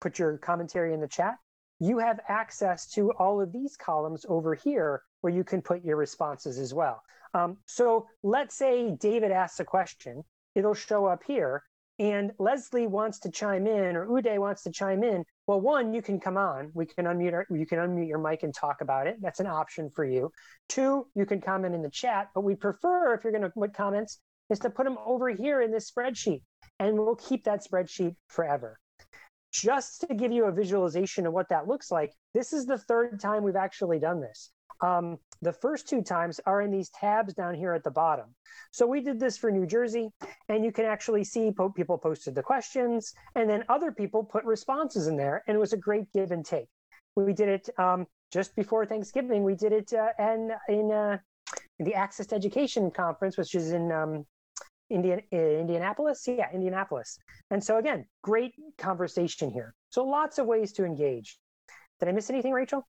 put 0.00 0.18
your 0.18 0.38
commentary 0.38 0.94
in 0.94 1.00
the 1.00 1.08
chat, 1.08 1.36
you 1.78 1.98
have 1.98 2.20
access 2.28 2.88
to 2.90 3.12
all 3.12 3.40
of 3.40 3.52
these 3.52 3.76
columns 3.76 4.24
over 4.28 4.54
here 4.54 5.02
where 5.22 5.32
you 5.32 5.42
can 5.42 5.62
put 5.62 5.84
your 5.84 5.96
responses 5.96 6.58
as 6.58 6.74
well. 6.74 7.02
Um, 7.34 7.56
so 7.66 8.06
let's 8.22 8.56
say 8.56 8.94
David 9.00 9.32
asks 9.32 9.58
a 9.60 9.64
question, 9.64 10.22
it'll 10.54 10.74
show 10.74 11.06
up 11.06 11.22
here, 11.26 11.62
and 11.98 12.32
Leslie 12.38 12.86
wants 12.86 13.20
to 13.20 13.30
chime 13.30 13.66
in 13.66 13.96
or 13.96 14.06
Uday 14.06 14.38
wants 14.38 14.62
to 14.64 14.70
chime 14.70 15.02
in. 15.02 15.24
Well, 15.46 15.60
one, 15.60 15.94
you 15.94 16.02
can 16.02 16.20
come 16.20 16.36
on. 16.36 16.70
We 16.74 16.86
can 16.86 17.06
unmute 17.06 17.32
our, 17.32 17.46
you 17.50 17.66
can 17.66 17.78
unmute 17.78 18.08
your 18.08 18.18
mic 18.18 18.42
and 18.42 18.54
talk 18.54 18.80
about 18.80 19.06
it. 19.06 19.16
That's 19.22 19.40
an 19.40 19.46
option 19.46 19.90
for 19.90 20.04
you. 20.04 20.30
Two, 20.68 21.06
you 21.14 21.24
can 21.24 21.40
comment 21.40 21.74
in 21.74 21.82
the 21.82 21.90
chat, 21.90 22.28
but 22.34 22.42
we 22.42 22.54
prefer 22.54 23.14
if 23.14 23.24
you're 23.24 23.32
going 23.32 23.42
to 23.42 23.50
put 23.50 23.74
comments 23.74 24.20
is 24.50 24.58
to 24.58 24.70
put 24.70 24.84
them 24.84 24.98
over 25.06 25.30
here 25.30 25.62
in 25.62 25.70
this 25.70 25.90
spreadsheet, 25.90 26.42
and 26.78 26.98
we'll 26.98 27.16
keep 27.16 27.44
that 27.44 27.64
spreadsheet 27.64 28.16
forever 28.28 28.78
just 29.52 30.00
to 30.00 30.14
give 30.14 30.32
you 30.32 30.46
a 30.46 30.52
visualization 30.52 31.26
of 31.26 31.32
what 31.32 31.48
that 31.50 31.68
looks 31.68 31.90
like, 31.90 32.12
this 32.34 32.52
is 32.52 32.64
the 32.64 32.78
third 32.78 33.20
time 33.20 33.42
we've 33.42 33.54
actually 33.54 33.98
done 33.98 34.20
this. 34.20 34.50
Um, 34.82 35.18
the 35.40 35.52
first 35.52 35.88
two 35.88 36.02
times 36.02 36.40
are 36.46 36.62
in 36.62 36.70
these 36.70 36.90
tabs 36.90 37.34
down 37.34 37.54
here 37.54 37.72
at 37.72 37.84
the 37.84 37.90
bottom. 37.90 38.34
So 38.70 38.86
we 38.86 39.00
did 39.00 39.18
this 39.18 39.38
for 39.38 39.50
New 39.50 39.66
Jersey, 39.66 40.10
and 40.48 40.64
you 40.64 40.72
can 40.72 40.84
actually 40.84 41.24
see 41.24 41.50
po- 41.50 41.70
people 41.70 41.98
posted 41.98 42.34
the 42.34 42.42
questions, 42.42 43.12
and 43.34 43.48
then 43.48 43.64
other 43.68 43.92
people 43.92 44.24
put 44.24 44.44
responses 44.44 45.06
in 45.06 45.16
there, 45.16 45.42
and 45.46 45.54
it 45.54 45.60
was 45.60 45.72
a 45.72 45.76
great 45.76 46.12
give 46.12 46.30
and 46.30 46.44
take. 46.44 46.68
We 47.16 47.32
did 47.32 47.48
it 47.48 47.68
um, 47.78 48.06
just 48.32 48.54
before 48.56 48.86
Thanksgiving. 48.86 49.42
We 49.42 49.54
did 49.54 49.72
it 49.72 49.92
uh, 49.92 50.10
in 50.18 50.52
in, 50.68 50.90
uh, 50.90 51.18
in 51.78 51.86
the 51.86 51.94
Access 51.94 52.26
to 52.28 52.34
Education 52.34 52.90
conference, 52.90 53.36
which 53.36 53.54
is 53.54 53.72
in 53.72 53.92
um, 53.92 54.24
Indian, 54.92 55.22
uh, 55.32 55.36
Indianapolis? 55.36 56.24
Yeah, 56.26 56.48
Indianapolis. 56.52 57.18
And 57.50 57.62
so, 57.62 57.78
again, 57.78 58.06
great 58.22 58.54
conversation 58.78 59.50
here. 59.50 59.74
So, 59.90 60.04
lots 60.04 60.38
of 60.38 60.46
ways 60.46 60.72
to 60.74 60.84
engage. 60.84 61.38
Did 61.98 62.08
I 62.08 62.12
miss 62.12 62.30
anything, 62.30 62.52
Rachel? 62.52 62.86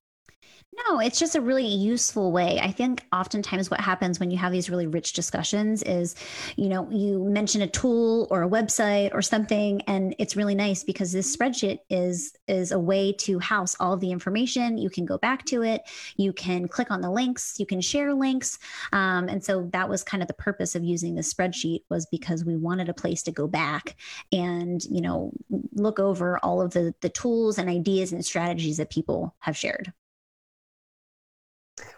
No, 0.88 0.98
it's 0.98 1.18
just 1.18 1.36
a 1.36 1.40
really 1.40 1.66
useful 1.66 2.32
way. 2.32 2.58
I 2.60 2.72
think 2.72 3.06
oftentimes 3.12 3.70
what 3.70 3.80
happens 3.80 4.18
when 4.18 4.30
you 4.30 4.38
have 4.38 4.50
these 4.50 4.68
really 4.68 4.86
rich 4.86 5.12
discussions 5.12 5.82
is, 5.84 6.16
you 6.56 6.68
know, 6.68 6.88
you 6.90 7.22
mention 7.24 7.62
a 7.62 7.68
tool 7.68 8.26
or 8.30 8.42
a 8.42 8.48
website 8.48 9.14
or 9.14 9.22
something, 9.22 9.82
and 9.82 10.16
it's 10.18 10.34
really 10.34 10.54
nice 10.54 10.82
because 10.82 11.12
this 11.12 11.34
spreadsheet 11.34 11.78
is 11.90 12.34
is 12.48 12.72
a 12.72 12.78
way 12.78 13.12
to 13.12 13.38
house 13.38 13.76
all 13.78 13.92
of 13.92 14.00
the 14.00 14.10
information. 14.10 14.76
You 14.76 14.90
can 14.90 15.04
go 15.04 15.16
back 15.16 15.44
to 15.46 15.62
it, 15.62 15.82
you 16.16 16.32
can 16.32 16.66
click 16.66 16.90
on 16.90 17.00
the 17.00 17.10
links, 17.10 17.54
you 17.60 17.66
can 17.66 17.80
share 17.80 18.12
links, 18.12 18.58
um, 18.92 19.28
and 19.28 19.44
so 19.44 19.68
that 19.72 19.88
was 19.88 20.02
kind 20.02 20.22
of 20.22 20.28
the 20.28 20.34
purpose 20.34 20.74
of 20.74 20.82
using 20.82 21.14
this 21.14 21.32
spreadsheet 21.32 21.82
was 21.88 22.06
because 22.06 22.44
we 22.44 22.56
wanted 22.56 22.88
a 22.88 22.94
place 22.94 23.22
to 23.24 23.32
go 23.32 23.46
back 23.46 23.96
and 24.32 24.84
you 24.84 25.00
know 25.00 25.32
look 25.72 26.00
over 26.00 26.38
all 26.38 26.60
of 26.60 26.72
the 26.72 26.94
the 27.00 27.10
tools 27.10 27.58
and 27.58 27.70
ideas 27.70 28.12
and 28.12 28.24
strategies 28.24 28.78
that 28.78 28.90
people 28.90 29.34
have 29.38 29.56
shared. 29.56 29.92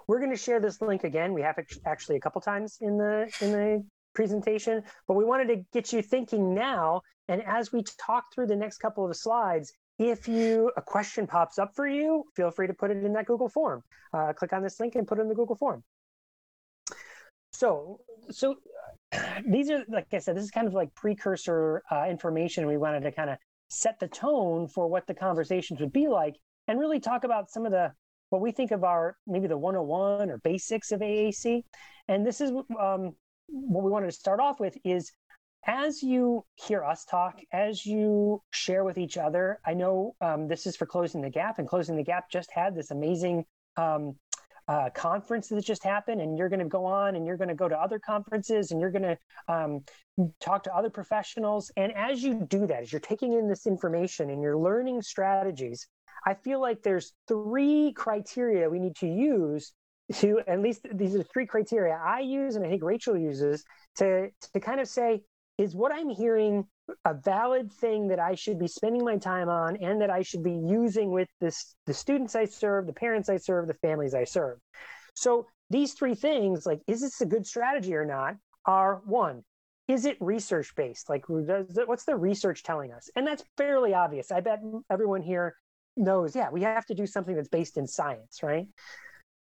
We're 0.09 0.19
going 0.19 0.31
to 0.31 0.37
share 0.37 0.61
this 0.61 0.81
link 0.81 1.05
again. 1.05 1.33
We 1.33 1.43
have 1.43 1.59
actually 1.85 2.17
a 2.17 2.21
couple 2.21 2.41
times 2.41 2.79
in 2.81 2.97
the 2.97 3.31
in 3.41 3.53
the 3.53 3.85
presentation, 4.15 4.83
but 5.09 5.15
we 5.15 5.25
wanted 5.25 5.49
to 5.49 5.65
get 5.73 5.93
you 5.93 6.03
thinking 6.03 6.55
now. 6.55 7.03
And 7.29 7.43
as 7.43 7.73
we 7.73 7.85
talk 7.99 8.25
through 8.33 8.47
the 8.47 8.57
next 8.57 8.79
couple 8.79 9.05
of 9.05 9.17
slides, 9.17 9.73
if 9.99 10.29
you 10.29 10.71
a 10.77 10.83
question 10.83 11.27
pops 11.27 11.59
up 11.59 11.75
for 11.75 11.87
you, 11.87 12.25
feel 12.37 12.51
free 12.51 12.67
to 12.67 12.75
put 12.75 12.91
it 12.91 13.05
in 13.05 13.13
that 13.15 13.27
Google 13.27 13.49
form. 13.49 13.83
Uh, 14.13 14.33
click 14.33 14.53
on 14.53 14.63
this 14.63 14.79
link 14.79 14.95
and 14.95 15.07
put 15.07 15.19
it 15.19 15.23
in 15.23 15.29
the 15.29 15.35
Google 15.35 15.57
form. 15.57 15.83
So, 17.53 18.01
so 18.31 18.57
these 19.47 19.71
are 19.71 19.85
like 19.89 20.07
I 20.13 20.19
said, 20.19 20.37
this 20.37 20.45
is 20.45 20.51
kind 20.51 20.67
of 20.67 20.75
like 20.75 20.95
precursor 20.95 21.83
uh, 21.91 22.05
information. 22.09 22.67
We 22.67 22.77
wanted 22.77 23.01
to 23.01 23.13
kind 23.13 23.31
of 23.31 23.39
set 23.69 23.99
the 23.99 24.09
tone 24.09 24.69
for 24.69 24.87
what 24.87 25.07
the 25.07 25.15
conversations 25.15 25.81
would 25.81 25.93
be 25.93 26.07
like, 26.07 26.37
and 26.69 26.79
really 26.79 27.01
talk 27.01 27.25
about 27.25 27.51
some 27.51 27.67
of 27.67 27.73
the 27.73 27.93
what 28.31 28.43
we 28.43 28.53
think 28.53 28.71
of 28.71 28.85
our 28.85 29.17
maybe 29.27 29.47
the 29.47 29.59
101 29.59 30.31
or 30.31 30.39
basics 30.39 30.93
of 30.93 31.01
AAC. 31.01 31.63
And 32.09 32.27
this 32.27 32.41
is 32.41 32.51
um, 32.51 33.15
what 33.49 33.85
we 33.85 33.91
wanted 33.91 34.07
to 34.07 34.13
start 34.13 34.41
off 34.41 34.61
with 34.61 34.77
is 34.85 35.13
as 35.67 36.03
you 36.03 36.45
hear 36.55 36.85
us 36.85 37.05
talk, 37.05 37.41
as 37.53 37.85
you 37.85 38.41
share 38.51 38.85
with 38.85 38.99
each 38.99 39.19
other, 39.19 39.59
I 39.67 39.75
know 39.75 40.15
um, 40.21 40.47
this 40.47 40.67
is 40.67 40.77
for 40.77 40.87
Closing 40.87 41.23
the 41.23 41.31
Gap, 41.31 41.59
and 41.59 41.69
Closing 41.69 41.97
the 41.97 42.05
Gap 42.05 42.31
just 42.31 42.51
had 42.53 42.77
this 42.77 42.93
amazing 42.93 43.45
um, 43.77 44.15
uh, 44.69 44.91
conference 44.91 45.49
that 45.49 45.65
just 45.65 45.83
happened, 45.83 46.21
and 46.21 46.39
you're 46.39 46.49
going 46.49 46.61
to 46.61 46.69
go 46.69 46.85
on 46.85 47.17
and 47.17 47.27
you're 47.27 47.37
going 47.37 47.49
to 47.49 47.55
go 47.55 47.69
to 47.69 47.77
other 47.77 47.99
conferences 47.99 48.71
and 48.71 48.81
you're 48.81 48.91
going 48.91 49.03
to 49.03 49.19
um, 49.49 49.85
talk 50.41 50.63
to 50.65 50.75
other 50.75 50.91
professionals. 50.91 51.71
And 51.77 51.93
as 51.97 52.23
you 52.23 52.47
do 52.49 52.67
that, 52.67 52.83
as 52.83 52.93
you're 52.93 53.01
taking 53.01 53.33
in 53.33 53.49
this 53.49 53.67
information 53.67 54.31
and 54.31 54.43
you're 54.43 54.59
learning 54.59 55.03
strategies, 55.03 55.87
I 56.27 56.35
feel 56.35 56.61
like 56.61 56.83
there's 56.83 57.13
three 57.29 57.93
criteria 57.93 58.69
we 58.69 58.81
need 58.81 58.97
to 58.97 59.07
use 59.07 59.73
to 60.15 60.41
at 60.47 60.61
least 60.61 60.87
these 60.93 61.15
are 61.17 61.23
three 61.23 61.47
criteria 61.47 61.95
I 61.95 62.21
use 62.21 62.57
and 62.57 62.65
I 62.65 62.69
think 62.69 62.83
Rachel 62.83 63.17
uses 63.17 63.65
to 63.97 64.29
to 64.53 64.61
kind 64.61 64.81
of 64.81 64.89
say 64.89 65.23
is 65.59 65.75
what 65.75 65.93
I'm 65.93 66.11
hearing 66.11 66.67
a 67.05 67.15
valid 67.15 67.73
thing 67.73 68.09
that 68.09 68.21
I 68.21 68.35
should 68.35 68.59
be 68.59 68.69
spending 68.69 69.05
my 69.05 69.17
time 69.17 69.49
on 69.49 69.77
and 69.77 70.01
that 70.01 70.11
I 70.11 70.23
should 70.23 70.43
be 70.43 70.53
using 70.53 71.11
with 71.11 71.29
this 71.41 71.75
the 71.87 71.95
students 71.95 72.37
I 72.37 72.45
serve, 72.45 72.87
the 72.87 72.93
parents 72.93 73.29
I 73.29 73.39
serve, 73.39 73.67
the 73.67 73.75
families 73.75 74.15
I 74.15 74.25
serve. 74.25 74.59
So 75.15 75.47
these 75.71 75.95
three 75.95 76.15
things, 76.15 76.67
like 76.67 76.83
is 76.87 77.01
this 77.01 77.21
a 77.21 77.27
good 77.27 77.47
strategy 77.47 77.95
or 77.95 78.05
not, 78.05 78.37
are 78.65 79.01
one, 79.07 79.43
is 79.89 80.05
it 80.05 80.17
research 80.21 80.75
based? 80.77 81.09
Like 81.09 81.25
what's 81.29 82.05
the 82.05 82.17
research 82.17 82.63
telling 82.63 82.93
us? 82.93 83.11
And 83.17 83.27
that's 83.27 83.45
fairly 83.57 83.95
obvious. 83.95 84.31
I 84.31 84.41
bet 84.41 84.61
everyone 84.91 85.23
here 85.23 85.57
knows, 85.97 86.37
yeah, 86.37 86.51
we 86.51 86.63
have 86.63 86.87
to 86.87 86.95
do 86.95 87.07
something 87.07 87.35
that's 87.35 87.49
based 87.49 87.77
in 87.77 87.87
science, 87.87 88.43
right? 88.43 88.67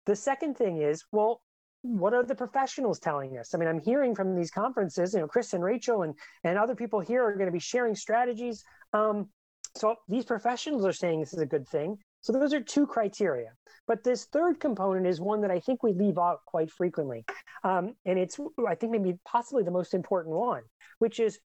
The 0.06 0.16
second 0.16 0.58
thing 0.58 0.82
is, 0.82 1.04
well, 1.12 1.42
what 1.82 2.14
are 2.14 2.24
the 2.24 2.36
professionals 2.36 3.00
telling 3.00 3.38
us? 3.38 3.54
I 3.54 3.58
mean, 3.58 3.70
I'm 3.70 3.80
hearing 3.80 4.16
from 4.16 4.36
these 4.36 4.52
conferences, 4.52 5.14
you 5.14 5.20
know, 5.20 5.28
Chris 5.28 5.54
and 5.54 5.64
Rachel 5.64 6.04
and, 6.04 6.14
and 6.44 6.58
other 6.58 6.76
people 6.76 7.00
here 7.00 7.24
are 7.24 7.34
going 7.36 7.46
to 7.46 7.54
be 7.54 7.60
sharing 7.60 7.96
strategies. 7.96 8.64
Um, 8.94 9.30
so 9.78 9.96
these 10.08 10.26
professionals 10.26 10.86
are 10.86 10.94
saying 10.94 11.20
this 11.20 11.34
is 11.34 11.40
a 11.40 11.46
good 11.46 11.68
thing. 11.68 11.98
So 12.22 12.34
those 12.34 12.54
are 12.54 12.60
two 12.60 12.86
criteria. 12.86 13.52
But 13.88 14.04
this 14.04 14.26
third 14.26 14.60
component 14.60 15.08
is 15.08 15.22
one 15.22 15.42
that 15.42 15.52
I 15.52 15.60
think 15.60 15.84
we 15.84 15.94
leave 15.94 16.18
out 16.18 16.40
quite 16.46 16.70
frequently. 16.70 17.24
Um, 17.64 17.94
and 18.06 18.20
it's, 18.20 18.38
I 18.68 18.76
think, 18.76 18.92
maybe 18.92 19.18
possibly 19.26 19.64
the 19.64 19.72
most 19.72 19.94
important 19.94 20.36
one, 20.36 20.64
which 20.98 21.20
is 21.20 21.40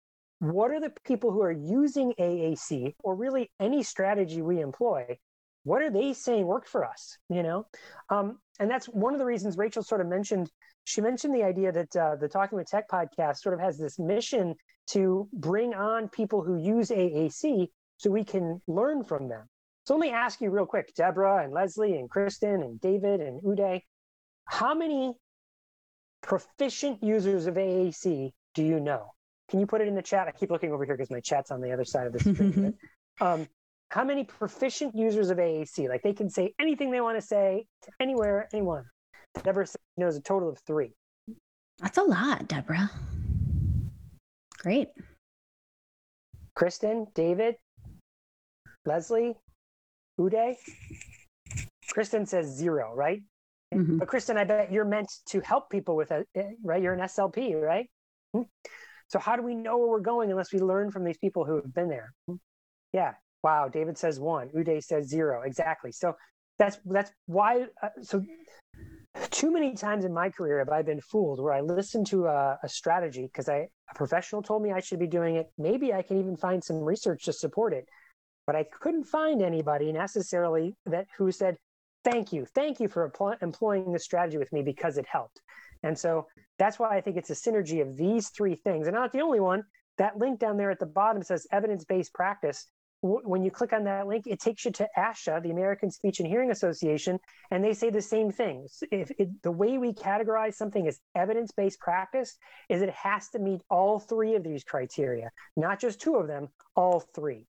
what 0.43 0.71
are 0.71 0.82
the 0.82 0.91
people 1.06 1.32
who 1.32 1.41
are 1.41 1.51
using 1.51 2.13
AAC 2.19 2.95
or 3.01 3.15
really 3.15 3.49
any 3.62 3.82
strategy 3.82 4.41
we 4.41 4.60
employ? 4.60 5.17
What 5.63 5.82
are 5.82 5.89
they 5.89 6.12
saying 6.12 6.45
worked 6.45 6.67
for 6.67 6.84
us? 6.84 7.17
You 7.29 7.43
know, 7.43 7.65
um, 8.10 8.39
and 8.60 8.69
that's 8.69 8.88
one 8.88 9.13
of 9.13 9.19
the 9.19 9.25
reasons 9.25 9.58
Rachel 9.58 9.84
sort 9.84 10.01
of 10.01 10.08
mentioned. 10.08 10.49
She 10.84 10.99
mentioned 10.99 11.34
the 11.34 11.43
idea 11.43 11.71
that 11.71 11.95
uh, 11.95 12.15
the 12.17 12.27
Talking 12.27 12.58
with 12.58 12.67
Tech 12.67 12.89
podcast 12.89 13.38
sort 13.38 13.56
of 13.56 13.62
has 13.62 13.77
this 13.77 13.97
mission 13.97 14.56
to 14.88 15.29
bring 15.32 15.73
on 15.73 16.10
people 16.10 16.43
who 16.43 16.58
use 16.58 16.89
AAC 16.89 17.69
so 17.95 18.10
we 18.10 18.25
can 18.25 18.62
learn 18.67 19.06
from 19.06 19.29
them. 19.29 19.47
So 19.86 19.96
let 19.96 20.02
me 20.02 20.12
ask 20.12 20.41
you 20.41 20.50
real 20.50 20.65
quick, 20.65 20.94
Deborah 20.94 21.44
and 21.44 21.54
Leslie 21.54 21.98
and 21.98 22.10
Kristen 22.10 22.63
and 22.63 22.81
David 22.81 23.21
and 23.21 23.41
Uday, 23.44 23.81
how 24.46 24.73
many 24.73 25.13
proficient 26.21 27.02
users 27.02 27.48
of 27.48 27.56
AAC 27.56 28.31
do 28.56 28.63
you 28.63 28.81
know? 28.81 29.13
Can 29.50 29.60
you 29.60 29.65
put 29.65 29.81
it 29.81 29.87
in 29.87 29.96
the 29.96 30.02
chat? 30.02 30.27
I 30.27 30.31
keep 30.31 30.50
looking 30.50 30.71
over 30.71 30.85
here 30.85 30.96
because 30.96 31.12
my 31.12 31.19
chat's 31.19 31.52
on 31.52 31.62
the 31.62 31.71
other 31.71 31.85
side 31.85 32.08
of 32.08 32.13
the 32.13 32.19
screen. 32.19 32.73
um, 33.21 33.48
how 33.89 34.04
many 34.04 34.23
proficient 34.23 34.96
users 34.96 35.29
of 35.29 35.37
AAC? 35.37 35.87
Like 35.87 36.02
they 36.02 36.13
can 36.13 36.29
say 36.29 36.54
anything 36.60 36.89
they 36.91 37.02
want 37.02 37.17
to 37.19 37.21
say 37.21 37.67
to 37.83 37.91
anywhere, 38.00 38.48
anyone. 38.54 38.85
Deborah 39.44 39.67
knows 39.98 40.15
a 40.15 40.21
total 40.21 40.50
of 40.50 40.60
three. 40.65 40.94
That's 41.79 41.98
a 41.98 42.04
lot, 42.04 42.48
Deborah. 42.48 42.89
Great. 44.60 44.89
Kristen, 46.56 47.08
David, 47.13 47.56
Leslie, 48.85 49.35
Uday. 50.19 50.56
Kristen 51.89 52.25
says 52.25 52.48
zero, 52.48 52.94
right? 52.96 53.21
Mhm. 53.73 54.00
But 54.00 54.08
Kristen, 54.08 54.37
I 54.37 54.44
bet 54.44 54.71
you're 54.71 54.85
meant 54.85 55.12
to 55.27 55.39
help 55.41 55.69
people 55.69 55.96
with 55.96 56.12
it, 56.12 56.27
eh, 56.35 56.52
right? 56.63 56.81
You're 56.81 56.94
an 56.94 57.02
SLP, 57.02 57.56
right? 57.56 57.89
So 59.13 59.19
how 59.19 59.35
do 59.35 59.43
we 59.43 59.53
know 59.53 59.77
where 59.77 59.89
we're 59.89 59.99
going 59.99 60.31
unless 60.31 60.51
we 60.51 60.59
learn 60.59 60.89
from 60.89 61.03
these 61.03 61.19
people 61.19 61.45
who 61.45 61.57
have 61.57 61.71
been 61.71 61.87
there? 61.87 62.13
Yeah. 62.93 63.13
Wow. 63.43 63.69
David 63.69 63.95
says 63.95 64.19
one. 64.19 64.49
Uday 64.49 64.83
says 64.83 65.07
zero. 65.07 65.43
Exactly. 65.43 65.91
So 65.91 66.15
that's 66.57 66.79
that's 66.83 67.11
why. 67.27 67.67
Uh, 67.83 67.89
so 68.01 68.25
too 69.29 69.53
many 69.53 69.75
times 69.75 70.03
in 70.03 70.11
my 70.11 70.31
career 70.31 70.57
have 70.57 70.69
I 70.69 70.81
been 70.81 70.99
fooled 70.99 71.39
where 71.39 71.53
I 71.53 71.61
listened 71.61 72.07
to 72.07 72.25
a, 72.25 72.57
a 72.63 72.67
strategy 72.67 73.29
because 73.31 73.47
I 73.47 73.67
a 73.91 73.93
professional 73.93 74.41
told 74.41 74.63
me 74.63 74.71
I 74.71 74.79
should 74.79 74.97
be 74.97 75.05
doing 75.05 75.35
it. 75.35 75.51
Maybe 75.59 75.93
I 75.93 76.01
can 76.01 76.19
even 76.19 76.35
find 76.35 76.63
some 76.63 76.77
research 76.77 77.25
to 77.25 77.33
support 77.33 77.71
it, 77.71 77.87
but 78.47 78.55
I 78.55 78.65
couldn't 78.81 79.03
find 79.03 79.43
anybody 79.43 79.91
necessarily 79.91 80.75
that 80.87 81.05
who 81.19 81.31
said, 81.31 81.57
"Thank 82.03 82.33
you, 82.33 82.45
thank 82.55 82.79
you 82.79 82.87
for 82.87 83.05
employ- 83.05 83.37
employing 83.43 83.91
this 83.91 84.05
strategy 84.05 84.39
with 84.39 84.51
me 84.51 84.63
because 84.63 84.97
it 84.97 85.05
helped." 85.05 85.39
And 85.84 85.98
so 85.98 86.27
that's 86.58 86.79
why 86.79 86.96
I 86.96 87.02
think 87.02 87.17
it's 87.17 87.29
a 87.29 87.34
synergy 87.34 87.81
of 87.81 87.96
these 87.96 88.29
three 88.29 88.56
things. 88.56 88.88
And 88.88 88.96
not 88.96 89.12
the 89.12 89.21
only 89.21 89.40
one. 89.40 89.63
That 90.00 90.17
link 90.17 90.40
down 90.40 90.58
there 90.58 90.71
at 90.71 90.79
the 90.79 90.88
bottom 90.88 91.21
says 91.21 91.46
evidence-based 91.52 92.13
practice 92.13 92.67
when 93.04 93.44
you 93.44 93.52
click 93.52 93.73
on 93.73 93.84
that 93.84 94.08
link, 94.08 94.27
it 94.27 94.40
takes 94.40 94.63
you 94.63 94.71
to 94.71 94.88
ASHA, 94.98 95.44
the 95.44 95.52
American 95.52 95.92
Speech 95.92 96.21
and 96.21 96.27
Hearing 96.27 96.52
Association, 96.52 97.19
and 97.52 97.62
they 97.62 97.73
say 97.73 97.90
the 97.90 98.02
same 98.02 98.31
things. 98.31 98.81
If 98.92 99.12
it, 99.19 99.29
the 99.44 99.52
way 99.52 99.77
we 99.77 99.92
categorize 99.92 100.54
something 100.54 100.88
as 100.88 101.00
evidence-based 101.13 101.79
practice 101.81 102.38
is 102.69 102.81
it 102.81 102.92
has 102.92 103.27
to 103.31 103.40
meet 103.40 103.62
all 103.69 104.00
three 104.00 104.36
of 104.36 104.44
these 104.44 104.63
criteria, 104.63 105.31
not 105.58 105.81
just 105.81 106.00
two 106.00 106.15
of 106.15 106.27
them, 106.27 106.48
all 106.77 107.02
three. 107.13 107.46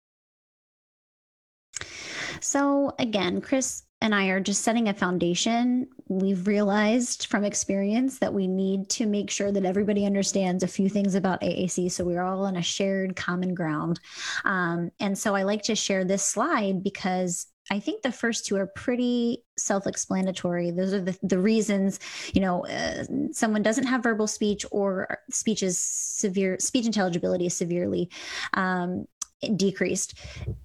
So 2.41 2.93
again, 2.99 3.41
Chris 3.41 3.85
and 4.05 4.15
I 4.15 4.27
are 4.27 4.39
just 4.39 4.61
setting 4.61 4.91
a 4.91 4.95
foundation. 4.95 5.89
We've 6.09 6.47
realized 6.47 7.25
from 7.29 7.43
experience 7.43 8.19
that 8.19 8.35
we 8.35 8.47
need 8.47 8.91
to 8.91 9.07
make 9.07 9.31
sure 9.31 9.51
that 9.51 9.65
everybody 9.65 10.05
understands 10.05 10.63
a 10.63 10.69
few 10.69 10.91
things 10.91 11.15
about 11.15 11.41
AAC. 11.41 11.91
So 11.91 12.05
we're 12.05 12.23
all 12.23 12.45
on 12.45 12.57
a 12.57 12.63
shared 12.63 13.17
common 13.17 13.55
ground. 13.55 14.01
Um, 14.45 14.91
and 15.01 15.17
so 15.17 15.35
I 15.35 15.45
like 15.45 15.63
to 15.63 15.75
share 15.75 16.05
this 16.05 16.23
slide 16.23 16.83
because 16.83 17.47
I 17.71 17.81
think 17.81 18.03
the 18.03 18.13
first 18.13 18.45
two 18.45 18.57
are 18.57 18.67
pretty 18.67 19.43
self-explanatory. 19.57 20.71
Those 20.73 20.93
are 20.93 21.01
the, 21.01 21.19
the 21.23 21.39
reasons, 21.39 21.99
you 22.35 22.43
know, 22.43 22.67
uh, 22.67 23.05
someone 23.33 23.63
doesn't 23.63 23.87
have 23.87 24.03
verbal 24.03 24.27
speech 24.27 24.67
or 24.71 25.19
speech 25.31 25.63
is 25.63 25.81
severe, 25.81 26.59
speech 26.61 26.85
intelligibility 26.85 27.47
is 27.47 27.57
severely 27.57 28.11
um, 28.53 29.07
decreased. 29.51 30.15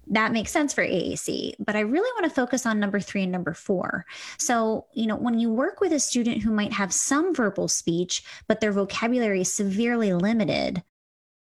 That 0.08 0.32
makes 0.32 0.50
sense 0.50 0.72
for 0.72 0.84
AAC, 0.84 1.54
but 1.58 1.76
I 1.76 1.80
really 1.80 2.10
want 2.20 2.24
to 2.24 2.34
focus 2.34 2.66
on 2.66 2.80
number 2.80 3.00
three 3.00 3.22
and 3.22 3.32
number 3.32 3.54
four. 3.54 4.06
So, 4.38 4.86
you 4.92 5.06
know, 5.06 5.16
when 5.16 5.38
you 5.38 5.50
work 5.50 5.80
with 5.80 5.92
a 5.92 6.00
student 6.00 6.42
who 6.42 6.50
might 6.50 6.72
have 6.72 6.92
some 6.92 7.34
verbal 7.34 7.68
speech, 7.68 8.22
but 8.48 8.60
their 8.60 8.72
vocabulary 8.72 9.42
is 9.42 9.52
severely 9.52 10.12
limited, 10.12 10.82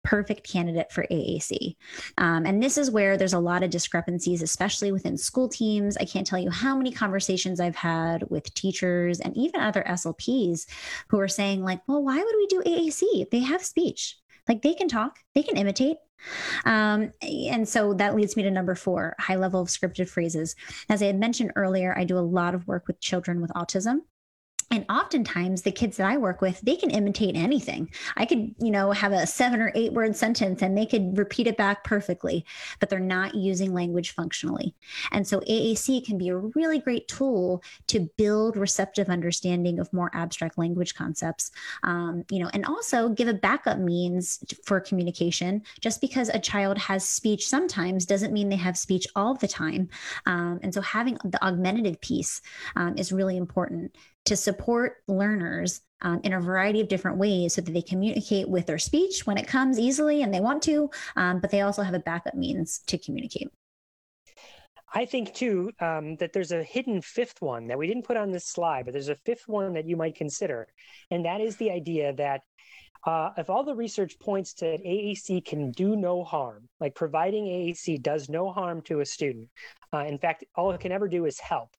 perfect 0.04 0.50
candidate 0.50 0.92
for 0.92 1.06
AAC. 1.12 1.76
Um, 2.18 2.46
and 2.46 2.64
this 2.64 2.78
is 2.78 2.92
where 2.92 3.18
there's 3.18 3.34
a 3.34 3.40
lot 3.40 3.64
of 3.64 3.70
discrepancies, 3.70 4.42
especially 4.42 4.92
within 4.92 5.18
school 5.18 5.50
teams. 5.50 5.98
I 5.98 6.06
can't 6.06 6.26
tell 6.26 6.40
you 6.40 6.50
how 6.50 6.76
many 6.76 6.92
conversations 6.92 7.60
I've 7.60 7.76
had 7.76 8.24
with 8.30 8.54
teachers 8.54 9.20
and 9.20 9.36
even 9.36 9.62
other 9.62 9.84
SLPs 9.88 10.68
who 11.10 11.20
are 11.20 11.28
saying, 11.28 11.64
like, 11.64 11.82
well, 11.88 12.04
why 12.04 12.18
would 12.18 12.36
we 12.36 12.48
do 12.48 12.64
AAC? 12.66 13.30
They 13.30 13.40
have 13.40 13.64
speech. 13.64 14.18
Like 14.50 14.62
they 14.62 14.74
can 14.74 14.90
talk, 14.90 15.20
they 15.36 15.44
can 15.44 15.56
imitate, 15.56 15.98
um, 16.66 17.12
and 17.22 17.68
so 17.68 17.94
that 17.94 18.16
leads 18.16 18.36
me 18.36 18.44
to 18.44 18.52
number 18.52 18.76
four 18.76 19.16
high 19.20 19.36
level 19.36 19.62
of 19.62 19.70
scripted 19.70 20.10
phrases. 20.10 20.56
As 20.90 21.02
I 21.02 21.06
had 21.06 21.20
mentioned 21.20 21.54
earlier, 21.56 21.98
I 21.98 22.04
do 22.04 22.18
a 22.18 22.20
lot 22.20 22.56
of 22.56 22.68
work 22.68 22.88
with 22.88 23.00
children 23.00 23.42
with 23.42 23.52
autism 23.52 24.00
and 24.72 24.86
oftentimes 24.90 25.62
the 25.62 25.72
kids 25.72 25.98
that 25.98 26.08
i 26.08 26.18
work 26.18 26.42
with 26.42 26.60
they 26.62 26.76
can 26.76 26.90
imitate 26.92 27.36
anything. 27.36 27.90
I 28.18 28.26
could 28.26 28.54
you 28.60 28.72
know 28.72 28.92
have 28.92 29.12
a 29.12 29.26
seven 29.26 29.62
or 29.62 29.72
eight 29.76 29.94
word 29.94 30.16
sentence 30.16 30.62
and 30.62 30.78
they 30.78 30.86
could 30.86 31.18
repeat 31.18 31.48
it 31.48 31.58
back 31.58 31.84
perfectly 31.84 32.46
but 32.80 32.90
they're 32.90 33.00
not 33.00 33.36
using 33.36 33.74
language 33.74 34.12
functionally. 34.12 34.76
And 35.12 35.28
so 35.28 35.40
aac 35.42 36.06
can 36.06 36.18
be 36.18 36.30
a 36.30 36.38
really 36.38 36.80
great 36.80 37.08
tool 37.08 37.64
to 37.88 38.10
build 38.18 38.58
receptive 38.58 39.10
understanding 39.10 39.80
of 39.80 39.92
more 39.94 40.12
abstract 40.14 40.58
language 40.58 40.96
concepts. 40.96 41.52
Um, 41.84 42.24
you 42.30 42.40
know 42.40 42.50
and 42.54 42.66
also 42.66 43.10
give 43.10 43.28
a 43.28 43.34
backup 43.34 43.80
means 43.80 44.44
for 44.66 44.80
communication. 44.80 45.64
Just 45.82 46.02
because 46.02 46.30
a 46.30 46.40
child 46.40 46.78
has 46.78 47.08
speech 47.08 47.48
sometimes 47.48 48.06
doesn't 48.06 48.34
mean 48.34 48.50
they 48.50 48.56
have 48.56 48.78
speech 48.78 49.08
all 49.16 49.36
the 49.36 49.48
time. 49.48 49.90
Um, 50.26 50.60
and 50.64 50.74
so 50.74 50.82
having 50.82 51.18
the 51.24 51.44
augmentative 51.44 52.00
piece 52.02 52.42
um, 52.76 52.98
is 52.98 53.12
really 53.12 53.38
important 53.38 53.96
to 54.30 54.36
support 54.36 54.98
learners 55.08 55.82
um, 56.02 56.22
in 56.24 56.34
a 56.34 56.40
variety 56.40 56.82
of 56.82 56.88
different 56.88 57.18
ways 57.18 57.56
so 57.56 57.62
that 57.62 57.72
they 57.72 57.82
communicate 57.82 58.48
with 58.48 58.68
their 58.68 58.78
speech 58.78 59.26
when 59.26 59.38
it 59.38 59.48
comes 59.48 59.80
easily 59.80 60.22
and 60.22 60.32
they 60.32 60.40
want 60.40 60.62
to, 60.64 60.90
um, 61.16 61.40
but 61.40 61.50
they 61.50 61.62
also 61.62 61.82
have 61.82 61.96
a 61.96 62.00
backup 62.00 62.36
means 62.36 62.80
to 62.86 62.98
communicate. 63.00 63.50
I 64.94 65.06
think 65.06 65.34
too 65.34 65.72
um, 65.80 66.16
that 66.18 66.32
there's 66.32 66.52
a 66.52 66.64
hidden 66.64 67.02
fifth 67.02 67.42
one 67.42 67.68
that 67.68 67.78
we 67.78 67.88
didn't 67.88 68.06
put 68.06 68.18
on 68.18 68.32
this 68.32 68.46
slide, 68.46 68.86
but 68.86 68.94
there's 68.94 69.10
a 69.10 69.16
fifth 69.16 69.48
one 69.48 69.74
that 69.74 69.88
you 69.88 69.98
might 69.98 70.16
consider, 70.16 70.68
and 71.10 71.26
that 71.26 71.42
is 71.42 71.58
the 71.58 71.72
idea 71.72 72.14
that 72.14 72.42
uh, 73.06 73.30
if 73.38 73.50
all 73.50 73.64
the 73.64 73.76
research 73.76 74.20
points 74.20 74.54
to 74.56 74.66
AAC 74.66 75.44
can 75.46 75.72
do 75.72 75.96
no 75.96 76.24
harm, 76.24 76.68
like 76.80 76.96
providing 76.96 77.46
AAC 77.46 78.02
does 78.02 78.30
no 78.30 78.52
harm 78.52 78.82
to 78.84 79.00
a 79.00 79.06
student, 79.06 79.48
uh, 79.94 80.06
in 80.08 80.18
fact, 80.18 80.44
all 80.56 80.72
it 80.72 80.82
can 80.82 80.92
ever 80.92 81.08
do 81.08 81.26
is 81.26 81.40
help 81.40 81.70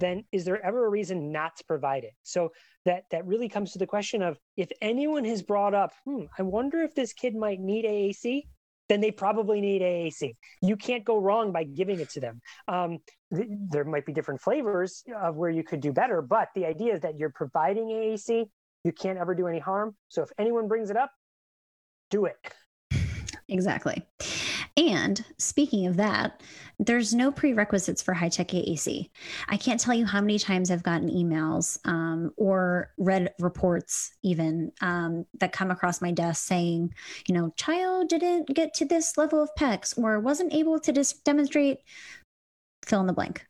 then 0.00 0.24
is 0.32 0.44
there 0.44 0.64
ever 0.64 0.86
a 0.86 0.90
reason 0.90 1.30
not 1.30 1.56
to 1.56 1.64
provide 1.64 2.04
it? 2.04 2.14
So 2.22 2.50
that 2.84 3.04
that 3.10 3.26
really 3.26 3.48
comes 3.48 3.72
to 3.72 3.78
the 3.78 3.86
question 3.86 4.22
of 4.22 4.38
if 4.56 4.70
anyone 4.80 5.24
has 5.24 5.42
brought 5.42 5.74
up, 5.74 5.92
hmm, 6.04 6.24
I 6.38 6.42
wonder 6.42 6.80
if 6.82 6.94
this 6.94 7.12
kid 7.12 7.36
might 7.36 7.60
need 7.60 7.84
AAC, 7.84 8.42
then 8.88 9.00
they 9.00 9.12
probably 9.12 9.60
need 9.60 9.82
AAC. 9.82 10.34
You 10.62 10.76
can't 10.76 11.04
go 11.04 11.18
wrong 11.18 11.52
by 11.52 11.62
giving 11.64 12.00
it 12.00 12.10
to 12.10 12.20
them. 12.20 12.40
Um, 12.66 12.98
th- 13.34 13.48
there 13.70 13.84
might 13.84 14.04
be 14.04 14.12
different 14.12 14.40
flavors 14.40 15.04
of 15.22 15.36
where 15.36 15.50
you 15.50 15.62
could 15.62 15.80
do 15.80 15.92
better, 15.92 16.20
but 16.20 16.48
the 16.56 16.66
idea 16.66 16.94
is 16.94 17.00
that 17.02 17.16
you're 17.16 17.30
providing 17.30 17.86
AAC. 17.86 18.46
You 18.82 18.92
can't 18.92 19.18
ever 19.18 19.34
do 19.34 19.46
any 19.46 19.60
harm. 19.60 19.94
So 20.08 20.22
if 20.22 20.30
anyone 20.38 20.66
brings 20.66 20.90
it 20.90 20.96
up, 20.96 21.12
do 22.10 22.24
it. 22.24 22.36
Exactly. 23.48 24.02
And 24.76 25.24
speaking 25.38 25.86
of 25.86 25.96
that, 25.96 26.42
there's 26.78 27.12
no 27.12 27.30
prerequisites 27.30 28.02
for 28.02 28.14
high 28.14 28.28
tech 28.28 28.48
AAC. 28.48 29.10
I 29.48 29.56
can't 29.56 29.80
tell 29.80 29.94
you 29.94 30.06
how 30.06 30.20
many 30.20 30.38
times 30.38 30.70
I've 30.70 30.82
gotten 30.82 31.10
emails 31.10 31.78
um, 31.84 32.32
or 32.36 32.90
read 32.96 33.34
reports, 33.38 34.12
even 34.22 34.72
um, 34.80 35.26
that 35.38 35.52
come 35.52 35.70
across 35.70 36.00
my 36.00 36.12
desk 36.12 36.46
saying, 36.46 36.94
you 37.26 37.34
know, 37.34 37.52
child 37.56 38.08
didn't 38.08 38.48
get 38.48 38.72
to 38.74 38.84
this 38.84 39.18
level 39.18 39.42
of 39.42 39.50
PECS 39.58 39.98
or 39.98 40.20
wasn't 40.20 40.54
able 40.54 40.78
to 40.80 40.92
dis- 40.92 41.12
demonstrate 41.12 41.78
fill 42.86 43.00
in 43.00 43.06
the 43.06 43.12
blank. 43.12 43.46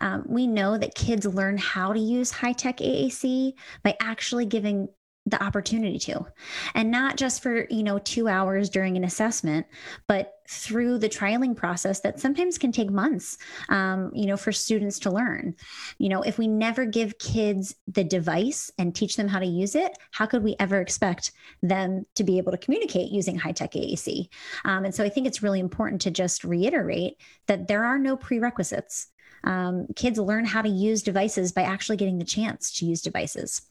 Um, 0.00 0.24
we 0.26 0.46
know 0.46 0.78
that 0.78 0.94
kids 0.94 1.26
learn 1.26 1.58
how 1.58 1.92
to 1.92 1.98
use 1.98 2.30
high 2.30 2.52
tech 2.52 2.78
AAC 2.78 3.54
by 3.82 3.96
actually 4.00 4.46
giving 4.46 4.88
the 5.28 5.42
opportunity 5.42 5.98
to. 5.98 6.26
And 6.74 6.90
not 6.90 7.16
just 7.16 7.42
for 7.42 7.66
you 7.70 7.82
know 7.82 7.98
two 7.98 8.28
hours 8.28 8.70
during 8.70 8.96
an 8.96 9.04
assessment 9.04 9.66
but 10.06 10.34
through 10.48 10.96
the 10.96 11.08
trialing 11.08 11.54
process 11.54 12.00
that 12.00 12.18
sometimes 12.18 12.56
can 12.56 12.72
take 12.72 12.90
months 12.90 13.36
um, 13.68 14.10
you 14.14 14.26
know 14.26 14.36
for 14.36 14.52
students 14.52 14.98
to 15.00 15.10
learn. 15.10 15.54
You 15.98 16.08
know 16.08 16.22
if 16.22 16.38
we 16.38 16.46
never 16.48 16.84
give 16.84 17.18
kids 17.18 17.74
the 17.86 18.04
device 18.04 18.70
and 18.78 18.94
teach 18.94 19.16
them 19.16 19.28
how 19.28 19.38
to 19.38 19.46
use 19.46 19.74
it 19.74 19.96
how 20.10 20.26
could 20.26 20.42
we 20.42 20.56
ever 20.58 20.80
expect 20.80 21.32
them 21.62 22.06
to 22.14 22.24
be 22.24 22.38
able 22.38 22.52
to 22.52 22.58
communicate 22.58 23.10
using 23.10 23.36
high-tech 23.36 23.72
aac 23.72 24.28
um, 24.64 24.84
and 24.84 24.94
so 24.94 25.04
i 25.04 25.08
think 25.08 25.26
it's 25.26 25.42
really 25.42 25.60
important 25.60 26.00
to 26.00 26.10
just 26.10 26.44
reiterate 26.44 27.16
that 27.46 27.68
there 27.68 27.84
are 27.84 27.98
no 27.98 28.16
prerequisites. 28.16 29.08
Um, 29.44 29.86
kids 29.94 30.18
learn 30.18 30.44
how 30.44 30.62
to 30.62 30.68
use 30.68 31.02
devices 31.02 31.52
by 31.52 31.62
actually 31.62 31.96
getting 31.96 32.18
the 32.18 32.24
chance 32.24 32.72
to 32.78 32.86
use 32.86 33.00
devices 33.02 33.62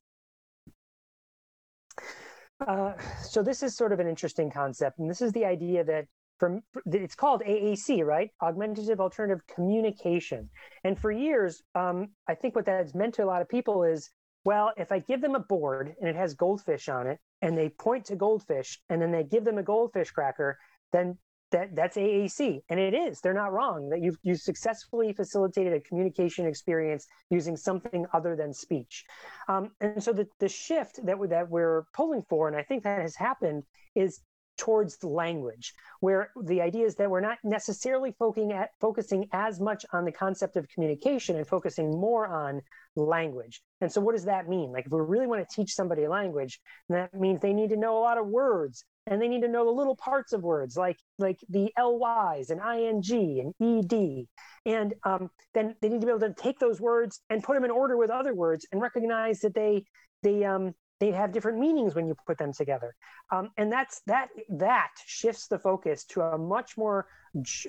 uh, 2.66 2.94
so 3.22 3.44
this 3.44 3.62
is 3.62 3.76
sort 3.76 3.92
of 3.92 4.00
an 4.00 4.08
interesting 4.08 4.50
concept, 4.50 5.00
and 5.00 5.10
this 5.10 5.22
is 5.22 5.32
the 5.34 5.46
idea 5.46 5.84
that 5.84 6.06
from 6.40 6.62
it's 6.86 7.16
called 7.16 7.42
AAC, 7.42 8.04
right? 8.06 8.30
Augmentative 8.42 9.00
Alternative 9.00 9.42
Communication. 9.54 10.50
And 10.84 10.98
for 10.98 11.12
years, 11.12 11.64
um, 11.76 12.10
I 12.28 12.36
think 12.36 12.56
what 12.56 12.66
that 12.66 12.84
has 12.84 12.94
meant 12.94 13.16
to 13.16 13.24
a 13.24 13.26
lot 13.26 13.42
of 13.42 13.50
people 13.50 13.84
is, 13.84 14.12
well, 14.46 14.72
if 14.78 14.92
I 14.92 15.00
give 15.00 15.22
them 15.22 15.36
a 15.36 15.40
board 15.40 15.96
and 16.00 16.10
it 16.10 16.16
has 16.16 16.36
goldfish 16.36 16.90
on 16.90 17.08
it, 17.08 17.20
and 17.42 17.58
they 17.58 17.70
point 17.70 18.06
to 18.06 18.16
goldfish, 18.16 18.80
and 18.90 19.02
then 19.02 19.12
they 19.12 19.24
give 19.24 19.46
them 19.46 19.58
a 19.58 19.64
goldfish 19.64 20.12
cracker, 20.12 20.58
then 20.92 21.18
that 21.52 21.76
that's 21.76 21.98
AAC, 21.98 22.62
and 22.70 22.80
it 22.80 22.94
is. 22.94 23.22
They're 23.22 23.34
not 23.34 23.54
wrong. 23.54 23.90
That 23.90 24.02
you've 24.02 24.18
you 24.24 24.36
successfully 24.36 25.14
facilitated 25.14 25.74
a 25.74 25.80
communication 25.80 26.46
experience 26.46 27.08
using 27.30 27.56
something 27.56 28.06
other 28.14 28.36
than 28.36 28.54
speech. 28.54 29.06
Um, 29.48 29.72
and 29.80 30.04
so 30.04 30.14
the 30.14 30.28
the 30.40 30.50
shift 30.50 31.06
that 31.06 31.18
we, 31.18 31.28
that 31.28 31.50
we're 31.50 31.86
pulling 31.94 32.24
for, 32.30 32.48
and 32.48 32.58
I 32.58 32.64
think 32.64 32.84
that 32.84 33.02
has 33.02 33.16
happened, 33.16 33.64
is 33.96 34.22
towards 34.58 34.98
the 34.98 35.08
language, 35.08 35.74
where 36.00 36.32
the 36.44 36.62
idea 36.62 36.86
is 36.86 36.96
that 36.96 37.10
we're 37.10 37.22
not 37.22 37.38
necessarily 37.44 38.14
focusing 38.18 38.52
at 38.52 38.72
focusing 38.82 39.28
as 39.32 39.60
much 39.60 39.86
on 39.94 40.04
the 40.04 40.12
concept 40.12 40.58
of 40.58 40.68
communication 40.68 41.38
and 41.38 41.48
focusing 41.48 41.92
more 41.92 42.28
on 42.28 42.62
language. 42.96 43.62
And 43.82 43.92
so 43.92 44.02
what 44.02 44.16
does 44.16 44.26
that 44.26 44.50
mean? 44.50 44.72
Like 44.72 44.86
if 44.86 44.92
we 44.92 45.00
really 45.00 45.28
want 45.28 45.48
to 45.48 45.56
teach 45.56 45.74
somebody 45.74 46.04
a 46.04 46.10
language, 46.10 46.60
that 46.90 47.14
means 47.14 47.40
they 47.40 47.54
need 47.54 47.70
to 47.70 47.78
know 47.78 47.98
a 47.98 48.02
lot 48.02 48.18
of 48.18 48.28
words 48.28 48.84
and 49.08 49.22
they 49.22 49.28
need 49.28 49.42
to 49.42 49.48
know 49.48 49.66
the 49.66 49.72
little 49.72 49.96
parts 49.96 50.34
of 50.34 50.44
words 50.44 50.78
like 50.78 50.98
like 51.18 51.40
the 51.50 51.72
lys 51.78 52.50
and 52.50 52.62
ing 52.62 53.54
and 53.60 53.94
ed 53.94 54.28
and 54.66 54.94
um, 55.04 55.30
then 55.54 55.76
they 55.82 55.90
need 55.90 56.02
to 56.02 56.08
be 56.08 56.12
able 56.12 56.20
to 56.20 56.34
take 56.34 56.60
those 56.60 56.82
words 56.82 57.22
and 57.30 57.42
put 57.42 57.56
them 57.56 57.64
in 57.64 57.72
order 57.72 57.98
with 57.98 58.10
other 58.10 58.36
words 58.36 58.68
and 58.72 58.82
recognize 58.82 59.40
that 59.40 59.56
they 59.56 59.84
they 60.24 60.44
um, 60.44 60.74
they 61.00 61.12
have 61.12 61.32
different 61.32 61.60
meanings 61.60 61.96
when 61.96 62.08
you 62.08 62.16
put 62.26 62.38
them 62.38 62.52
together. 62.54 62.96
Um, 63.32 63.50
and 63.58 63.72
that's 63.72 64.02
that 64.08 64.30
that 64.50 64.90
shifts 65.06 65.48
the 65.48 65.60
focus 65.60 66.06
to 66.06 66.22
a 66.22 66.38
much 66.38 66.78
more 66.78 67.08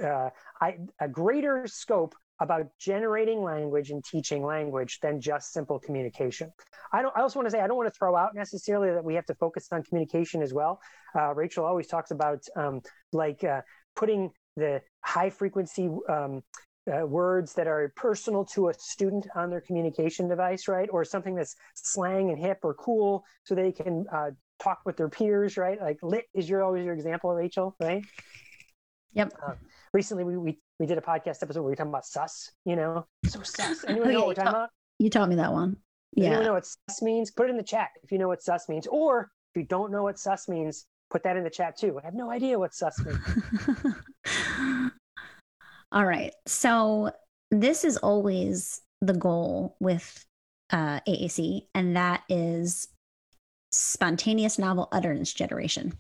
uh, 0.03 0.31
I, 0.61 0.79
a 1.01 1.09
greater 1.09 1.67
scope 1.67 2.15
about 2.41 2.67
generating 2.79 3.43
language 3.43 3.91
and 3.91 4.05
teaching 4.05 4.45
language 4.45 4.99
than 5.01 5.21
just 5.21 5.53
simple 5.53 5.79
communication. 5.79 6.53
I 6.93 7.03
don't. 7.03 7.17
I 7.17 7.21
also 7.21 7.39
want 7.39 7.47
to 7.47 7.51
say 7.51 7.61
I 7.61 7.67
don't 7.67 7.77
want 7.77 7.93
to 7.93 7.99
throw 7.99 8.17
out 8.17 8.35
necessarily 8.35 8.93
that 8.93 9.05
we 9.05 9.15
have 9.15 9.27
to 9.27 9.35
focus 9.35 9.69
on 9.73 9.83
communication 9.83 10.43
as 10.43 10.55
well. 10.55 10.81
Uh, 11.19 11.35
Rachel 11.35 11.65
always 11.65 11.87
talks 11.87 12.11
about 12.11 12.41
um, 12.57 12.81
like 13.13 13.43
uh, 13.45 13.63
putting 13.97 14.31
the 14.57 14.81
high 15.03 15.31
frequency 15.31 15.91
um, 16.09 16.43
uh, 16.89 17.07
words 17.07 17.53
that 17.55 17.67
are 17.67 17.93
personal 17.97 18.45
to 18.45 18.69
a 18.69 18.75
student 18.75 19.27
on 19.35 19.51
their 19.51 19.61
communication 19.61 20.29
device, 20.29 20.69
right? 20.69 20.89
Or 20.93 21.05
something 21.05 21.35
that's 21.35 21.55
slang 21.75 22.31
and 22.31 22.39
hip 22.39 22.59
or 22.63 22.75
cool, 22.75 23.25
so 23.45 23.55
they 23.55 23.73
can 23.73 24.07
uh, 24.13 24.31
talk 24.59 24.81
with 24.85 24.97
their 24.97 25.09
peers, 25.09 25.57
right? 25.57 25.81
Like 25.81 25.99
lit 26.03 26.25
is 26.35 26.49
your 26.49 26.63
always 26.63 26.85
your 26.85 26.95
example, 26.95 27.33
Rachel, 27.35 27.77
right? 27.81 28.05
Yep. 29.13 29.33
Uh, 29.47 29.55
recently, 29.93 30.25
we, 30.25 30.37
we 30.37 30.59
we 30.79 30.87
did 30.87 30.99
a 30.99 31.03
podcast 31.03 31.43
episode 31.43 31.61
where 31.61 31.65
we 31.65 31.73
were 31.73 31.77
talking 31.77 31.91
about 31.91 32.07
sus. 32.07 32.53
You 32.65 32.77
know, 32.77 33.07
so 33.27 33.43
sus. 33.45 33.85
Anyone 33.87 34.13
know 34.13 34.21
what 34.21 34.29
we're 34.29 34.35
talking 34.35 34.49
about? 34.49 34.71
You 34.99 35.11
taught 35.11 35.29
me 35.29 35.37
that 35.37 35.53
one. 35.53 35.77
Yeah. 36.15 36.29
Anyone 36.29 36.47
know 36.47 36.53
what 36.55 36.67
sus 36.67 37.03
means? 37.03 37.31
Put 37.31 37.47
it 37.47 37.51
in 37.51 37.57
the 37.57 37.63
chat 37.63 37.91
if 38.03 38.13
you 38.13 38.19
know 38.19 38.29
what 38.29 38.43
sus 38.43 38.69
means, 38.69 38.87
or 38.87 39.31
if 39.55 39.61
you 39.61 39.67
don't 39.67 39.93
know 39.93 40.03
what 40.03 40.19
sus 40.19 40.49
means, 40.49 40.87
put 41.11 41.23
that 41.25 41.37
in 41.37 41.45
the 41.45 41.51
chat 41.51 41.77
too. 41.77 41.99
I 41.99 42.05
have 42.05 42.15
no 42.15 42.31
idea 42.31 42.59
what 42.59 42.75
sus 42.75 42.99
means. 43.05 43.19
All 45.93 46.05
right. 46.05 46.35
So 46.47 47.13
this 47.51 47.85
is 47.85 47.97
always 47.99 48.83
the 49.01 49.15
goal 49.15 49.77
with 49.81 50.25
uh, 50.71 51.01
AAC, 51.01 51.67
and 51.75 51.97
that 51.97 52.25
is 52.29 52.89
spontaneous 53.71 54.59
novel 54.59 54.89
utterance 54.93 55.33
generation, 55.33 55.93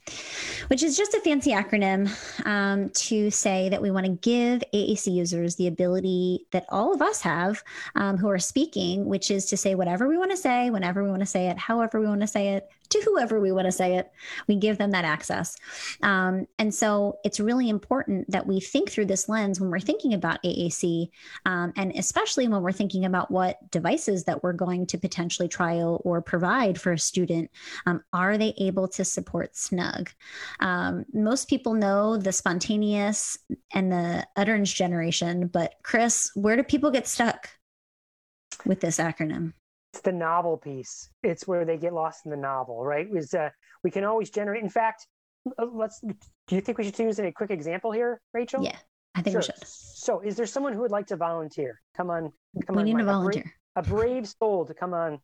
which 0.68 0.82
is 0.82 0.96
just 0.96 1.14
a 1.14 1.20
fancy 1.20 1.52
acronym 1.52 2.08
um, 2.46 2.88
to 2.90 3.30
say 3.30 3.68
that 3.68 3.82
we 3.82 3.90
want 3.90 4.06
to 4.06 4.12
give 4.12 4.62
AAC 4.72 5.12
users 5.12 5.56
the 5.56 5.66
ability 5.66 6.46
that 6.52 6.64
all 6.70 6.94
of 6.94 7.02
us 7.02 7.20
have 7.20 7.62
um, 7.94 8.16
who 8.16 8.28
are 8.28 8.38
speaking, 8.38 9.04
which 9.04 9.30
is 9.30 9.46
to 9.46 9.56
say 9.56 9.74
whatever 9.74 10.08
we 10.08 10.16
want 10.16 10.30
to 10.30 10.36
say, 10.36 10.70
whenever 10.70 11.04
we 11.04 11.10
want 11.10 11.20
to 11.20 11.26
say 11.26 11.48
it, 11.48 11.58
however 11.58 12.00
we 12.00 12.06
want 12.06 12.22
to 12.22 12.26
say 12.26 12.54
it, 12.54 12.68
to 12.90 13.00
whoever 13.04 13.40
we 13.40 13.52
want 13.52 13.66
to 13.66 13.72
say 13.72 13.96
it. 13.96 14.10
We 14.46 14.56
give 14.56 14.78
them 14.78 14.90
that 14.92 15.04
access. 15.04 15.56
Um, 16.02 16.46
and 16.58 16.74
so 16.74 17.18
it's 17.24 17.40
really 17.40 17.68
important 17.68 18.30
that 18.30 18.46
we 18.46 18.60
think 18.60 18.90
through 18.90 19.06
this 19.06 19.28
lens 19.28 19.60
when 19.60 19.70
we're 19.70 19.80
thinking 19.80 20.14
about 20.14 20.42
AAC, 20.42 21.08
um, 21.46 21.72
and 21.76 21.92
especially 21.96 22.48
when 22.48 22.62
we're 22.62 22.72
thinking 22.72 23.04
about 23.04 23.30
what 23.30 23.70
devices 23.70 24.24
that 24.24 24.42
we're 24.42 24.52
going 24.52 24.86
to 24.86 24.98
potentially 24.98 25.48
trial 25.48 26.00
or 26.04 26.22
provide 26.22 26.80
for 26.80 26.92
a 26.92 26.98
student. 26.98 27.50
Um, 27.86 28.02
are 28.12 28.38
they 28.38 28.54
able 28.58 28.88
to 28.88 29.04
support 29.04 29.54
SNUG? 29.54 30.08
Um, 30.60 31.04
most 31.12 31.48
people 31.48 31.74
know 31.74 32.16
the 32.16 32.32
spontaneous 32.32 33.38
and 33.72 33.92
the 33.92 34.26
utterance 34.36 34.72
generation, 34.72 35.48
but 35.48 35.74
Chris, 35.82 36.30
where 36.34 36.56
do 36.56 36.62
people 36.62 36.90
get 36.90 37.06
stuck 37.06 37.48
with 38.64 38.80
this 38.80 38.98
acronym? 38.98 39.52
It's 39.98 40.04
the 40.04 40.12
novel 40.12 40.56
piece. 40.56 41.10
It's 41.24 41.48
where 41.48 41.64
they 41.64 41.76
get 41.76 41.92
lost 41.92 42.20
in 42.24 42.30
the 42.30 42.36
novel, 42.36 42.84
right? 42.84 43.08
Is 43.12 43.34
uh, 43.34 43.50
we 43.82 43.90
can 43.90 44.04
always 44.04 44.30
generate. 44.30 44.62
In 44.62 44.68
fact, 44.68 45.08
uh, 45.58 45.66
let's. 45.72 45.98
Do 46.00 46.54
you 46.54 46.60
think 46.60 46.78
we 46.78 46.84
should 46.84 46.96
use 47.00 47.18
a 47.18 47.32
quick 47.32 47.50
example 47.50 47.90
here, 47.90 48.20
Rachel? 48.32 48.62
Yeah, 48.62 48.76
I 49.16 49.22
think 49.22 49.32
sure. 49.32 49.40
we 49.40 49.46
should. 49.46 49.66
So, 49.66 50.20
is 50.20 50.36
there 50.36 50.46
someone 50.46 50.72
who 50.72 50.82
would 50.82 50.92
like 50.92 51.08
to 51.08 51.16
volunteer? 51.16 51.80
Come 51.96 52.10
on, 52.10 52.30
come 52.64 52.76
we 52.76 52.82
on. 52.82 52.84
We 52.84 52.84
need 52.84 52.94
mic. 52.94 53.02
a 53.02 53.06
volunteer. 53.06 53.52
A 53.74 53.82
brave, 53.82 53.90
a 53.90 53.96
brave 53.96 54.28
soul 54.28 54.66
to 54.66 54.72
come 54.72 54.94
on, 54.94 55.18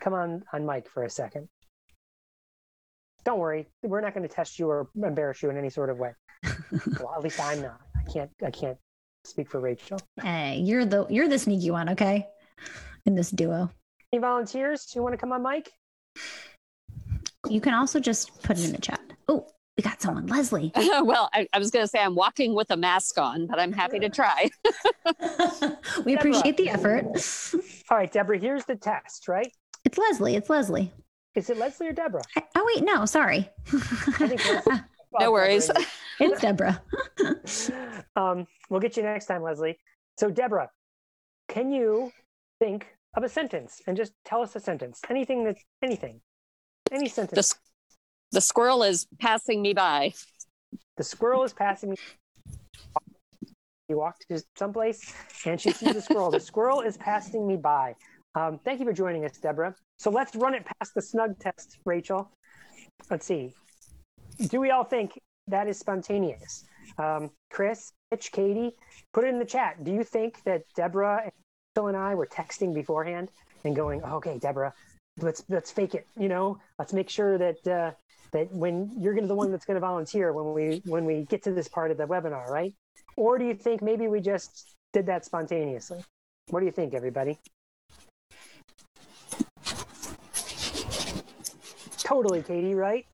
come 0.00 0.14
on 0.14 0.44
on 0.54 0.64
mic 0.64 0.88
for 0.88 1.02
a 1.02 1.10
second. 1.10 1.46
Don't 3.26 3.38
worry, 3.38 3.68
we're 3.82 4.00
not 4.00 4.14
going 4.14 4.26
to 4.26 4.34
test 4.34 4.58
you 4.58 4.70
or 4.70 4.88
embarrass 4.96 5.42
you 5.42 5.50
in 5.50 5.58
any 5.58 5.68
sort 5.68 5.90
of 5.90 5.98
way. 5.98 6.12
well, 6.98 7.12
at 7.14 7.22
least 7.22 7.38
I'm 7.38 7.60
not. 7.60 7.82
I 7.94 8.10
can't. 8.10 8.30
I 8.42 8.50
can't 8.50 8.78
speak 9.24 9.50
for 9.50 9.60
Rachel. 9.60 10.00
Hey, 10.22 10.56
you're 10.56 10.86
the 10.86 11.06
you're 11.10 11.28
the 11.28 11.38
sneaky 11.38 11.70
one, 11.70 11.90
okay? 11.90 12.26
In 13.04 13.14
this 13.14 13.30
duo. 13.30 13.70
Any 14.12 14.20
volunteers? 14.20 14.90
who 14.92 15.02
want 15.02 15.12
to 15.12 15.18
come 15.18 15.32
on, 15.32 15.42
mic? 15.42 15.70
You 17.48 17.60
can 17.60 17.74
also 17.74 18.00
just 18.00 18.42
put 18.42 18.58
it 18.58 18.64
in 18.64 18.72
the 18.72 18.80
chat. 18.80 19.00
Oh, 19.28 19.46
we 19.76 19.82
got 19.82 20.02
someone, 20.02 20.26
Leslie. 20.26 20.72
well, 20.76 21.30
I, 21.32 21.46
I 21.52 21.58
was 21.58 21.70
going 21.70 21.84
to 21.84 21.88
say 21.88 22.00
I'm 22.00 22.16
walking 22.16 22.54
with 22.54 22.70
a 22.72 22.76
mask 22.76 23.18
on, 23.18 23.46
but 23.46 23.60
I'm 23.60 23.72
happy 23.72 24.00
to 24.00 24.08
try. 24.08 24.50
we 26.04 26.14
Deborah. 26.14 26.14
appreciate 26.16 26.56
the 26.56 26.70
effort. 26.70 27.04
All 27.88 27.96
right, 27.96 28.10
Deborah, 28.10 28.38
here's 28.38 28.64
the 28.64 28.74
test, 28.74 29.28
right? 29.28 29.50
It's 29.84 29.96
Leslie. 29.96 30.34
It's 30.34 30.50
Leslie. 30.50 30.92
Is 31.36 31.48
it 31.48 31.56
Leslie 31.56 31.86
or 31.86 31.92
Deborah? 31.92 32.22
I, 32.36 32.42
oh, 32.56 32.72
wait, 32.74 32.84
no, 32.84 33.06
sorry. 33.06 33.48
no 35.20 35.30
worries. 35.30 35.70
it's 36.18 36.40
Deborah. 36.40 36.82
um, 38.16 38.48
we'll 38.68 38.80
get 38.80 38.96
you 38.96 39.04
next 39.04 39.26
time, 39.26 39.42
Leslie. 39.42 39.78
So, 40.18 40.30
Deborah, 40.30 40.68
can 41.48 41.70
you 41.70 42.10
think 42.58 42.88
of 43.14 43.24
a 43.24 43.28
sentence 43.28 43.80
and 43.86 43.96
just 43.96 44.12
tell 44.24 44.42
us 44.42 44.54
a 44.56 44.60
sentence. 44.60 45.00
Anything 45.08 45.44
that 45.44 45.56
anything. 45.82 46.20
Any 46.92 47.08
sentence. 47.08 47.48
The, 47.50 47.58
the 48.32 48.40
squirrel 48.40 48.82
is 48.82 49.06
passing 49.20 49.62
me 49.62 49.74
by. 49.74 50.12
The 50.96 51.04
squirrel 51.04 51.44
is 51.44 51.52
passing 51.52 51.90
me. 51.90 51.96
He 53.88 53.94
walked 53.94 54.26
to 54.28 54.42
someplace 54.56 55.12
and 55.44 55.60
she 55.60 55.72
sees 55.72 55.94
the 55.94 56.00
squirrel. 56.00 56.30
The 56.30 56.40
squirrel 56.40 56.80
is 56.80 56.96
passing 56.96 57.46
me 57.46 57.56
by. 57.56 57.94
Um, 58.36 58.60
thank 58.64 58.78
you 58.78 58.86
for 58.86 58.92
joining 58.92 59.24
us, 59.24 59.36
Deborah. 59.38 59.74
So 59.98 60.10
let's 60.10 60.36
run 60.36 60.54
it 60.54 60.64
past 60.64 60.94
the 60.94 61.02
snug 61.02 61.38
test, 61.40 61.78
Rachel. 61.84 62.30
Let's 63.10 63.26
see. 63.26 63.52
Do 64.38 64.60
we 64.60 64.70
all 64.70 64.84
think 64.84 65.18
that 65.48 65.66
is 65.66 65.78
spontaneous? 65.78 66.64
Um, 66.98 67.30
Chris, 67.50 67.92
Mitch, 68.10 68.30
Katie, 68.30 68.76
put 69.12 69.24
it 69.24 69.28
in 69.28 69.38
the 69.38 69.44
chat. 69.44 69.82
Do 69.82 69.90
you 69.92 70.04
think 70.04 70.42
that 70.44 70.62
Deborah 70.76 71.30
Phil 71.74 71.86
and 71.86 71.96
I 71.96 72.14
were 72.14 72.26
texting 72.26 72.74
beforehand 72.74 73.30
and 73.64 73.76
going, 73.76 74.02
okay, 74.02 74.38
Deborah, 74.38 74.72
let's 75.20 75.44
let's 75.48 75.70
fake 75.70 75.94
it. 75.94 76.06
You 76.18 76.28
know, 76.28 76.58
let's 76.78 76.92
make 76.92 77.08
sure 77.08 77.38
that 77.38 77.66
uh, 77.66 77.92
that 78.32 78.52
when 78.52 78.90
you're 78.98 79.14
going 79.14 79.24
to 79.24 79.28
the 79.28 79.34
one 79.34 79.50
that's 79.50 79.64
going 79.64 79.76
to 79.76 79.80
volunteer 79.80 80.32
when 80.32 80.52
we 80.52 80.82
when 80.84 81.04
we 81.04 81.26
get 81.26 81.42
to 81.44 81.52
this 81.52 81.68
part 81.68 81.90
of 81.90 81.96
the 81.96 82.06
webinar, 82.06 82.48
right? 82.48 82.74
Or 83.16 83.38
do 83.38 83.44
you 83.44 83.54
think 83.54 83.82
maybe 83.82 84.08
we 84.08 84.20
just 84.20 84.74
did 84.92 85.06
that 85.06 85.24
spontaneously? 85.24 86.02
What 86.48 86.60
do 86.60 86.66
you 86.66 86.72
think, 86.72 86.94
everybody? 86.94 87.38
Totally, 91.98 92.42
Katie, 92.42 92.74
right? 92.74 93.06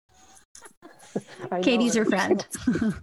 Katie's 1.62 1.94
your 1.94 2.06
friend. 2.06 2.46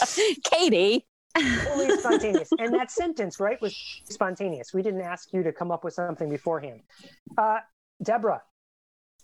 Katie 0.44 1.06
totally 1.38 1.96
spontaneous. 1.98 2.48
And 2.58 2.74
that 2.74 2.90
sentence, 3.02 3.40
right, 3.40 3.60
was 3.60 3.76
spontaneous. 4.08 4.72
We 4.74 4.82
didn't 4.82 5.02
ask 5.02 5.32
you 5.32 5.42
to 5.42 5.52
come 5.52 5.70
up 5.70 5.84
with 5.84 5.94
something 5.94 6.28
beforehand. 6.28 6.80
Uh, 7.36 7.58
Deborah. 8.02 8.42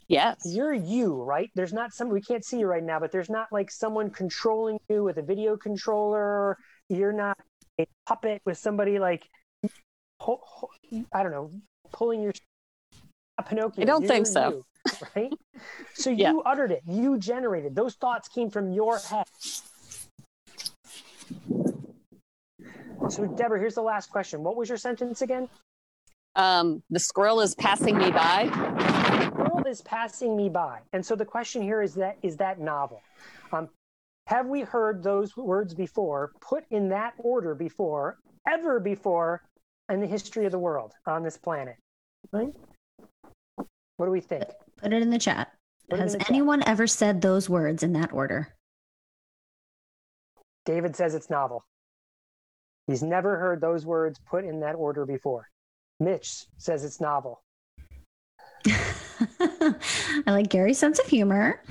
Yes. 0.09 0.36
You're 0.44 0.72
you, 0.72 1.22
right? 1.22 1.50
There's 1.54 1.72
not 1.72 1.92
some, 1.92 2.09
we 2.09 2.20
can't 2.20 2.44
see 2.44 2.61
you 2.61 2.66
right 2.66 2.84
now, 2.84 3.00
but 3.00 3.11
there's 3.11 3.30
not 3.30 3.48
like 3.50 3.70
someone 3.70 4.11
controlling 4.11 4.78
you 4.88 5.02
with 5.02 5.16
a 5.18 5.22
video 5.22 5.57
controller. 5.57 6.57
You're 6.88 7.12
not 7.12 7.36
a 7.80 7.86
puppet 8.07 8.40
with 8.44 8.59
somebody 8.59 8.98
like, 8.98 9.24
I 10.22 11.22
don't 11.22 11.32
know, 11.32 11.50
pulling 11.92 12.22
your 12.22 12.32
Pinocchio. 13.48 13.82
I 13.82 13.84
don't 13.84 14.02
You're 14.02 14.09
think 14.09 14.26
so. 14.26 14.48
You, 14.48 15.07
right? 15.14 15.32
So 15.94 16.11
yeah. 16.11 16.32
you 16.32 16.42
uttered 16.42 16.70
it. 16.70 16.82
You 16.86 17.18
generated. 17.18 17.74
Those 17.74 17.94
thoughts 17.94 18.28
came 18.28 18.50
from 18.50 18.72
your 18.74 18.98
head. 18.98 19.24
So, 23.09 23.26
Deborah, 23.26 23.59
here's 23.59 23.74
the 23.74 23.82
last 23.82 24.11
question. 24.11 24.42
What 24.42 24.57
was 24.57 24.68
your 24.68 24.78
sentence 24.78 25.22
again? 25.22 25.49
Um, 26.34 26.82
the 26.90 26.99
squirrel 26.99 27.40
is 27.40 27.55
passing 27.55 27.97
me 27.97 28.11
by. 28.11 28.51
The 28.53 29.26
squirrel 29.26 29.66
is 29.66 29.80
passing 29.82 30.36
me 30.36 30.49
by. 30.49 30.80
And 30.92 31.05
so 31.05 31.16
the 31.16 31.24
question 31.24 31.62
here 31.62 31.82
is 31.82 31.94
that 31.94 32.18
is 32.22 32.36
that 32.36 32.61
novel? 32.61 33.01
Um, 33.53 33.68
have 34.26 34.47
we 34.47 34.62
heard 34.62 35.03
those 35.03 35.36
words 35.36 35.72
before, 35.72 36.32
put 36.40 36.64
in 36.70 36.88
that 36.88 37.14
order 37.18 37.55
before, 37.55 38.18
ever 38.47 38.80
before 38.80 39.42
in 39.90 40.01
the 40.01 40.07
history 40.07 40.44
of 40.44 40.53
the 40.53 40.59
world 40.59 40.92
on 41.07 41.22
this 41.22 41.38
planet? 41.38 41.76
Right? 42.32 42.53
What 43.97 44.07
do 44.07 44.11
we 44.11 44.20
think? 44.20 44.44
Put 44.76 44.92
it 44.92 45.01
in 45.01 45.11
the 45.11 45.18
chat. 45.18 45.53
Put 45.88 46.01
Has 46.01 46.16
anyone 46.28 46.61
chat. 46.61 46.68
ever 46.68 46.86
said 46.86 47.22
those 47.22 47.49
words 47.49 47.82
in 47.82 47.92
that 47.94 48.12
order? 48.12 48.53
David 50.64 50.97
says 50.97 51.14
it's 51.14 51.30
novel. 51.30 51.64
He's 52.87 53.03
never 53.03 53.39
heard 53.39 53.61
those 53.61 53.84
words 53.84 54.20
put 54.28 54.45
in 54.45 54.61
that 54.61 54.74
order 54.74 55.05
before. 55.05 55.49
Mitch 55.99 56.47
says 56.59 56.84
it's 56.84 57.01
novel. 57.01 57.43
I 58.66 59.74
like 60.26 60.49
Gary's 60.49 60.78
sense 60.78 60.99
of 60.99 61.07
humor. 61.07 61.62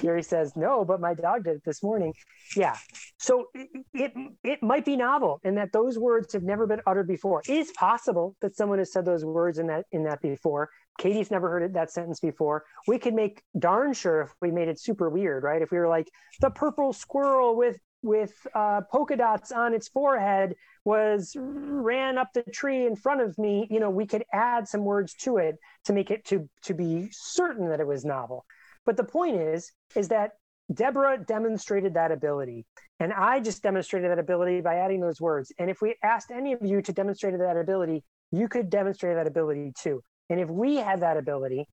Gary 0.00 0.22
says, 0.22 0.54
no, 0.56 0.84
but 0.84 1.00
my 1.00 1.14
dog 1.14 1.44
did 1.44 1.56
it 1.56 1.62
this 1.64 1.82
morning. 1.82 2.12
Yeah. 2.54 2.76
So 3.18 3.46
it, 3.54 3.68
it, 3.94 4.12
it 4.42 4.62
might 4.62 4.84
be 4.84 4.96
novel 4.96 5.40
in 5.42 5.54
that 5.54 5.72
those 5.72 5.98
words 5.98 6.32
have 6.34 6.42
never 6.42 6.66
been 6.66 6.82
uttered 6.86 7.08
before. 7.08 7.42
It 7.48 7.56
is 7.56 7.72
possible 7.72 8.36
that 8.42 8.54
someone 8.56 8.78
has 8.78 8.92
said 8.92 9.06
those 9.06 9.24
words 9.24 9.58
in 9.58 9.68
that 9.68 9.86
in 9.92 10.04
that 10.04 10.20
before. 10.20 10.68
Katie's 10.98 11.30
never 11.30 11.48
heard 11.48 11.62
it, 11.62 11.72
that 11.72 11.90
sentence 11.90 12.20
before. 12.20 12.64
We 12.86 12.98
could 12.98 13.14
make 13.14 13.42
darn 13.58 13.94
sure 13.94 14.22
if 14.22 14.34
we 14.40 14.50
made 14.50 14.68
it 14.68 14.78
super 14.78 15.08
weird, 15.08 15.42
right? 15.42 15.62
If 15.62 15.70
we 15.72 15.78
were 15.78 15.88
like 15.88 16.08
the 16.40 16.50
purple 16.50 16.92
squirrel 16.92 17.56
with 17.56 17.78
with 18.04 18.46
uh, 18.54 18.82
polka 18.92 19.16
dots 19.16 19.50
on 19.50 19.74
its 19.74 19.88
forehead 19.88 20.54
was 20.84 21.34
ran 21.38 22.18
up 22.18 22.28
the 22.34 22.42
tree 22.42 22.86
in 22.86 22.94
front 22.94 23.20
of 23.20 23.36
me 23.38 23.66
you 23.70 23.80
know 23.80 23.90
we 23.90 24.06
could 24.06 24.24
add 24.32 24.68
some 24.68 24.84
words 24.84 25.14
to 25.14 25.38
it 25.38 25.56
to 25.84 25.92
make 25.92 26.10
it 26.10 26.24
to 26.24 26.48
to 26.62 26.74
be 26.74 27.08
certain 27.10 27.68
that 27.68 27.80
it 27.80 27.86
was 27.86 28.04
novel 28.04 28.44
but 28.84 28.96
the 28.96 29.04
point 29.04 29.36
is, 29.36 29.72
is 29.96 30.08
that 30.08 30.32
Deborah 30.72 31.18
demonstrated 31.18 31.94
that 31.94 32.12
ability. 32.12 32.66
And 33.00 33.12
I 33.12 33.40
just 33.40 33.62
demonstrated 33.62 34.10
that 34.10 34.18
ability 34.18 34.60
by 34.60 34.76
adding 34.76 35.00
those 35.00 35.20
words. 35.20 35.52
And 35.58 35.68
if 35.68 35.82
we 35.82 35.96
asked 36.02 36.30
any 36.30 36.52
of 36.52 36.60
you 36.62 36.80
to 36.82 36.92
demonstrate 36.92 37.36
that 37.38 37.56
ability, 37.56 38.04
you 38.30 38.48
could 38.48 38.70
demonstrate 38.70 39.16
that 39.16 39.26
ability 39.26 39.72
too. 39.78 40.02
And 40.30 40.40
if 40.40 40.48
we 40.48 40.76
had 40.76 41.00
that 41.00 41.16
ability, 41.16 41.66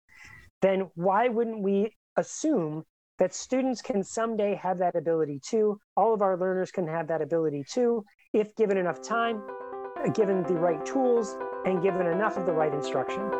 then 0.63 0.91
why 0.95 1.29
wouldn't 1.29 1.61
we 1.61 1.95
assume 2.17 2.85
that 3.19 3.35
students 3.35 3.83
can 3.83 4.03
someday 4.03 4.55
have 4.55 4.79
that 4.79 4.97
ability 4.97 5.41
too? 5.41 5.81
All 5.97 6.15
of 6.15 6.23
our 6.23 6.37
learners 6.37 6.71
can 6.71 6.87
have 6.87 7.09
that 7.09 7.21
ability 7.21 7.65
too, 7.69 8.05
if 8.33 8.55
given 8.57 8.77
enough 8.77 9.03
time, 9.03 9.43
given 10.15 10.43
the 10.45 10.55
right 10.55 10.85
tools, 10.87 11.37
and 11.65 11.83
given 11.83 12.07
enough 12.07 12.37
of 12.37 12.47
the 12.47 12.53
right 12.53 12.73
instruction. 12.73 13.31